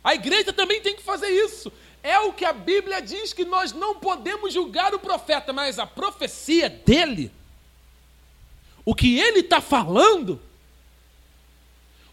[0.04, 1.72] A igreja também tem que fazer isso.
[2.02, 5.88] É o que a Bíblia diz que nós não podemos julgar o profeta, mas a
[5.88, 7.32] profecia dele,
[8.84, 10.42] o que ele está falando,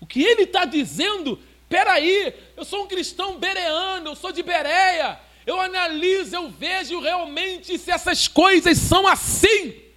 [0.00, 5.18] o que ele está dizendo, peraí, eu sou um cristão bereano, eu sou de Bereia,
[5.44, 9.89] eu analiso, eu vejo realmente se essas coisas são assim.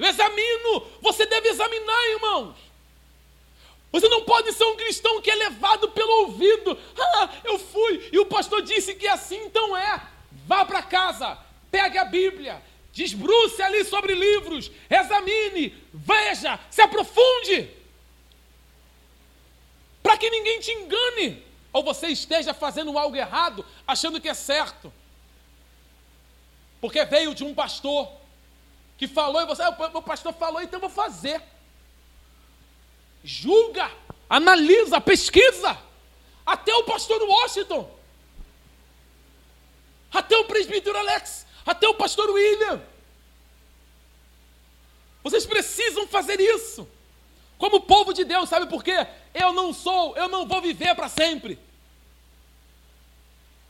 [0.00, 2.56] Eu examino, você deve examinar, irmãos.
[3.92, 6.78] Você não pode ser um cristão que é levado pelo ouvido.
[6.98, 10.00] Ah, eu fui e o pastor disse que assim então é.
[10.46, 11.36] Vá para casa,
[11.70, 12.62] pegue a Bíblia,
[12.94, 17.68] desbruce ali sobre livros, examine, veja, se aprofunde.
[20.02, 21.44] Para que ninguém te engane
[21.74, 24.90] ou você esteja fazendo algo errado, achando que é certo.
[26.80, 28.19] Porque veio de um pastor
[29.00, 31.42] que falou e você, ah, o pastor falou, então vou fazer.
[33.24, 33.90] Julga,
[34.28, 35.74] analisa, pesquisa.
[36.44, 37.90] Até o pastor Washington,
[40.12, 42.82] até o presbítero Alex, até o pastor William.
[45.22, 46.86] Vocês precisam fazer isso.
[47.56, 49.06] Como povo de Deus, sabe por quê?
[49.32, 51.58] Eu não sou, eu não vou viver para sempre.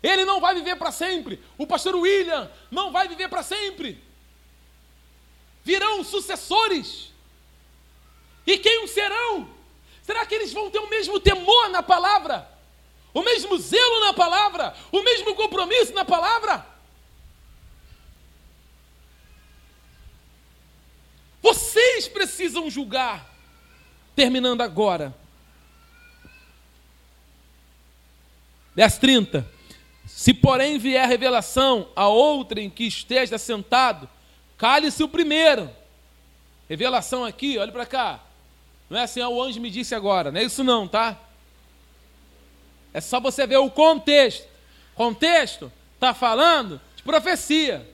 [0.03, 1.41] Ele não vai viver para sempre.
[1.57, 4.10] O pastor William não vai viver para sempre
[5.71, 7.13] virão sucessores.
[8.45, 9.49] E quem os serão?
[10.03, 12.51] Será que eles vão ter o mesmo temor na palavra?
[13.15, 14.75] O mesmo zelo na palavra?
[14.91, 16.67] O mesmo compromisso na palavra?
[21.41, 23.25] Vocês precisam julgar.
[24.17, 25.15] Terminando agora.
[28.75, 29.49] Verso 30.
[30.05, 34.09] Se porém vier revelação a outrem que esteja sentado,
[34.61, 35.71] Cale-se o primeiro.
[36.69, 38.21] Revelação aqui, olha para cá.
[38.91, 40.31] Não é assim, ó, o anjo me disse agora.
[40.31, 41.19] Não é isso não, tá?
[42.93, 44.47] É só você ver o contexto.
[44.95, 47.89] Contexto está falando de profecia.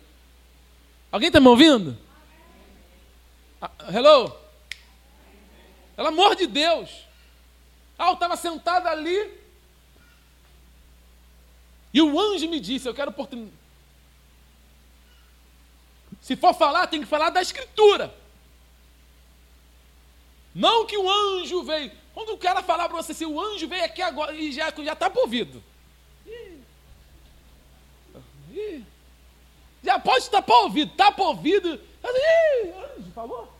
[1.13, 1.97] Alguém está me ouvindo?
[3.63, 4.37] Ah, hello?
[5.95, 6.91] Pelo amor de Deus.
[7.97, 9.41] Ah, eu estava sentado ali.
[11.95, 13.66] E o anjo me disse: Eu quero oportunidade.
[16.27, 18.13] Se for falar, tem que falar da Escritura.
[20.53, 21.93] Não que o anjo veio.
[22.13, 25.09] Quando o cara falar para você assim, o anjo veio aqui agora e já está
[25.15, 25.63] ouvido.
[29.85, 31.81] Já pode estar por ouvido, está por ouvido.
[32.05, 33.53] Ih, anjo, falou?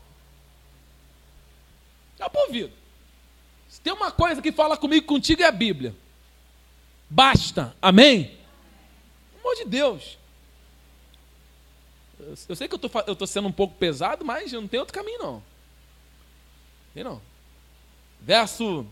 [2.11, 2.73] Está ouvido.
[3.69, 5.95] Se tem uma coisa que fala comigo contigo é a Bíblia.
[7.09, 7.73] Basta.
[7.81, 8.37] Amém?
[9.31, 10.17] Pelo amor de Deus.
[12.19, 15.19] Eu sei que eu tô, estou sendo um pouco pesado, mas não tem outro caminho,
[15.19, 15.43] não.
[16.93, 17.21] Tem não.
[18.19, 18.85] Verso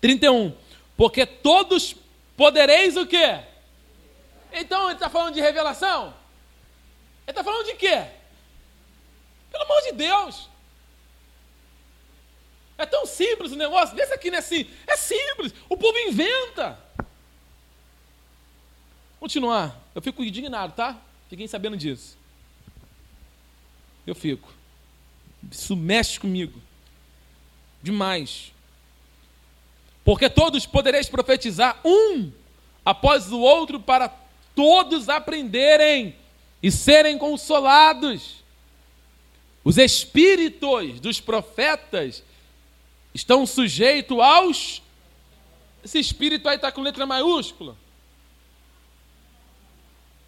[0.00, 0.56] 31.
[0.96, 1.96] Porque todos
[2.36, 3.40] podereis o quê?
[4.52, 6.14] Então ele está falando de revelação?
[7.26, 8.06] Ele está falando de quê?
[9.50, 10.48] Pelo amor de Deus.
[12.78, 13.96] É tão simples o negócio.
[13.96, 14.70] Vê se aqui não é assim.
[14.86, 15.52] É simples.
[15.68, 16.78] O povo inventa.
[19.18, 19.83] Continuar.
[19.94, 21.00] Eu fico indignado, tá?
[21.28, 22.16] Fiquem sabendo disso.
[24.06, 24.52] Eu fico.
[25.50, 26.60] Isso mexe comigo.
[27.82, 28.52] Demais.
[30.04, 32.30] Porque todos podereis profetizar um
[32.84, 34.08] após o outro para
[34.54, 36.16] todos aprenderem
[36.62, 38.44] e serem consolados.
[39.62, 42.22] Os espíritos dos profetas
[43.14, 44.82] estão sujeitos aos.
[45.82, 47.76] Esse espírito aí está com letra maiúscula.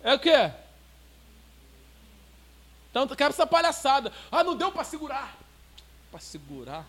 [0.06, 0.52] É o quê?
[2.88, 4.12] Então, quero essa palhaçada.
[4.30, 5.36] Ah, não deu para segurar.
[6.12, 6.86] Para segurar.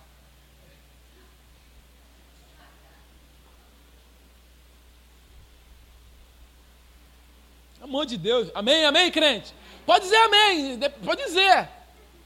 [7.81, 8.51] Amor de Deus.
[8.53, 9.51] Amém, amém, crente?
[9.83, 10.79] Pode dizer amém.
[11.03, 11.69] Pode dizer.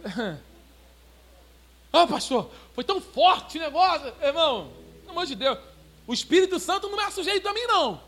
[1.93, 4.13] Ah, pastor, foi tão forte o negócio.
[4.21, 5.59] Irmão, pelo amor de Deus.
[6.07, 8.01] O Espírito Santo não é sujeito a mim, não.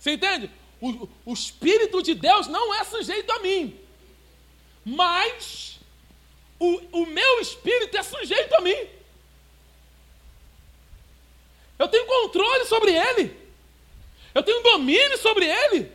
[0.00, 0.50] Você entende?
[0.80, 3.78] O, o Espírito de Deus não é sujeito a mim.
[4.84, 5.78] Mas
[6.58, 8.88] o, o meu espírito é sujeito a mim.
[11.78, 13.38] Eu tenho controle sobre ele.
[14.34, 15.92] Eu tenho domínio sobre ele.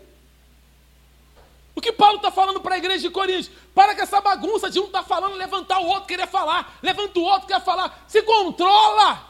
[1.75, 3.51] O que Paulo está falando para a igreja de Coríntios?
[3.73, 7.19] Para com essa bagunça de um estar tá falando, levantar o outro, querer falar, levanta
[7.19, 8.05] o outro, quer falar.
[8.07, 9.24] Se controla.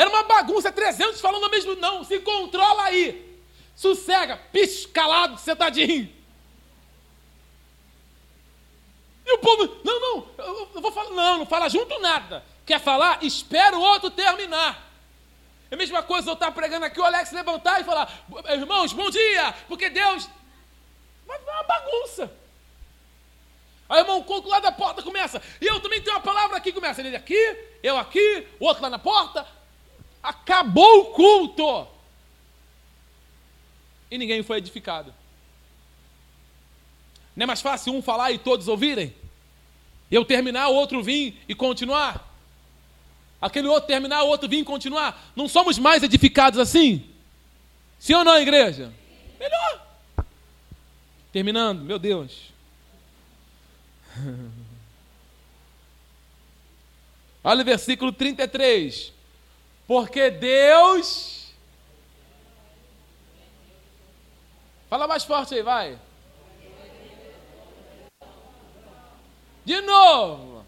[0.00, 2.02] Era uma bagunça, 300 falando ao mesmo não.
[2.02, 3.38] Se controla aí.
[3.76, 6.10] Sossega, piscalado, sentadinho.
[9.26, 12.42] E o povo, não, não, eu vou falar, não, não fala junto nada.
[12.64, 13.22] Quer falar?
[13.22, 14.90] Espera o outro terminar.
[15.70, 18.10] É a mesma coisa eu estar pregando aqui, o Alex levantar e falar,
[18.48, 20.26] irmãos, bom dia, porque Deus.
[21.26, 22.32] Vai uma bagunça.
[23.86, 25.42] Aí o irmão, o lá da porta começa.
[25.60, 27.02] E eu também tenho uma palavra aqui, começa.
[27.02, 27.36] Ele aqui,
[27.82, 29.59] eu aqui, o outro lá na porta.
[30.22, 31.86] Acabou o culto.
[34.10, 35.14] E ninguém foi edificado.
[37.34, 39.14] Não é mais fácil um falar e todos ouvirem?
[40.10, 42.28] Eu terminar, o outro vir e continuar?
[43.40, 45.32] Aquele outro terminar, o outro vir e continuar?
[45.34, 47.08] Não somos mais edificados assim?
[47.98, 48.92] Sim ou não, igreja?
[49.38, 49.86] Melhor.
[51.32, 52.50] Terminando, meu Deus.
[57.42, 59.12] Olha o versículo 33.
[59.90, 61.52] Porque Deus.
[64.88, 65.98] Fala mais forte aí, vai.
[69.64, 70.64] De novo.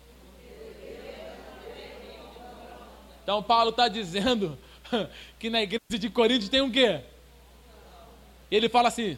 [3.23, 4.59] Então Paulo está dizendo
[5.39, 7.05] que na igreja de Corinto tem um quê?
[8.51, 9.17] Ele fala assim: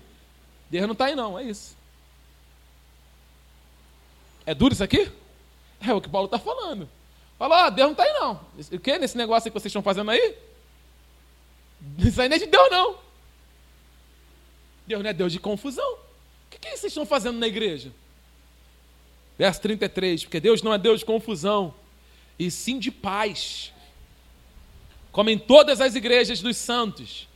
[0.68, 1.74] Deus não está aí, não, é isso.
[4.44, 5.10] É duro isso aqui?
[5.80, 6.90] É o que Paulo está falando.
[7.38, 8.40] Fala, ah, Deus não está aí não.
[8.72, 10.36] O que nesse negócio que vocês estão fazendo aí?
[11.98, 12.98] Isso aí não é de Deus, não.
[14.86, 15.92] Deus não é Deus de confusão.
[15.94, 15.98] O
[16.50, 17.92] que, que vocês estão fazendo na igreja?
[19.36, 21.74] Verso 33, porque Deus não é Deus de confusão,
[22.38, 23.72] e sim de paz.
[25.10, 27.28] Como em todas as igrejas dos santos.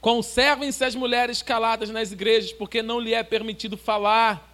[0.00, 4.48] Conservem-se as mulheres caladas nas igrejas, porque não lhe é permitido falar,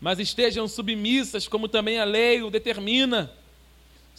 [0.00, 3.32] mas estejam submissas, como também a lei o determina.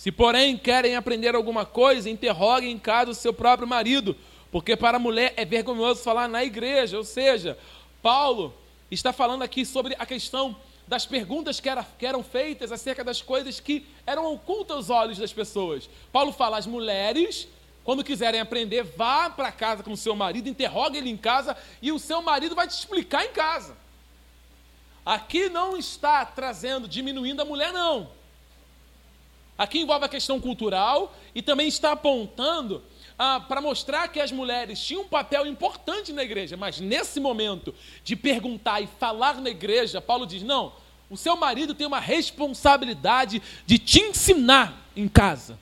[0.01, 4.17] Se, porém, querem aprender alguma coisa, interroguem em casa o seu próprio marido,
[4.51, 6.97] porque para a mulher é vergonhoso falar na igreja.
[6.97, 7.55] Ou seja,
[8.01, 8.51] Paulo
[8.89, 10.57] está falando aqui sobre a questão
[10.87, 15.19] das perguntas que, era, que eram feitas acerca das coisas que eram ocultas aos olhos
[15.19, 15.87] das pessoas.
[16.11, 17.47] Paulo fala: as mulheres,
[17.83, 21.91] quando quiserem aprender, vá para casa com o seu marido, interrogue ele em casa e
[21.91, 23.77] o seu marido vai te explicar em casa.
[25.05, 28.19] Aqui não está trazendo, diminuindo a mulher, não.
[29.57, 32.83] Aqui envolve a questão cultural e também está apontando
[33.17, 37.73] ah, para mostrar que as mulheres tinham um papel importante na igreja, mas nesse momento
[38.03, 40.73] de perguntar e falar na igreja, Paulo diz: não,
[41.09, 45.59] o seu marido tem uma responsabilidade de te ensinar em casa.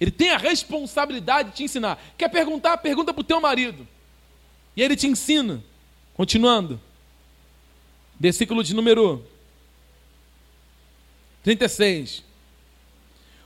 [0.00, 2.02] Ele tem a responsabilidade de te ensinar.
[2.18, 2.76] Quer perguntar?
[2.78, 3.86] Pergunta para o teu marido.
[4.76, 5.62] E ele te ensina.
[6.14, 6.80] Continuando.
[8.18, 9.24] Versículo de número
[11.44, 12.23] 36.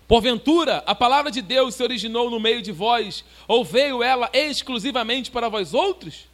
[0.08, 5.30] Porventura, a palavra de Deus se originou no meio de vós, ou veio ela exclusivamente
[5.30, 6.26] para vós outros?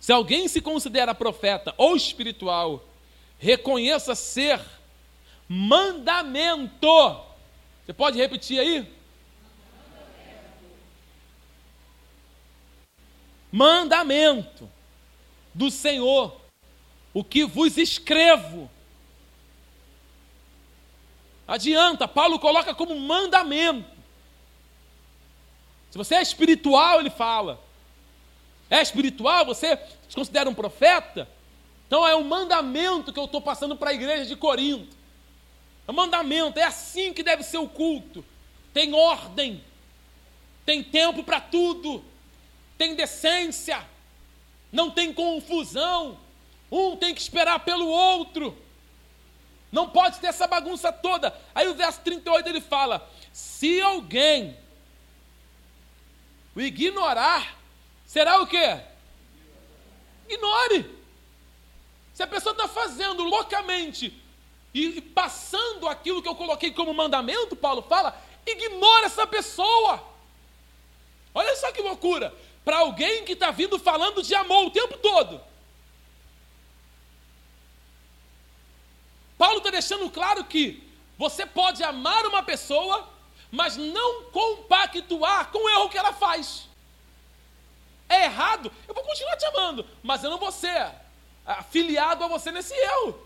[0.00, 2.84] Se alguém se considera profeta ou espiritual,
[3.38, 4.60] reconheça ser
[5.48, 7.20] mandamento.
[7.86, 8.92] Você pode repetir aí?
[13.52, 14.68] Mandamento
[15.54, 16.40] do Senhor,
[17.12, 18.68] o que vos escrevo
[21.46, 23.88] Adianta, Paulo coloca como mandamento.
[25.90, 27.60] Se você é espiritual, ele fala.
[28.70, 31.28] É espiritual, você se considera um profeta?
[31.86, 34.96] Então é um mandamento que eu estou passando para a igreja de Corinto.
[35.86, 38.24] É um mandamento, é assim que deve ser o culto.
[38.72, 39.62] Tem ordem,
[40.64, 42.02] tem tempo para tudo,
[42.76, 43.84] tem decência.
[44.72, 46.18] não tem confusão.
[46.72, 48.58] Um tem que esperar pelo outro.
[49.74, 51.36] Não pode ter essa bagunça toda.
[51.52, 54.56] Aí o verso 38 ele fala: se alguém
[56.54, 57.58] o ignorar,
[58.06, 58.80] será o quê?
[60.28, 60.94] Ignore.
[62.14, 64.16] Se a pessoa está fazendo loucamente
[64.72, 70.00] e passando aquilo que eu coloquei como mandamento, Paulo fala, ignora essa pessoa.
[71.34, 72.32] Olha só que loucura.
[72.64, 75.40] Para alguém que está vindo falando de amor o tempo todo.
[79.44, 80.82] Paulo está deixando claro que
[81.18, 83.06] você pode amar uma pessoa,
[83.50, 86.66] mas não compactuar com o erro que ela faz.
[88.08, 90.90] É errado, eu vou continuar te amando, mas eu não vou ser
[91.44, 93.20] afiliado a você nesse erro.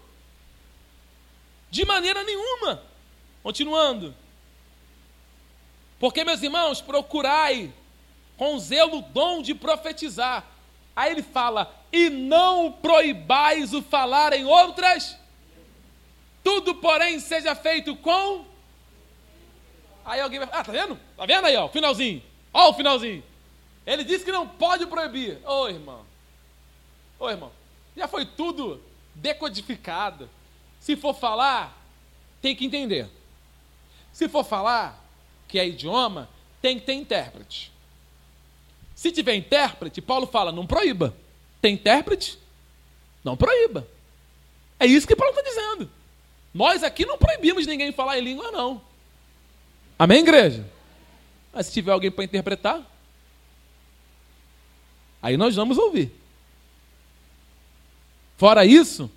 [1.70, 2.82] De maneira nenhuma.
[3.40, 4.12] Continuando.
[6.00, 7.72] Porque, meus irmãos, procurai
[8.36, 10.44] com zelo o dom de profetizar.
[10.96, 15.17] Aí ele fala: e não proibais o falar em outras
[16.48, 18.46] tudo, porém, seja feito com.
[20.02, 20.48] Aí alguém vai.
[20.50, 20.98] Ah, tá vendo?
[21.14, 22.22] Tá vendo aí, ó, finalzinho.
[22.54, 23.22] Ó, o finalzinho.
[23.86, 25.38] Ele disse que não pode proibir.
[25.44, 26.06] Ô, oh, irmão.
[27.20, 27.52] Ô, oh, irmão.
[27.94, 28.82] Já foi tudo
[29.14, 30.30] decodificado.
[30.80, 31.76] Se for falar,
[32.40, 33.10] tem que entender.
[34.10, 34.98] Se for falar
[35.46, 36.30] que é idioma,
[36.62, 37.70] tem que ter intérprete.
[38.94, 41.14] Se tiver intérprete, Paulo fala, não proíba.
[41.60, 42.38] Tem intérprete?
[43.22, 43.86] Não proíba.
[44.80, 45.97] É isso que Paulo está dizendo.
[46.52, 48.80] Nós aqui não proibimos ninguém falar em língua, não.
[49.98, 50.66] Amém, igreja?
[51.52, 52.82] Mas se tiver alguém para interpretar,
[55.20, 56.12] aí nós vamos ouvir.
[58.36, 59.10] Fora isso,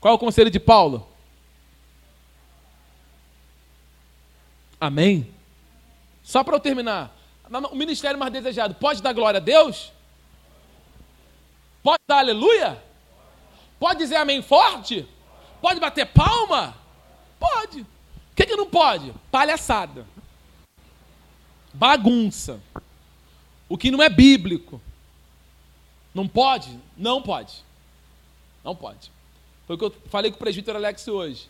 [0.00, 1.08] qual é o conselho de Paulo?
[4.80, 5.32] Amém?
[6.22, 7.16] Só para eu terminar,
[7.70, 9.92] o ministério mais desejado pode dar glória a Deus?
[11.82, 12.82] Pode dar aleluia?
[13.78, 15.06] Pode dizer amém forte?
[15.64, 16.76] Pode bater palma?
[17.40, 17.80] Pode.
[17.80, 17.86] O
[18.36, 19.14] que, que não pode?
[19.30, 20.06] Palhaçada.
[21.72, 22.60] Bagunça.
[23.66, 24.78] O que não é bíblico.
[26.14, 26.78] Não pode?
[26.98, 27.64] Não pode.
[28.62, 29.10] Não pode.
[29.66, 31.48] Foi o que eu falei com o presbítero Alex hoje.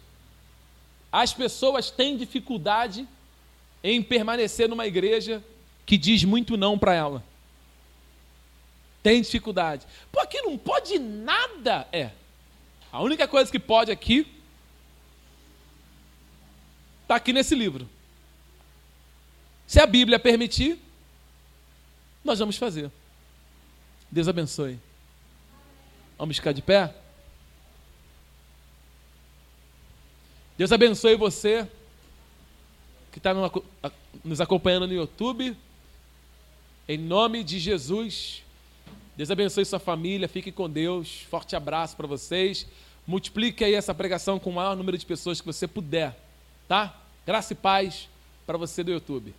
[1.10, 3.08] As pessoas têm dificuldade
[3.82, 5.42] em permanecer numa igreja
[5.84, 7.24] que diz muito não para ela.
[9.02, 9.84] Tem dificuldade.
[10.12, 11.88] Pô, aqui não pode nada.
[11.90, 12.12] É.
[12.94, 14.24] A única coisa que pode aqui
[17.02, 17.88] está aqui nesse livro.
[19.66, 20.78] Se a Bíblia permitir,
[22.24, 22.88] nós vamos fazer.
[24.08, 24.78] Deus abençoe.
[26.16, 26.94] Vamos ficar de pé?
[30.56, 31.68] Deus abençoe você
[33.10, 33.34] que está
[34.22, 35.56] nos acompanhando no YouTube.
[36.86, 38.43] Em nome de Jesus.
[39.16, 41.22] Deus abençoe sua família, fique com Deus.
[41.30, 42.66] Forte abraço para vocês.
[43.06, 46.18] Multiplique aí essa pregação com o maior número de pessoas que você puder,
[46.66, 47.00] tá?
[47.24, 48.08] Graça e paz
[48.46, 49.34] para você do YouTube.